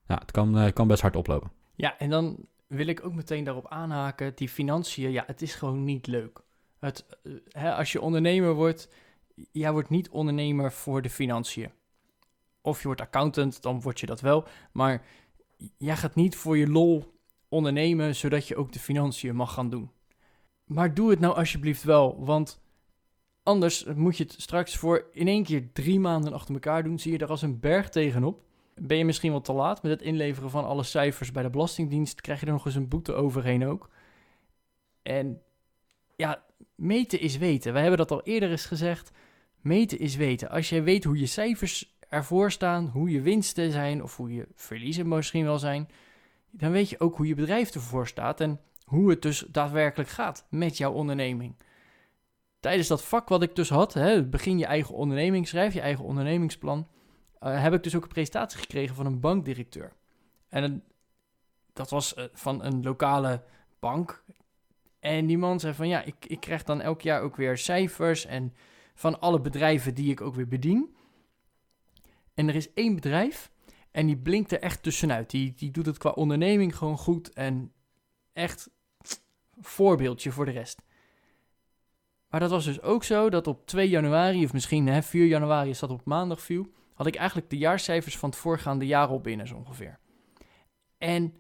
ja, 0.07 0.19
het 0.19 0.31
kan, 0.31 0.59
eh, 0.59 0.73
kan 0.73 0.87
best 0.87 1.03
hard 1.03 1.17
oplopen. 1.17 1.51
Ja, 1.75 1.99
en 1.99 2.11
dan 2.11 2.47
wil 2.67 2.87
ik 2.87 3.05
ook 3.05 3.15
meteen 3.15 3.45
daarop 3.45 3.69
aanhaken. 3.69 4.33
Die 4.35 4.49
financiën, 4.49 5.11
ja, 5.11 5.25
het 5.27 5.43
is 5.43 5.55
gewoon 5.55 5.85
niet 5.85 6.07
leuk. 6.07 6.41
Het, 6.79 7.07
hè, 7.49 7.75
als 7.75 7.93
je 7.93 8.01
ondernemer 8.01 8.55
wordt, 8.55 8.89
jij 9.53 9.73
wordt 9.73 9.91
niet 9.91 10.09
ondernemer 10.09 10.73
voor 10.73 11.03
de 11.03 11.11
financiën. 11.11 11.71
Of 12.67 12.81
je 12.81 12.87
wordt 12.87 13.01
accountant, 13.01 13.63
dan 13.63 13.81
word 13.81 14.01
je 14.01 14.07
dat 14.07 14.21
wel. 14.21 14.45
Maar 14.73 15.05
jij 15.77 15.97
gaat 15.97 16.15
niet 16.15 16.37
voor 16.37 16.57
je 16.59 16.69
lol 16.69 17.15
ondernemen, 17.49 18.17
zodat 18.17 18.49
je 18.49 18.57
ook 18.57 18.73
de 18.73 18.79
financiën 18.79 19.37
mag 19.37 19.53
gaan 19.53 19.71
doen. 19.71 19.91
Maar 20.65 20.95
doe 20.95 21.11
het 21.11 21.21
nou 21.21 21.37
alsjeblieft 21.37 21.83
wel, 21.83 22.25
want 22.25 22.61
anders 23.43 23.85
moet 23.85 24.17
je 24.17 24.23
het 24.23 24.35
straks 24.39 24.77
voor 24.77 25.09
in 25.13 25.29
één 25.29 25.45
keer 25.45 25.73
drie 25.73 26.01
maanden 26.01 26.33
achter 26.33 26.55
elkaar 26.55 26.83
doen. 26.83 26.99
Zie 26.99 27.13
je 27.13 27.19
er 27.19 27.31
als 27.31 27.43
een 27.43 27.61
berg 27.61 27.89
tegenop. 27.89 28.45
Ben 28.75 28.97
je 28.97 29.05
misschien 29.05 29.31
wel 29.31 29.41
te 29.41 29.53
laat 29.53 29.83
met 29.83 29.93
het 29.93 30.03
inleveren 30.03 30.51
van 30.51 30.65
alle 30.65 30.83
cijfers 30.83 31.33
bij 31.33 31.43
de 31.43 31.51
Belastingdienst? 31.51 32.21
Krijg 32.21 32.41
je 32.41 32.47
er 32.47 32.53
nog 32.53 32.67
eens 32.67 32.75
een 32.75 32.89
boete 32.89 33.13
overheen 33.13 33.67
ook? 33.67 33.91
En 35.03 35.43
ja, 36.17 36.45
meten 36.75 37.21
is 37.21 37.39
weten. 37.39 37.73
We 37.73 37.79
hebben 37.79 37.99
dat 37.99 38.11
al 38.11 38.23
eerder 38.23 38.51
eens 38.51 38.67
gezegd. 38.67 39.11
Meten 39.61 39.99
is 39.99 40.17
weten. 40.17 40.51
Als 40.51 40.69
jij 40.69 40.83
weet 40.83 41.05
hoe 41.05 41.19
je 41.19 41.27
cijfers 41.27 41.96
ervoor 42.17 42.51
staan, 42.51 42.87
hoe 42.87 43.11
je 43.11 43.21
winsten 43.21 43.73
zijn 43.73 44.03
of 44.03 44.17
hoe 44.17 44.33
je 44.33 44.49
verliezen 44.55 45.09
misschien 45.09 45.45
wel 45.45 45.59
zijn, 45.59 45.89
dan 46.51 46.71
weet 46.71 46.91
je 46.91 47.01
ook 47.01 47.17
hoe 47.17 47.27
je 47.27 47.35
bedrijf 47.35 47.75
ervoor 47.75 48.07
staat 48.07 48.41
en 48.41 48.61
hoe 48.85 49.11
het 49.11 49.23
dus 49.23 49.45
daadwerkelijk 49.49 50.09
gaat 50.09 50.47
met 50.51 50.77
jouw 50.77 50.93
onderneming. 50.93 51.55
Tijdens 52.61 52.89
dat 52.89 53.05
vak 53.05 53.29
wat 53.29 53.43
ik 53.43 53.57
dus 53.57 53.69
had, 53.69 53.95
hè, 53.95 54.25
begin 54.25 54.59
je 54.59 54.67
eigen 54.67 54.95
onderneming, 54.95 55.49
schrijf 55.49 55.75
je 55.75 55.81
eigen 55.81 56.05
ondernemingsplan, 56.05 56.89
eh, 57.39 57.63
heb 57.63 57.73
ik 57.73 57.83
dus 57.83 57.97
ook 57.97 58.03
een 58.03 58.09
presentatie 58.09 58.59
gekregen 58.59 58.95
van 58.95 59.07
een 59.07 59.21
bankdirecteur. 59.21 59.93
En 60.49 60.85
dat 61.73 61.91
was 61.91 62.15
eh, 62.15 62.25
van 62.33 62.65
een 62.65 62.83
lokale 62.83 63.43
bank. 63.81 64.25
En 65.01 65.27
die 65.27 65.39
man 65.39 65.61
zei 65.61 65.75
van 65.75 65.89
ja, 65.89 66.03
ik, 66.03 66.17
ik 66.27 66.41
krijg 66.41 66.63
dan 66.63 66.81
elk 66.81 67.01
jaar 67.01 67.21
ook 67.21 67.37
weer 67.37 67.59
cijfers 67.59 68.27
en 68.27 68.55
van 68.95 69.21
alle 69.21 69.41
bedrijven 69.41 69.95
die 69.95 70.11
ik 70.11 70.21
ook 70.21 70.35
weer 70.35 70.49
bedien. 70.49 70.96
En 72.37 72.49
er 72.49 72.55
is 72.55 72.73
één 72.73 72.95
bedrijf 72.95 73.51
en 73.91 74.07
die 74.07 74.17
blinkt 74.17 74.53
er 74.53 74.61
echt 74.61 74.83
tussenuit. 74.83 75.31
Die, 75.31 75.55
die 75.57 75.71
doet 75.71 75.87
het 75.87 75.99
qua 75.99 76.11
onderneming 76.11 76.77
gewoon 76.77 76.99
goed 76.99 77.33
en 77.33 77.73
echt 78.33 78.71
voorbeeldje 79.61 80.31
voor 80.31 80.45
de 80.45 80.51
rest. 80.51 80.83
Maar 82.29 82.41
dat 82.41 82.51
was 82.51 82.65
dus 82.65 82.83
ook 82.83 83.05
zo 83.05 83.31
dat 83.31 83.47
op 83.47 83.67
2 83.67 83.89
januari, 83.89 84.45
of 84.45 84.53
misschien 84.53 84.87
hè, 84.87 85.03
4 85.03 85.27
januari, 85.27 85.69
als 85.69 85.79
dat 85.79 85.91
op 85.91 86.05
maandag 86.05 86.41
viel, 86.41 86.67
had 86.95 87.07
ik 87.07 87.15
eigenlijk 87.15 87.51
de 87.51 87.59
jaarcijfers 87.59 88.19
van 88.19 88.31
het 88.31 88.39
voorgaande 88.39 88.87
jaar 88.87 89.09
al 89.09 89.21
binnen, 89.21 89.47
zo 89.47 89.55
ongeveer. 89.55 89.99
En 90.99 91.35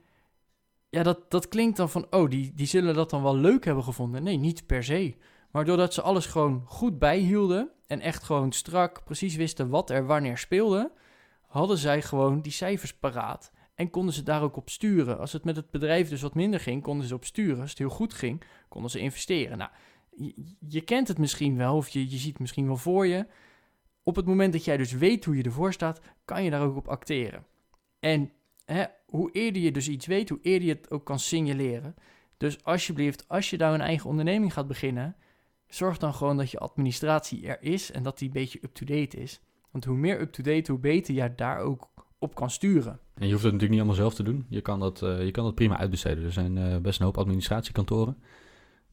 ja, 0.88 1.02
dat, 1.02 1.30
dat 1.30 1.48
klinkt 1.48 1.76
dan 1.76 1.90
van, 1.90 2.06
oh, 2.11 2.30
die, 2.30 2.52
die 2.54 2.66
zullen 2.66 2.94
dat 2.94 3.11
dan 3.11 3.22
wel 3.22 3.37
leuk 3.37 3.64
hebben 3.64 3.85
gevonden. 3.85 4.22
Nee, 4.22 4.37
niet 4.37 4.66
per 4.66 4.85
se. 4.85 5.16
Maar 5.56 5.64
doordat 5.64 5.94
ze 5.94 6.02
alles 6.02 6.26
gewoon 6.26 6.62
goed 6.66 6.98
bijhielden 6.98 7.70
en 7.86 8.00
echt 8.00 8.22
gewoon 8.22 8.52
strak 8.52 9.04
precies 9.04 9.36
wisten 9.36 9.68
wat 9.68 9.90
er 9.90 10.06
wanneer 10.06 10.38
speelde, 10.38 10.92
hadden 11.46 11.78
zij 11.78 12.02
gewoon 12.02 12.40
die 12.40 12.52
cijfers 12.52 12.94
paraat. 12.94 13.52
En 13.74 13.90
konden 13.90 14.14
ze 14.14 14.22
daar 14.22 14.42
ook 14.42 14.56
op 14.56 14.70
sturen. 14.70 15.18
Als 15.18 15.32
het 15.32 15.44
met 15.44 15.56
het 15.56 15.70
bedrijf 15.70 16.08
dus 16.08 16.22
wat 16.22 16.34
minder 16.34 16.60
ging, 16.60 16.82
konden 16.82 17.06
ze 17.06 17.14
op 17.14 17.24
sturen. 17.24 17.60
Als 17.60 17.70
het 17.70 17.78
heel 17.78 17.88
goed 17.88 18.14
ging, 18.14 18.42
konden 18.68 18.90
ze 18.90 18.98
investeren. 18.98 19.58
Nou, 19.58 19.70
je, 20.68 20.80
kent 20.80 21.08
het 21.08 21.18
misschien 21.18 21.56
wel, 21.56 21.76
of 21.76 21.88
je, 21.88 22.10
je 22.10 22.16
ziet 22.16 22.32
het 22.32 22.40
misschien 22.40 22.66
wel 22.66 22.76
voor 22.76 23.06
je. 23.06 23.26
Op 24.02 24.16
het 24.16 24.26
moment 24.26 24.52
dat 24.52 24.64
jij 24.64 24.76
dus 24.76 24.92
weet 24.92 25.24
hoe 25.24 25.36
je 25.36 25.42
ervoor 25.42 25.72
staat, 25.72 26.00
kan 26.24 26.44
je 26.44 26.50
daar 26.50 26.62
ook 26.62 26.76
op 26.76 26.88
acteren. 26.88 27.46
En 28.00 28.32
hè, 28.64 28.84
hoe 29.06 29.30
eerder 29.32 29.62
je 29.62 29.72
dus 29.72 29.88
iets 29.88 30.06
weet, 30.06 30.28
hoe 30.28 30.40
eerder 30.42 30.68
je 30.68 30.74
het 30.74 30.90
ook 30.90 31.04
kan 31.04 31.18
signaleren. 31.18 31.94
Dus 32.36 32.64
alsjeblieft, 32.64 33.28
als 33.28 33.50
je 33.50 33.58
daar 33.58 33.74
een 33.74 33.80
eigen 33.80 34.10
onderneming 34.10 34.52
gaat 34.52 34.66
beginnen, 34.66 35.16
zorg 35.68 35.98
dan 35.98 36.14
gewoon 36.14 36.37
dat 36.37 36.50
je 36.50 36.59
administratie 36.59 37.46
er 37.46 37.62
is 37.62 37.90
en 37.90 38.02
dat 38.02 38.18
die 38.18 38.29
een 38.29 38.35
beetje 38.35 38.59
up-to-date 38.62 39.16
is. 39.16 39.40
Want 39.70 39.85
hoe 39.85 39.96
meer 39.96 40.20
up-to-date, 40.20 40.70
hoe 40.70 40.81
beter 40.81 41.14
je 41.14 41.35
daar 41.35 41.59
ook 41.59 41.88
op 42.18 42.35
kan 42.35 42.50
sturen. 42.50 43.00
En 43.14 43.26
je 43.26 43.33
hoeft 43.33 43.44
het 43.44 43.52
natuurlijk 43.52 43.70
niet 43.70 43.79
allemaal 43.79 43.94
zelf 43.94 44.14
te 44.14 44.22
doen. 44.22 44.46
Je 44.48 44.61
kan 44.61 44.81
dat, 44.81 45.02
eh, 45.02 45.24
je 45.24 45.31
kan 45.31 45.44
dat 45.44 45.55
prima 45.55 45.76
uitbesteden. 45.76 46.24
Er 46.24 46.33
zijn 46.33 46.59
eh, 46.59 46.76
best 46.76 46.98
een 46.98 47.05
hoop 47.05 47.18
administratiekantoren 47.18 48.16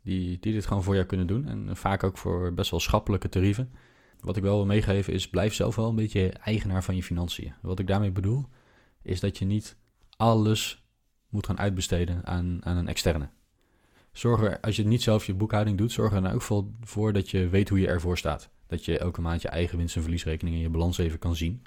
die, 0.01 0.37
die 0.39 0.53
dit 0.53 0.65
gewoon 0.65 0.83
voor 0.83 0.95
jou 0.95 1.05
kunnen 1.05 1.27
doen. 1.27 1.47
En 1.47 1.77
vaak 1.77 2.03
ook 2.03 2.17
voor 2.17 2.53
best 2.53 2.71
wel 2.71 2.79
schappelijke 2.79 3.29
tarieven. 3.29 3.71
Wat 4.19 4.37
ik 4.37 4.43
wel 4.43 4.55
wil 4.55 4.65
meegeven 4.65 5.13
is, 5.13 5.29
blijf 5.29 5.53
zelf 5.53 5.75
wel 5.75 5.89
een 5.89 5.95
beetje 5.95 6.29
eigenaar 6.29 6.83
van 6.83 6.95
je 6.95 7.03
financiën. 7.03 7.53
Wat 7.61 7.79
ik 7.79 7.87
daarmee 7.87 8.11
bedoel, 8.11 8.45
is 9.01 9.19
dat 9.19 9.37
je 9.37 9.45
niet 9.45 9.77
alles 10.17 10.85
moet 11.29 11.45
gaan 11.45 11.59
uitbesteden 11.59 12.25
aan, 12.25 12.65
aan 12.65 12.77
een 12.77 12.87
externe. 12.87 13.29
Zorg 14.13 14.41
er, 14.41 14.59
als 14.59 14.75
je 14.75 14.83
niet 14.83 15.03
zelf 15.03 15.25
je 15.25 15.33
boekhouding 15.33 15.77
doet, 15.77 15.91
zorg 15.91 16.13
er 16.13 16.21
dan 16.21 16.31
ook 16.31 16.65
voor 16.81 17.13
dat 17.13 17.29
je 17.29 17.49
weet 17.49 17.69
hoe 17.69 17.79
je 17.79 17.87
ervoor 17.87 18.17
staat. 18.17 18.49
Dat 18.67 18.85
je 18.85 18.97
elke 18.97 19.21
maand 19.21 19.41
je 19.41 19.47
eigen 19.47 19.77
winst- 19.77 19.95
en 19.95 20.01
verliesrekening 20.01 20.55
en 20.55 20.61
je 20.61 20.69
balans 20.69 20.97
even 20.97 21.19
kan 21.19 21.35
zien. 21.35 21.61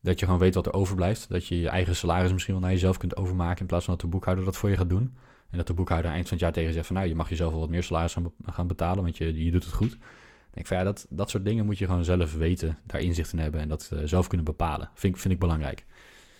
Dat 0.00 0.18
je 0.18 0.24
gewoon 0.24 0.40
weet 0.40 0.54
wat 0.54 0.66
er 0.66 0.72
overblijft. 0.72 1.28
Dat 1.28 1.46
je 1.46 1.60
je 1.60 1.68
eigen 1.68 1.96
salaris 1.96 2.32
misschien 2.32 2.54
wel 2.54 2.62
naar 2.62 2.72
jezelf 2.72 2.96
kunt 2.96 3.16
overmaken 3.16 3.60
in 3.60 3.66
plaats 3.66 3.84
van 3.84 3.94
dat 3.94 4.02
de 4.02 4.08
boekhouder 4.08 4.44
dat 4.44 4.56
voor 4.56 4.70
je 4.70 4.76
gaat 4.76 4.88
doen. 4.88 5.16
En 5.50 5.56
dat 5.56 5.66
de 5.66 5.74
boekhouder 5.74 6.10
eind 6.10 6.28
van 6.28 6.32
het 6.36 6.40
jaar 6.40 6.52
tegen 6.52 6.72
zegt 6.72 6.86
van 6.86 6.96
nou, 6.96 7.08
je 7.08 7.14
mag 7.14 7.28
jezelf 7.28 7.50
wel 7.50 7.60
wat 7.60 7.68
meer 7.68 7.82
salaris 7.82 8.16
gaan 8.44 8.66
betalen, 8.66 9.02
want 9.02 9.16
je, 9.16 9.44
je 9.44 9.50
doet 9.50 9.64
het 9.64 9.72
goed. 9.72 9.92
Ik 9.92 10.54
denk 10.54 10.66
van 10.66 10.76
ja, 10.76 10.84
dat, 10.84 11.06
dat 11.10 11.30
soort 11.30 11.44
dingen 11.44 11.64
moet 11.64 11.78
je 11.78 11.86
gewoon 11.86 12.04
zelf 12.04 12.34
weten, 12.34 12.78
daar 12.86 13.00
inzicht 13.00 13.32
in 13.32 13.38
hebben 13.38 13.60
en 13.60 13.68
dat 13.68 13.90
uh, 13.92 14.00
zelf 14.04 14.26
kunnen 14.26 14.46
bepalen. 14.46 14.90
Vind, 14.94 15.20
vind 15.20 15.34
ik 15.34 15.40
belangrijk. 15.40 15.84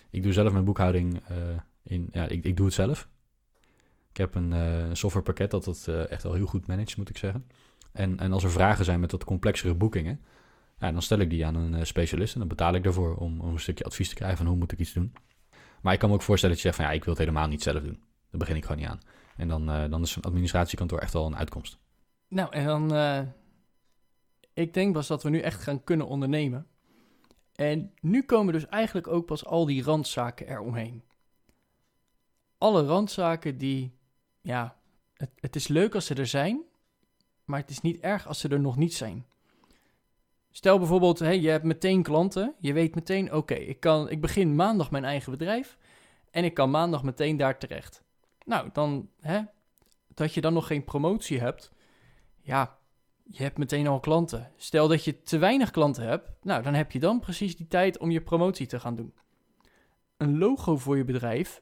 Ik 0.09 0.23
doe 0.23 0.33
zelf 0.33 0.51
mijn 0.51 0.65
boekhouding 0.65 1.21
uh, 1.31 1.37
in, 1.83 2.09
ja, 2.11 2.27
ik, 2.27 2.43
ik 2.43 2.57
doe 2.57 2.65
het 2.65 2.75
zelf. 2.75 3.07
Ik 4.09 4.17
heb 4.17 4.35
een 4.35 4.51
uh, 4.51 4.93
softwarepakket 4.93 5.51
dat 5.51 5.65
het 5.65 5.87
echt 5.87 6.23
wel 6.23 6.33
heel 6.33 6.45
goed 6.45 6.67
managt, 6.67 6.97
moet 6.97 7.09
ik 7.09 7.17
zeggen. 7.17 7.47
En, 7.91 8.19
en 8.19 8.33
als 8.33 8.43
er 8.43 8.51
vragen 8.51 8.85
zijn 8.85 8.99
met 8.99 9.11
wat 9.11 9.23
complexere 9.23 9.75
boekingen, 9.75 10.21
ja, 10.79 10.91
dan 10.91 11.01
stel 11.01 11.19
ik 11.19 11.29
die 11.29 11.45
aan 11.45 11.55
een 11.55 11.87
specialist 11.87 12.33
en 12.33 12.39
dan 12.39 12.47
betaal 12.47 12.73
ik 12.73 12.83
daarvoor 12.83 13.15
om, 13.15 13.41
om 13.41 13.53
een 13.53 13.59
stukje 13.59 13.83
advies 13.83 14.09
te 14.09 14.15
krijgen 14.15 14.37
van 14.37 14.47
hoe 14.47 14.55
moet 14.55 14.71
ik 14.71 14.79
iets 14.79 14.93
doen. 14.93 15.13
Maar 15.81 15.93
ik 15.93 15.99
kan 15.99 16.09
me 16.09 16.15
ook 16.15 16.21
voorstellen 16.21 16.55
dat 16.55 16.63
je 16.63 16.71
zegt 16.71 16.81
van 16.81 16.91
ja, 16.91 16.97
ik 16.99 17.03
wil 17.03 17.13
het 17.13 17.23
helemaal 17.23 17.47
niet 17.47 17.63
zelf 17.63 17.83
doen. 17.83 18.03
Daar 18.29 18.39
begin 18.39 18.55
ik 18.55 18.65
gewoon 18.65 18.81
niet 18.81 18.89
aan. 18.89 18.99
En 19.37 19.47
dan, 19.47 19.65
dan 19.65 20.01
is 20.01 20.15
een 20.15 20.21
administratiekantoor 20.23 20.99
echt 20.99 21.13
wel 21.13 21.25
een 21.25 21.37
uitkomst. 21.37 21.79
Nou, 22.27 22.51
en 22.51 22.65
dan... 22.65 22.93
Ik 24.53 24.73
denk 24.73 24.93
pas 24.93 25.07
dat 25.07 25.23
we 25.23 25.29
nu 25.29 25.39
echt 25.39 25.63
gaan 25.63 25.83
kunnen 25.83 26.07
ondernemen. 26.07 26.67
En 27.55 27.93
nu 28.01 28.23
komen 28.23 28.53
dus 28.53 28.67
eigenlijk 28.67 29.07
ook 29.07 29.25
pas 29.25 29.45
al 29.45 29.65
die 29.65 29.83
randzaken 29.83 30.47
eromheen. 30.47 31.03
Alle 32.57 32.85
randzaken 32.85 33.57
die... 33.57 33.98
Ja, 34.41 34.77
het, 35.13 35.29
het 35.35 35.55
is 35.55 35.67
leuk 35.67 35.95
als 35.95 36.05
ze 36.05 36.15
er 36.15 36.27
zijn... 36.27 36.67
Maar 37.49 37.59
het 37.59 37.69
is 37.69 37.81
niet 37.81 37.99
erg 37.99 38.27
als 38.27 38.39
ze 38.39 38.47
er 38.47 38.59
nog 38.59 38.77
niet 38.77 38.93
zijn. 38.93 39.25
Stel 40.51 40.77
bijvoorbeeld, 40.77 41.19
hey, 41.19 41.39
je 41.39 41.49
hebt 41.49 41.63
meteen 41.63 42.03
klanten. 42.03 42.55
Je 42.59 42.73
weet 42.73 42.95
meteen, 42.95 43.33
oké, 43.33 43.53
ik 43.53 43.85
ik, 43.85 44.09
ik 44.09 44.21
begin 44.21 44.55
maandag 44.55 44.91
mijn 44.91 45.05
eigen 45.05 45.31
bedrijf. 45.31 45.77
En 46.31 46.43
ik 46.43 46.53
kan 46.53 46.71
maandag 46.71 47.03
meteen 47.03 47.37
daar 47.37 47.57
terecht. 47.57 48.03
Nou, 48.45 48.69
dan 48.73 49.09
hè, 49.19 49.41
dat 50.07 50.33
je 50.33 50.41
dan 50.41 50.53
nog 50.53 50.67
geen 50.67 50.83
promotie 50.83 51.39
hebt. 51.39 51.71
Ja, 52.41 52.77
je 53.23 53.43
hebt 53.43 53.57
meteen 53.57 53.87
al 53.87 53.99
klanten. 53.99 54.51
Stel 54.55 54.87
dat 54.87 55.03
je 55.03 55.21
te 55.21 55.37
weinig 55.37 55.71
klanten 55.71 56.03
hebt. 56.03 56.29
Nou, 56.41 56.63
dan 56.63 56.73
heb 56.73 56.91
je 56.91 56.99
dan 56.99 57.19
precies 57.19 57.57
die 57.57 57.67
tijd 57.67 57.97
om 57.97 58.11
je 58.11 58.21
promotie 58.21 58.67
te 58.67 58.79
gaan 58.79 58.95
doen. 58.95 59.13
Een 60.17 60.37
logo 60.37 60.77
voor 60.77 60.97
je 60.97 61.03
bedrijf. 61.03 61.61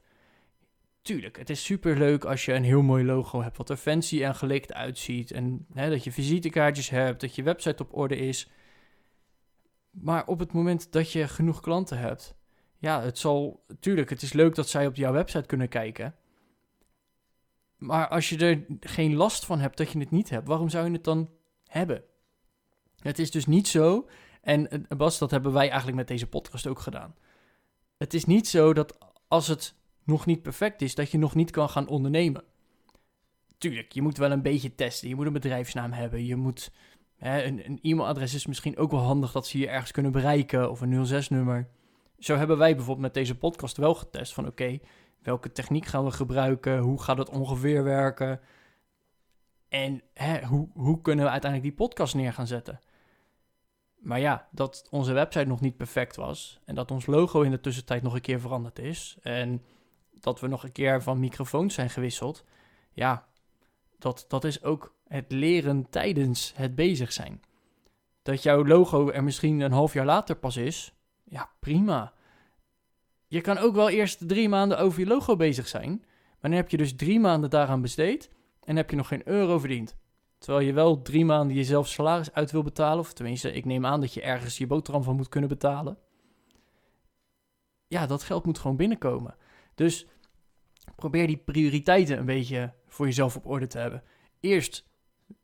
Tuurlijk, 1.08 1.36
het 1.38 1.50
is 1.50 1.64
super 1.64 1.98
leuk 1.98 2.24
als 2.24 2.44
je 2.44 2.52
een 2.52 2.64
heel 2.64 2.82
mooi 2.82 3.04
logo 3.04 3.42
hebt. 3.42 3.56
Wat 3.56 3.70
er 3.70 3.76
fancy 3.76 4.24
en 4.24 4.34
gelikt 4.34 4.72
uitziet. 4.72 5.30
En 5.30 5.66
hè, 5.72 5.90
dat 5.90 6.04
je 6.04 6.12
visitekaartjes 6.12 6.90
hebt. 6.90 7.20
Dat 7.20 7.34
je 7.34 7.42
website 7.42 7.82
op 7.82 7.96
orde 7.96 8.16
is. 8.16 8.50
Maar 9.90 10.26
op 10.26 10.38
het 10.38 10.52
moment 10.52 10.92
dat 10.92 11.12
je 11.12 11.28
genoeg 11.28 11.60
klanten 11.60 11.98
hebt. 11.98 12.34
Ja, 12.78 13.02
het 13.02 13.18
zal. 13.18 13.64
Tuurlijk, 13.80 14.10
het 14.10 14.22
is 14.22 14.32
leuk 14.32 14.54
dat 14.54 14.68
zij 14.68 14.86
op 14.86 14.94
jouw 14.96 15.12
website 15.12 15.46
kunnen 15.46 15.68
kijken. 15.68 16.14
Maar 17.76 18.08
als 18.08 18.28
je 18.28 18.38
er 18.38 18.66
geen 18.80 19.14
last 19.14 19.44
van 19.44 19.58
hebt 19.58 19.76
dat 19.76 19.90
je 19.90 19.98
het 19.98 20.10
niet 20.10 20.30
hebt, 20.30 20.48
waarom 20.48 20.68
zou 20.68 20.86
je 20.86 20.92
het 20.92 21.04
dan 21.04 21.30
hebben? 21.66 22.04
Het 22.98 23.18
is 23.18 23.30
dus 23.30 23.46
niet 23.46 23.68
zo, 23.68 24.08
en 24.42 24.70
eh, 24.70 24.96
Bas, 24.96 25.18
dat 25.18 25.30
hebben 25.30 25.52
wij 25.52 25.68
eigenlijk 25.68 25.96
met 25.96 26.08
deze 26.08 26.26
podcast 26.26 26.66
ook 26.66 26.80
gedaan. 26.80 27.14
Het 27.96 28.14
is 28.14 28.24
niet 28.24 28.48
zo 28.48 28.72
dat 28.72 28.98
als 29.28 29.46
het 29.46 29.77
nog 30.08 30.26
niet 30.26 30.42
perfect 30.42 30.82
is, 30.82 30.94
dat 30.94 31.10
je 31.10 31.18
nog 31.18 31.34
niet 31.34 31.50
kan 31.50 31.68
gaan 31.68 31.88
ondernemen. 31.88 32.44
Tuurlijk, 33.58 33.92
je 33.92 34.02
moet 34.02 34.16
wel 34.16 34.30
een 34.30 34.42
beetje 34.42 34.74
testen. 34.74 35.08
Je 35.08 35.14
moet 35.14 35.26
een 35.26 35.32
bedrijfsnaam 35.32 35.92
hebben. 35.92 36.24
Je 36.24 36.36
moet, 36.36 36.72
hè, 37.16 37.42
een, 37.42 37.66
een 37.66 37.78
e-mailadres 37.82 38.34
is 38.34 38.46
misschien 38.46 38.76
ook 38.76 38.90
wel 38.90 39.00
handig 39.00 39.32
dat 39.32 39.46
ze 39.46 39.58
je 39.58 39.68
ergens 39.68 39.90
kunnen 39.90 40.12
bereiken 40.12 40.70
of 40.70 40.80
een 40.80 41.06
06-nummer. 41.06 41.68
Zo 42.18 42.36
hebben 42.36 42.58
wij 42.58 42.74
bijvoorbeeld 42.74 43.06
met 43.06 43.14
deze 43.14 43.38
podcast 43.38 43.76
wel 43.76 43.94
getest 43.94 44.34
van 44.34 44.46
oké, 44.46 44.78
Welke 45.22 45.52
techniek 45.52 45.86
gaan 45.86 46.04
we 46.04 46.10
gebruiken? 46.10 46.78
Hoe 46.78 47.02
gaat 47.02 47.18
het 47.18 47.30
ongeveer 47.30 47.84
werken? 47.84 48.40
En 49.68 50.02
hè, 50.14 50.44
hoe, 50.44 50.68
hoe 50.74 51.00
kunnen 51.00 51.24
we 51.24 51.30
uiteindelijk 51.30 51.70
die 51.70 51.86
podcast 51.86 52.14
neer 52.14 52.32
gaan 52.32 52.46
zetten? 52.46 52.80
Maar 53.98 54.20
ja, 54.20 54.48
dat 54.50 54.86
onze 54.90 55.12
website 55.12 55.44
nog 55.44 55.60
niet 55.60 55.76
perfect 55.76 56.16
was. 56.16 56.60
En 56.64 56.74
dat 56.74 56.90
ons 56.90 57.06
logo 57.06 57.40
in 57.42 57.50
de 57.50 57.60
tussentijd 57.60 58.02
nog 58.02 58.14
een 58.14 58.20
keer 58.20 58.40
veranderd 58.40 58.78
is. 58.78 59.18
En 59.22 59.62
dat 60.20 60.40
we 60.40 60.46
nog 60.46 60.64
een 60.64 60.72
keer 60.72 61.02
van 61.02 61.20
microfoons 61.20 61.74
zijn 61.74 61.90
gewisseld. 61.90 62.44
Ja, 62.92 63.26
dat, 63.98 64.24
dat 64.28 64.44
is 64.44 64.62
ook 64.62 64.94
het 65.08 65.32
leren 65.32 65.90
tijdens 65.90 66.52
het 66.56 66.74
bezig 66.74 67.12
zijn. 67.12 67.42
Dat 68.22 68.42
jouw 68.42 68.64
logo 68.64 69.10
er 69.10 69.24
misschien 69.24 69.60
een 69.60 69.72
half 69.72 69.92
jaar 69.92 70.04
later 70.04 70.36
pas 70.36 70.56
is. 70.56 70.92
Ja, 71.24 71.50
prima 71.60 72.12
je 73.28 73.40
kan 73.40 73.58
ook 73.58 73.74
wel 73.74 73.88
eerst 73.88 74.28
drie 74.28 74.48
maanden 74.48 74.78
over 74.78 75.00
je 75.00 75.06
logo 75.06 75.36
bezig 75.36 75.68
zijn. 75.68 75.90
Maar 76.40 76.50
dan 76.50 76.52
heb 76.52 76.70
je 76.70 76.76
dus 76.76 76.96
drie 76.96 77.20
maanden 77.20 77.50
daaraan 77.50 77.80
besteed 77.80 78.30
en 78.64 78.76
heb 78.76 78.90
je 78.90 78.96
nog 78.96 79.08
geen 79.08 79.28
euro 79.28 79.58
verdiend. 79.58 79.96
Terwijl 80.38 80.66
je 80.66 80.72
wel 80.72 81.02
drie 81.02 81.24
maanden 81.24 81.56
jezelf 81.56 81.88
salaris 81.88 82.32
uit 82.32 82.50
wil 82.50 82.62
betalen. 82.62 82.98
Of 82.98 83.12
tenminste, 83.12 83.52
ik 83.52 83.64
neem 83.64 83.86
aan 83.86 84.00
dat 84.00 84.14
je 84.14 84.22
ergens 84.22 84.58
je 84.58 84.66
boterham 84.66 85.02
van 85.02 85.16
moet 85.16 85.28
kunnen 85.28 85.48
betalen. 85.48 85.98
Ja, 87.86 88.06
dat 88.06 88.22
geld 88.22 88.46
moet 88.46 88.58
gewoon 88.58 88.76
binnenkomen. 88.76 89.36
Dus 89.78 90.06
probeer 90.96 91.26
die 91.26 91.36
prioriteiten 91.36 92.18
een 92.18 92.24
beetje 92.24 92.72
voor 92.86 93.06
jezelf 93.06 93.36
op 93.36 93.46
orde 93.46 93.66
te 93.66 93.78
hebben. 93.78 94.02
Eerst 94.40 94.86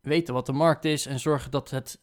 weten 0.01 0.35
wat 0.35 0.47
de 0.47 0.53
markt 0.53 0.85
is 0.85 1.07
en 1.07 1.21
zorgen 1.21 1.51
dat 1.51 1.71
het, 1.71 2.01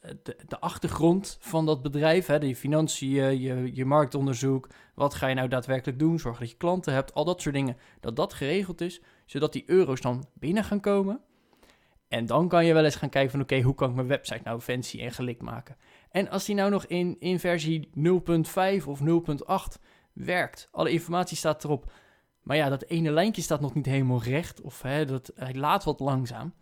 de, 0.48 0.60
achtergrond 0.60 1.38
van 1.40 1.66
dat 1.66 1.82
bedrijf, 1.82 2.26
hè, 2.26 2.36
je 2.36 2.56
financiën, 2.56 3.42
je, 3.42 3.76
je 3.76 3.86
marktonderzoek, 3.86 4.70
wat 4.96 5.14
ga 5.14 5.28
je 5.28 5.36
nou 5.36 5.48
daadwerkelijk 5.48 6.00
doen, 6.00 6.20
zorgen 6.20 6.42
dat 6.42 6.52
je 6.52 6.58
klanten 6.58 6.94
hebt, 6.94 7.14
al 7.14 7.26
dat 7.26 7.42
soort 7.42 7.56
dingen, 7.56 7.78
dat 8.00 8.16
dat 8.16 8.34
geregeld 8.34 8.82
is, 8.82 9.02
zodat 9.26 9.54
die 9.54 9.64
euro's 9.66 10.02
dan 10.02 10.26
binnen 10.34 10.64
gaan 10.64 10.80
komen. 10.80 11.22
En 12.08 12.26
dan 12.26 12.48
kan 12.48 12.66
je 12.66 12.74
wel 12.74 12.84
eens 12.84 12.96
gaan 12.96 13.10
kijken 13.10 13.32
van 13.32 13.42
oké, 13.42 13.62
hoe 13.62 13.76
kan 13.76 13.90
ik 13.90 13.96
mijn 13.96 14.08
website 14.08 14.42
nou 14.44 14.60
fancy 14.60 15.02
en 15.02 15.12
gelikt 15.12 15.42
maken? 15.42 15.78
En 16.10 16.30
als 16.30 16.46
die 16.46 16.56
nou 16.56 16.70
nog 16.70 16.86
in, 16.86 17.16
in 17.20 17.40
versie 17.40 17.90
0.5 17.98 18.86
of 18.86 19.00
0.8 19.00 19.82
werkt, 20.14 20.68
alle 20.72 20.92
informatie 20.92 21.38
staat 21.38 21.64
erop, 21.64 21.92
maar 22.42 22.58
ja, 22.58 22.70
dat 22.70 22.84
ene 22.84 23.12
lijntje 23.12 23.42
staat 23.42 23.62
nog 23.62 23.74
niet 23.74 23.86
helemaal 23.86 24.24
recht 24.24 24.62
of 24.62 24.82
hè, 24.82 25.06
dat, 25.06 25.32
hij 25.36 25.54
laat 25.54 25.84
wat 25.84 26.00
langzaam 26.00 26.54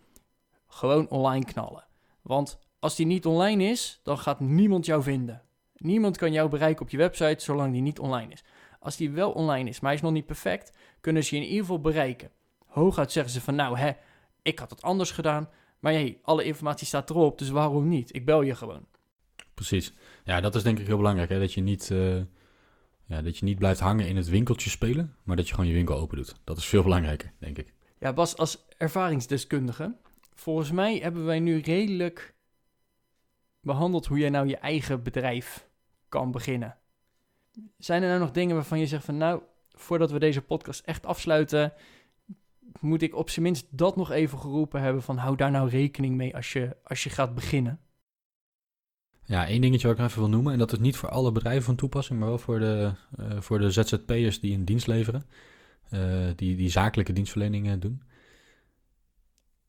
gewoon 0.68 1.10
online 1.10 1.46
knallen. 1.46 1.86
Want 2.22 2.60
als 2.80 2.96
die 2.96 3.06
niet 3.06 3.26
online 3.26 3.64
is, 3.64 4.00
dan 4.04 4.18
gaat 4.18 4.40
niemand 4.40 4.86
jou 4.86 5.04
vinden. 5.04 5.42
Niemand 5.76 6.18
kan 6.18 6.32
jou 6.32 6.50
bereiken 6.50 6.82
op 6.82 6.90
je 6.90 6.98
website 6.98 7.44
zolang 7.44 7.74
die 7.74 7.82
niet 7.82 8.00
online 8.00 8.32
is. 8.32 8.44
Als 8.80 8.96
die 8.96 9.12
wel 9.12 9.32
online 9.32 9.70
is, 9.70 9.80
maar 9.80 9.90
hij 9.90 10.00
is 10.00 10.06
nog 10.06 10.14
niet 10.14 10.26
perfect, 10.26 10.74
kunnen 11.02 11.24
ze 11.24 11.36
je 11.36 11.42
in 11.42 11.48
ieder 11.48 11.62
geval 11.62 11.82
bereiken. 11.82 12.32
Hooguit 12.66 13.12
zeggen 13.12 13.34
ze 13.34 13.42
van 13.42 13.56
nou 13.56 13.78
hè, 13.78 13.92
ik 14.42 14.60
had 14.60 14.70
het 14.70 14.82
anders 14.82 15.12
gedaan, 15.12 15.50
maar 15.80 15.92
hey, 15.92 16.20
alle 16.22 16.44
informatie 16.44 16.88
staat 16.88 17.10
erop, 17.10 17.38
dus 17.38 17.50
waarom 17.50 17.88
niet? 17.88 18.16
Ik 18.16 18.26
bel 18.26 18.42
je 18.42 18.56
gewoon. 18.56 18.86
Precies. 19.54 19.94
Ja, 20.24 20.42
dat 20.42 20.56
is 20.56 20.64
denk 20.64 20.80
ik 20.80 20.88
heel 20.88 20.98
belangrijk, 20.98 21.30
hè? 21.30 21.40
dat 21.40 21.54
je 21.54 21.62
niet... 21.62 21.90
Uh... 21.90 22.22
Ja, 23.10 23.22
dat 23.22 23.38
je 23.38 23.46
niet 23.46 23.58
blijft 23.58 23.80
hangen 23.80 24.08
in 24.08 24.16
het 24.16 24.30
winkeltje 24.30 24.70
spelen, 24.70 25.16
maar 25.24 25.36
dat 25.36 25.48
je 25.48 25.54
gewoon 25.54 25.70
je 25.70 25.76
winkel 25.76 25.98
open 25.98 26.18
doet. 26.18 26.36
Dat 26.44 26.58
is 26.58 26.66
veel 26.66 26.84
belangrijker, 26.84 27.32
denk 27.40 27.58
ik. 27.58 27.74
Ja, 28.00 28.14
Bas, 28.14 28.38
als 28.38 28.66
ervaringsdeskundige 28.78 29.96
volgens 30.34 30.72
mij 30.72 30.98
hebben 30.98 31.26
wij 31.26 31.40
nu 31.40 31.60
redelijk 31.60 32.36
behandeld 33.62 34.06
hoe 34.06 34.18
jij 34.18 34.30
nou 34.30 34.48
je 34.48 34.58
eigen 34.58 35.04
bedrijf 35.04 35.70
kan 36.10 36.32
beginnen. 36.32 36.78
Zijn 37.78 38.02
er 38.02 38.08
nou 38.08 38.20
nog 38.20 38.32
dingen 38.32 38.56
waarvan 38.56 38.80
je 38.80 38.88
zegt 38.88 39.06
van 39.06 39.18
nou, 39.18 39.42
voordat 39.70 40.12
we 40.12 40.20
deze 40.20 40.42
podcast 40.42 40.86
echt 40.86 41.06
afsluiten, 41.06 41.74
moet 42.80 43.02
ik 43.02 43.16
op 43.16 43.30
zijn 43.30 43.46
minst 43.46 43.78
dat 43.78 43.96
nog 43.96 44.12
even 44.12 44.40
geroepen 44.40 44.82
hebben 44.82 45.02
van 45.02 45.18
hou 45.18 45.36
daar 45.36 45.52
nou 45.52 45.70
rekening 45.70 46.16
mee 46.16 46.36
als 46.36 46.54
je, 46.54 46.78
als 46.84 47.04
je 47.04 47.10
gaat 47.10 47.36
beginnen? 47.36 47.80
Ja, 49.30 49.48
één 49.48 49.62
dingetje 49.62 49.88
wat 49.88 49.98
ik 49.98 50.06
even 50.06 50.20
wil 50.20 50.30
noemen, 50.30 50.54
en 50.54 50.60
dat 50.60 50.72
is 50.72 50.80
niet 50.80 50.98
voor 50.98 51.10
alle 51.10 51.32
bedrijven 51.32 51.64
van 51.64 51.76
toepassing, 51.76 52.20
maar 52.20 52.28
wel 52.28 52.38
voor 52.38 52.60
de, 52.60 52.92
uh, 53.20 53.42
voor 53.42 53.60
de 53.60 53.72
ZZP'ers 53.72 54.40
die 54.40 54.54
een 54.54 54.66
dienst 54.66 54.88
leveren, 54.88 55.26
uh, 55.94 56.00
die, 56.36 56.56
die 56.56 56.70
zakelijke 56.70 57.14
dienstverleningen 57.14 57.80
doen 57.80 58.02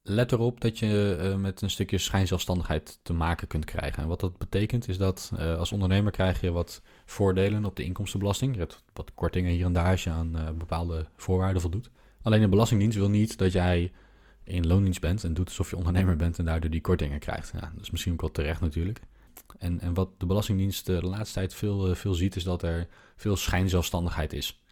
let 0.02 0.32
erop 0.32 0.60
dat 0.60 0.78
je 0.78 1.18
uh, 1.20 1.36
met 1.36 1.62
een 1.62 1.70
stukje 1.70 1.98
schijnzelfstandigheid 1.98 2.98
te 3.02 3.12
maken 3.12 3.46
kunt 3.46 3.64
krijgen. 3.64 4.02
En 4.02 4.08
wat 4.08 4.20
dat 4.20 4.38
betekent 4.38 4.88
is 4.88 4.98
dat 4.98 5.32
als 5.58 5.72
ondernemer 5.72 6.12
krijg 6.12 6.40
je 6.40 6.50
wat 6.50 6.82
voordelen 7.04 7.64
op 7.64 7.76
de 7.76 7.84
inkomstenbelasting. 7.84 8.54
Je 8.54 8.60
hebt 8.60 8.84
wat 8.92 9.14
kortingen 9.14 9.52
hier 9.52 9.64
en 9.64 9.72
daar 9.72 9.90
als 9.90 10.04
je 10.04 10.10
aan 10.10 10.54
bepaalde 10.58 11.06
voorwaarden 11.16 11.60
voldoet. 11.60 11.90
Alleen 12.22 12.40
de 12.40 12.48
Belastingdienst 12.48 12.96
wil 12.96 13.10
niet 13.10 13.38
dat 13.38 13.52
jij 13.52 13.92
in 14.44 14.66
loondienst 14.66 15.00
bent 15.00 15.24
en 15.24 15.34
doet 15.34 15.48
alsof 15.48 15.70
je 15.70 15.76
ondernemer 15.76 16.16
bent 16.16 16.38
en 16.38 16.44
daardoor 16.44 16.70
die 16.70 16.80
kortingen 16.80 17.18
krijgt. 17.18 17.50
Ja, 17.54 17.72
dat 17.74 17.82
is 17.82 17.90
misschien 17.90 18.12
ook 18.12 18.20
wel 18.20 18.30
terecht 18.30 18.60
natuurlijk. 18.60 19.00
En, 19.58 19.80
en 19.80 19.94
wat 19.94 20.08
de 20.18 20.26
Belastingdienst 20.26 20.86
de 20.86 21.02
laatste 21.02 21.34
tijd 21.34 21.54
veel, 21.54 21.94
veel 21.94 22.14
ziet 22.14 22.36
is 22.36 22.44
dat 22.44 22.62
er 22.62 22.86
veel 23.16 23.36
schijnzelfstandigheid 23.36 24.32
is. 24.32 24.62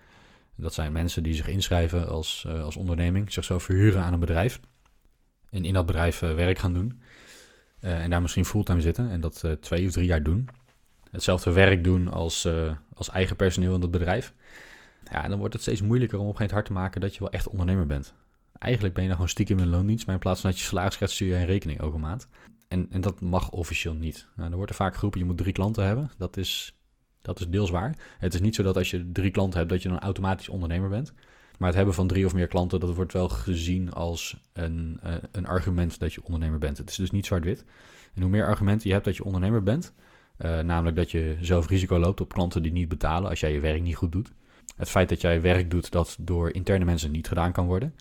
Dat 0.54 0.74
zijn 0.74 0.92
mensen 0.92 1.22
die 1.22 1.34
zich 1.34 1.48
inschrijven 1.48 2.08
als, 2.08 2.44
uh, 2.46 2.64
als 2.64 2.76
onderneming, 2.76 3.32
zichzelf 3.32 3.62
verhuren 3.62 4.02
aan 4.02 4.12
een 4.12 4.20
bedrijf. 4.20 4.60
En 5.50 5.64
in 5.64 5.72
dat 5.72 5.86
bedrijf 5.86 6.18
werk 6.18 6.58
gaan 6.58 6.72
doen. 6.72 7.00
En 7.78 8.10
daar 8.10 8.22
misschien 8.22 8.44
fulltime 8.44 8.80
zitten 8.80 9.10
en 9.10 9.20
dat 9.20 9.44
twee 9.60 9.86
of 9.86 9.92
drie 9.92 10.06
jaar 10.06 10.22
doen. 10.22 10.48
Hetzelfde 11.10 11.52
werk 11.52 11.84
doen 11.84 12.08
als, 12.08 12.48
als 12.94 13.10
eigen 13.10 13.36
personeel 13.36 13.74
in 13.74 13.80
dat 13.80 13.90
bedrijf. 13.90 14.34
Ja, 15.10 15.22
en 15.22 15.30
dan 15.30 15.38
wordt 15.38 15.54
het 15.54 15.62
steeds 15.62 15.82
moeilijker 15.82 16.18
om 16.18 16.26
op 16.26 16.30
een 16.30 16.36
gegeven 16.36 16.56
moment 16.56 16.72
hard 16.72 16.90
te 16.90 16.96
maken 16.96 17.00
dat 17.00 17.14
je 17.14 17.20
wel 17.20 17.30
echt 17.30 17.48
ondernemer 17.48 17.86
bent. 17.86 18.14
Eigenlijk 18.58 18.94
ben 18.94 19.02
je 19.02 19.08
dan 19.08 19.18
gewoon 19.18 19.32
stiekem 19.32 19.58
in 19.58 19.68
loondienst, 19.68 20.06
maar 20.06 20.14
in 20.14 20.20
plaats 20.20 20.40
van 20.40 20.50
dat 20.50 20.58
je 20.58 20.64
salaris 20.64 20.96
krijgt, 20.96 21.14
stuur 21.14 21.28
je 21.28 21.34
een 21.34 21.46
rekening 21.46 21.80
elke 21.80 21.98
maand. 21.98 22.28
En, 22.68 22.86
en 22.90 23.00
dat 23.00 23.20
mag 23.20 23.50
officieel 23.50 23.94
niet. 23.94 24.28
Nou, 24.36 24.50
er 24.50 24.56
wordt 24.56 24.70
er 24.70 24.76
vaak 24.76 24.94
geroepen, 24.94 25.20
je 25.20 25.26
moet 25.26 25.36
drie 25.36 25.52
klanten 25.52 25.84
hebben. 25.84 26.10
Dat 26.18 26.36
is, 26.36 26.78
dat 27.22 27.40
is 27.40 27.48
deels 27.48 27.70
waar. 27.70 27.96
Het 28.18 28.34
is 28.34 28.40
niet 28.40 28.54
zo 28.54 28.62
dat 28.62 28.76
als 28.76 28.90
je 28.90 29.12
drie 29.12 29.30
klanten 29.30 29.58
hebt, 29.58 29.70
dat 29.70 29.82
je 29.82 29.88
dan 29.88 29.98
automatisch 29.98 30.48
ondernemer 30.48 30.88
bent. 30.88 31.12
Maar 31.58 31.68
het 31.68 31.76
hebben 31.76 31.94
van 31.94 32.06
drie 32.06 32.26
of 32.26 32.34
meer 32.34 32.46
klanten, 32.46 32.80
dat 32.80 32.94
wordt 32.94 33.12
wel 33.12 33.28
gezien 33.28 33.92
als 33.92 34.40
een, 34.52 35.00
uh, 35.04 35.14
een 35.32 35.46
argument 35.46 35.98
dat 35.98 36.14
je 36.14 36.24
ondernemer 36.24 36.58
bent. 36.58 36.78
Het 36.78 36.90
is 36.90 36.96
dus 36.96 37.10
niet 37.10 37.26
zwart-wit. 37.26 37.64
En 38.14 38.22
hoe 38.22 38.30
meer 38.30 38.46
argumenten 38.46 38.86
je 38.86 38.92
hebt 38.92 39.04
dat 39.04 39.16
je 39.16 39.24
ondernemer 39.24 39.62
bent, 39.62 39.92
uh, 40.38 40.60
namelijk 40.60 40.96
dat 40.96 41.10
je 41.10 41.36
zelf 41.40 41.68
risico 41.68 41.98
loopt 41.98 42.20
op 42.20 42.32
klanten 42.32 42.62
die 42.62 42.72
niet 42.72 42.88
betalen 42.88 43.30
als 43.30 43.40
jij 43.40 43.52
je 43.52 43.60
werk 43.60 43.82
niet 43.82 43.96
goed 43.96 44.12
doet. 44.12 44.32
Het 44.76 44.90
feit 44.90 45.08
dat 45.08 45.20
jij 45.20 45.40
werk 45.40 45.70
doet 45.70 45.90
dat 45.90 46.16
door 46.20 46.52
interne 46.52 46.84
mensen 46.84 47.10
niet 47.10 47.28
gedaan 47.28 47.52
kan 47.52 47.66
worden. 47.66 47.94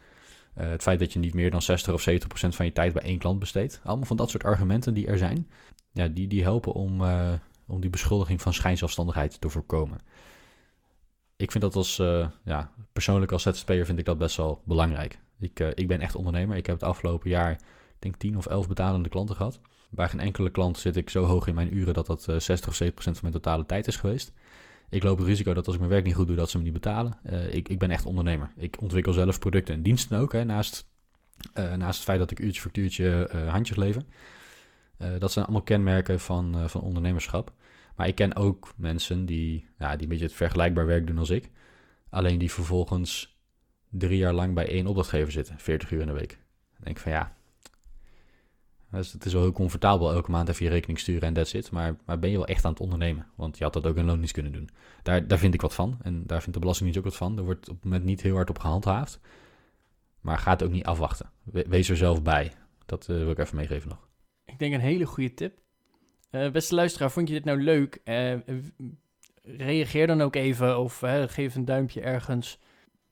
Uh, 0.58 0.70
het 0.70 0.82
feit 0.82 1.00
dat 1.00 1.14
je 1.14 1.20
niet 1.20 1.34
meer 1.34 1.52
dan 1.52 1.62
60 1.62 1.94
of 1.94 2.02
70 2.02 2.28
procent 2.28 2.56
van 2.56 2.66
je 2.66 2.72
tijd 2.72 2.94
bij 2.94 3.02
één 3.02 3.18
klant 3.18 3.40
besteedt. 3.40 3.80
Allemaal 3.84 4.06
van 4.06 4.18
dat 4.18 4.30
soort 4.30 4.44
argumenten 4.44 4.94
die 4.94 5.08
er 5.08 5.18
zijn. 5.18 5.48
Ja, 5.92 6.08
die, 6.08 6.28
die 6.28 6.44
helpen 6.44 6.74
om, 6.74 7.02
uh, 7.02 7.34
om 7.68 7.82
die 7.82 7.90
beschuldiging 7.90 8.42
van 8.42 8.54
schijnzelfstandigheid 8.54 9.42
te 9.42 9.50
voorkomen. 9.50 9.98
Ik 11.36 11.52
vind 11.52 11.64
dat 11.64 11.76
als, 11.76 12.00
uh, 12.00 12.28
ja, 12.44 12.72
persoonlijk 12.94 13.32
als 13.32 13.44
ZZP'er 13.44 13.86
vind 13.86 14.00
ik 14.00 14.06
dat 14.06 14.18
best 14.18 14.38
wel 14.38 14.62
belangrijk. 14.66 15.20
Ik, 15.40 15.60
ik 15.60 15.88
ben 15.88 16.02
echt 16.02 16.16
ondernemer. 16.16 16.58
Ik 16.58 16.66
heb 16.66 16.76
het 16.76 16.90
afgelopen 16.90 17.30
jaar, 17.30 17.52
ik 17.52 17.60
denk 18.00 18.16
10 18.16 18.38
of 18.38 18.46
11 18.46 18.68
betalende 18.68 19.10
klanten 19.10 19.36
gehad. 19.36 19.60
Bij 19.90 20.10
geen 20.10 20.20
enkele 20.20 20.50
klant 20.50 20.78
zit 20.78 20.96
ik 20.96 21.10
zo 21.10 21.24
hoog 21.24 21.48
in 21.48 21.56
mijn 21.56 21.78
uren 21.78 21.94
dat 21.94 22.06
dat 22.06 22.22
60 22.22 22.48
of 22.48 22.76
70 22.76 22.94
procent 22.94 23.18
van 23.18 23.30
mijn 23.30 23.42
totale 23.42 23.66
tijd 23.66 23.88
is 23.88 23.96
geweest. 23.96 24.34
Ik 24.90 25.04
loop 25.04 25.18
het 25.18 25.28
risico 25.28 25.54
dat 25.54 25.66
als 25.66 25.74
ik 25.74 25.82
mijn 25.82 25.92
werk 25.92 26.06
niet 26.06 26.16
goed 26.16 26.28
doe, 26.28 26.36
dat 26.36 26.50
ze 26.50 26.58
me 26.58 26.64
niet 26.64 26.74
betalen. 26.74 27.18
Uh, 27.30 27.54
ik, 27.54 27.70
ik 27.70 27.80
ben 27.80 27.92
echt 27.92 28.06
ondernemer. 28.06 28.52
Ik 28.56 28.82
ontwikkel 28.82 29.14
zelf 29.14 29.40
producten 29.40 29.74
en 29.74 29.82
diensten 29.82 30.20
ook, 30.20 30.34
hè, 30.34 30.44
naast, 30.44 30.90
uh, 31.54 31.74
naast 31.74 31.96
het 31.96 32.04
feit 32.04 32.20
dat 32.20 32.32
ik 32.32 32.40
uurtje 32.40 32.62
factuurtje 32.62 33.30
uh, 33.36 33.52
handjes 33.52 33.78
lever. 33.78 34.04
dat 35.20 35.32
zijn 35.32 35.46
allemaal 35.46 35.64
kenmerken 35.64 36.20
van, 36.20 36.70
van 36.70 36.82
ondernemerschap. 36.82 37.54
Maar 37.96 38.08
ik 38.08 38.16
ken 38.16 38.36
ook 38.36 38.74
mensen 38.76 39.26
die, 39.26 39.68
ja, 39.78 39.92
die 39.92 40.02
een 40.02 40.10
beetje 40.10 40.26
het 40.26 40.34
vergelijkbaar 40.34 40.86
werk 40.86 41.08
doen 41.08 41.18
als 41.18 41.30
ik. 41.30 41.50
Alleen 42.10 42.40
die 42.40 42.52
vervolgens 42.52 43.40
drie 43.90 44.18
jaar 44.18 44.34
lang 44.34 44.54
bij 44.54 44.68
één 44.70 44.88
opdrachtgever 44.88 45.32
zitten, 45.32 45.60
40 45.60 45.92
uur 45.92 46.02
in 46.02 46.08
de 46.08 46.14
week. 46.14 46.30
Dan 46.30 46.84
denk 46.84 46.96
ik 46.96 47.02
van 47.02 47.12
ja, 47.12 47.37
dus 48.98 49.12
het 49.12 49.26
is 49.26 49.34
wel 49.34 49.42
heel 49.42 49.52
comfortabel 49.52 50.14
elke 50.14 50.32
maand 50.32 50.50
even 50.50 50.66
je 50.66 50.72
rekening 50.72 51.00
sturen 51.00 51.22
en 51.22 51.34
that's 51.34 51.54
it. 51.54 51.72
Maar, 51.72 51.96
maar 52.06 52.20
ben 52.20 52.30
je 52.30 52.38
wel 52.38 52.48
echt 52.48 52.66
aan 52.66 52.72
het 52.72 52.80
ondernemen? 52.80 53.28
Want 53.36 53.58
je 53.58 53.64
had 53.64 53.74
dat 53.74 53.86
ook 53.86 53.96
in 53.96 54.06
loondienst 54.06 54.34
kunnen 54.34 54.52
doen. 54.52 54.70
Daar, 55.04 55.28
daar 55.28 55.38
vind 55.38 55.54
ik 55.54 55.62
wat 55.62 55.74
van. 55.74 55.98
En 56.02 56.24
daar 56.26 56.40
vindt 56.40 56.54
de 56.54 56.60
Belastingdienst 56.60 57.06
ook 57.06 57.12
wat 57.12 57.20
van. 57.20 57.38
Er 57.38 57.44
wordt 57.44 57.70
op 57.70 57.76
het 57.76 57.84
moment 57.84 58.04
niet 58.04 58.22
heel 58.22 58.36
hard 58.36 58.50
op 58.50 58.60
gehandhaafd. 58.60 59.20
Maar 60.22 60.38
ga 60.38 60.58
ook 60.64 60.72
niet 60.72 60.86
afwachten. 60.86 61.32
Wees 61.44 61.90
er 61.90 61.98
zelf 61.98 62.22
bij. 62.22 62.54
Dat 62.86 63.08
uh, 63.10 63.18
wil 63.18 63.30
ik 63.30 63.38
even 63.38 63.56
meegeven 63.56 63.90
nog. 63.90 64.08
Ik 64.46 64.60
denk 64.60 64.74
een 64.74 64.80
hele 64.80 65.06
goede 65.06 65.34
tip. 65.34 65.60
Uh, 66.32 66.52
beste 66.52 66.76
luisteraar, 66.76 67.12
vond 67.12 67.28
je 67.28 67.34
dit 67.34 67.46
nou 67.46 67.62
leuk? 67.62 68.02
Uh, 68.06 68.34
reageer 69.44 70.08
dan 70.08 70.22
ook 70.22 70.36
even 70.36 70.80
of 70.80 71.04
geef 71.28 71.56
een 71.56 71.66
duimpje 71.66 72.02
ergens. 72.02 72.60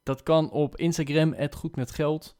Dat 0.03 0.23
kan 0.23 0.51
op 0.51 0.77
Instagram, 0.77 1.35
goed 1.51 1.75
met 1.75 1.91
geld. 1.91 2.37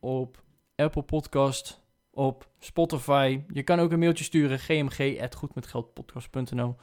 Op 0.00 0.42
Apple 0.76 1.02
Podcast 1.02 1.83
op 2.14 2.48
Spotify. 2.58 3.40
Je 3.52 3.62
kan 3.62 3.80
ook 3.80 3.92
een 3.92 3.98
mailtje 3.98 4.24
sturen, 4.24 4.58
gmg.goedmetgeldpodcast.nl 4.58 6.76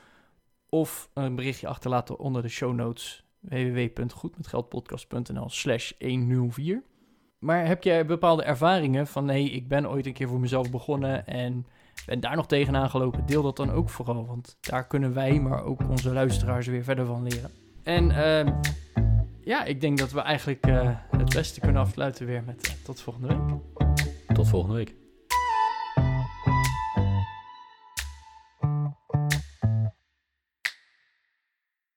of 0.69 1.09
een 1.13 1.35
berichtje 1.35 1.67
achterlaten 1.67 2.19
onder 2.19 2.41
de 2.41 2.49
show 2.49 2.73
notes 2.73 3.25
www.goedmetgeldpodcast.nl 3.39 5.49
slash 5.49 5.91
104. 5.99 6.83
Maar 7.39 7.65
heb 7.65 7.83
jij 7.83 8.05
bepaalde 8.05 8.43
ervaringen 8.43 9.07
van 9.07 9.25
nee, 9.25 9.49
ik 9.49 9.67
ben 9.67 9.89
ooit 9.89 10.05
een 10.05 10.13
keer 10.13 10.27
voor 10.27 10.39
mezelf 10.39 10.71
begonnen 10.71 11.27
en 11.27 11.65
ben 12.05 12.19
daar 12.19 12.35
nog 12.35 12.47
tegenaan 12.47 12.89
gelopen? 12.89 13.25
Deel 13.25 13.41
dat 13.41 13.55
dan 13.55 13.71
ook 13.71 13.89
vooral, 13.89 14.25
want 14.25 14.57
daar 14.59 14.87
kunnen 14.87 15.13
wij, 15.13 15.39
maar 15.39 15.63
ook 15.63 15.89
onze 15.89 16.13
luisteraars 16.13 16.67
weer 16.67 16.83
verder 16.83 17.05
van 17.05 17.23
leren. 17.23 17.51
En 17.83 18.09
uh, 18.09 18.45
ja, 19.43 19.63
ik 19.63 19.81
denk 19.81 19.97
dat 19.97 20.11
we 20.11 20.19
eigenlijk 20.19 20.67
uh, 20.67 20.89
het 21.09 21.33
beste 21.33 21.59
kunnen 21.59 21.81
afsluiten 21.81 22.25
weer 22.25 22.43
met 22.45 22.67
uh, 22.67 22.73
tot 22.85 23.01
volgende 23.01 23.27
week. 23.27 23.39
Tot 24.33 24.47
volgende 24.47 24.75
week. 24.75 25.00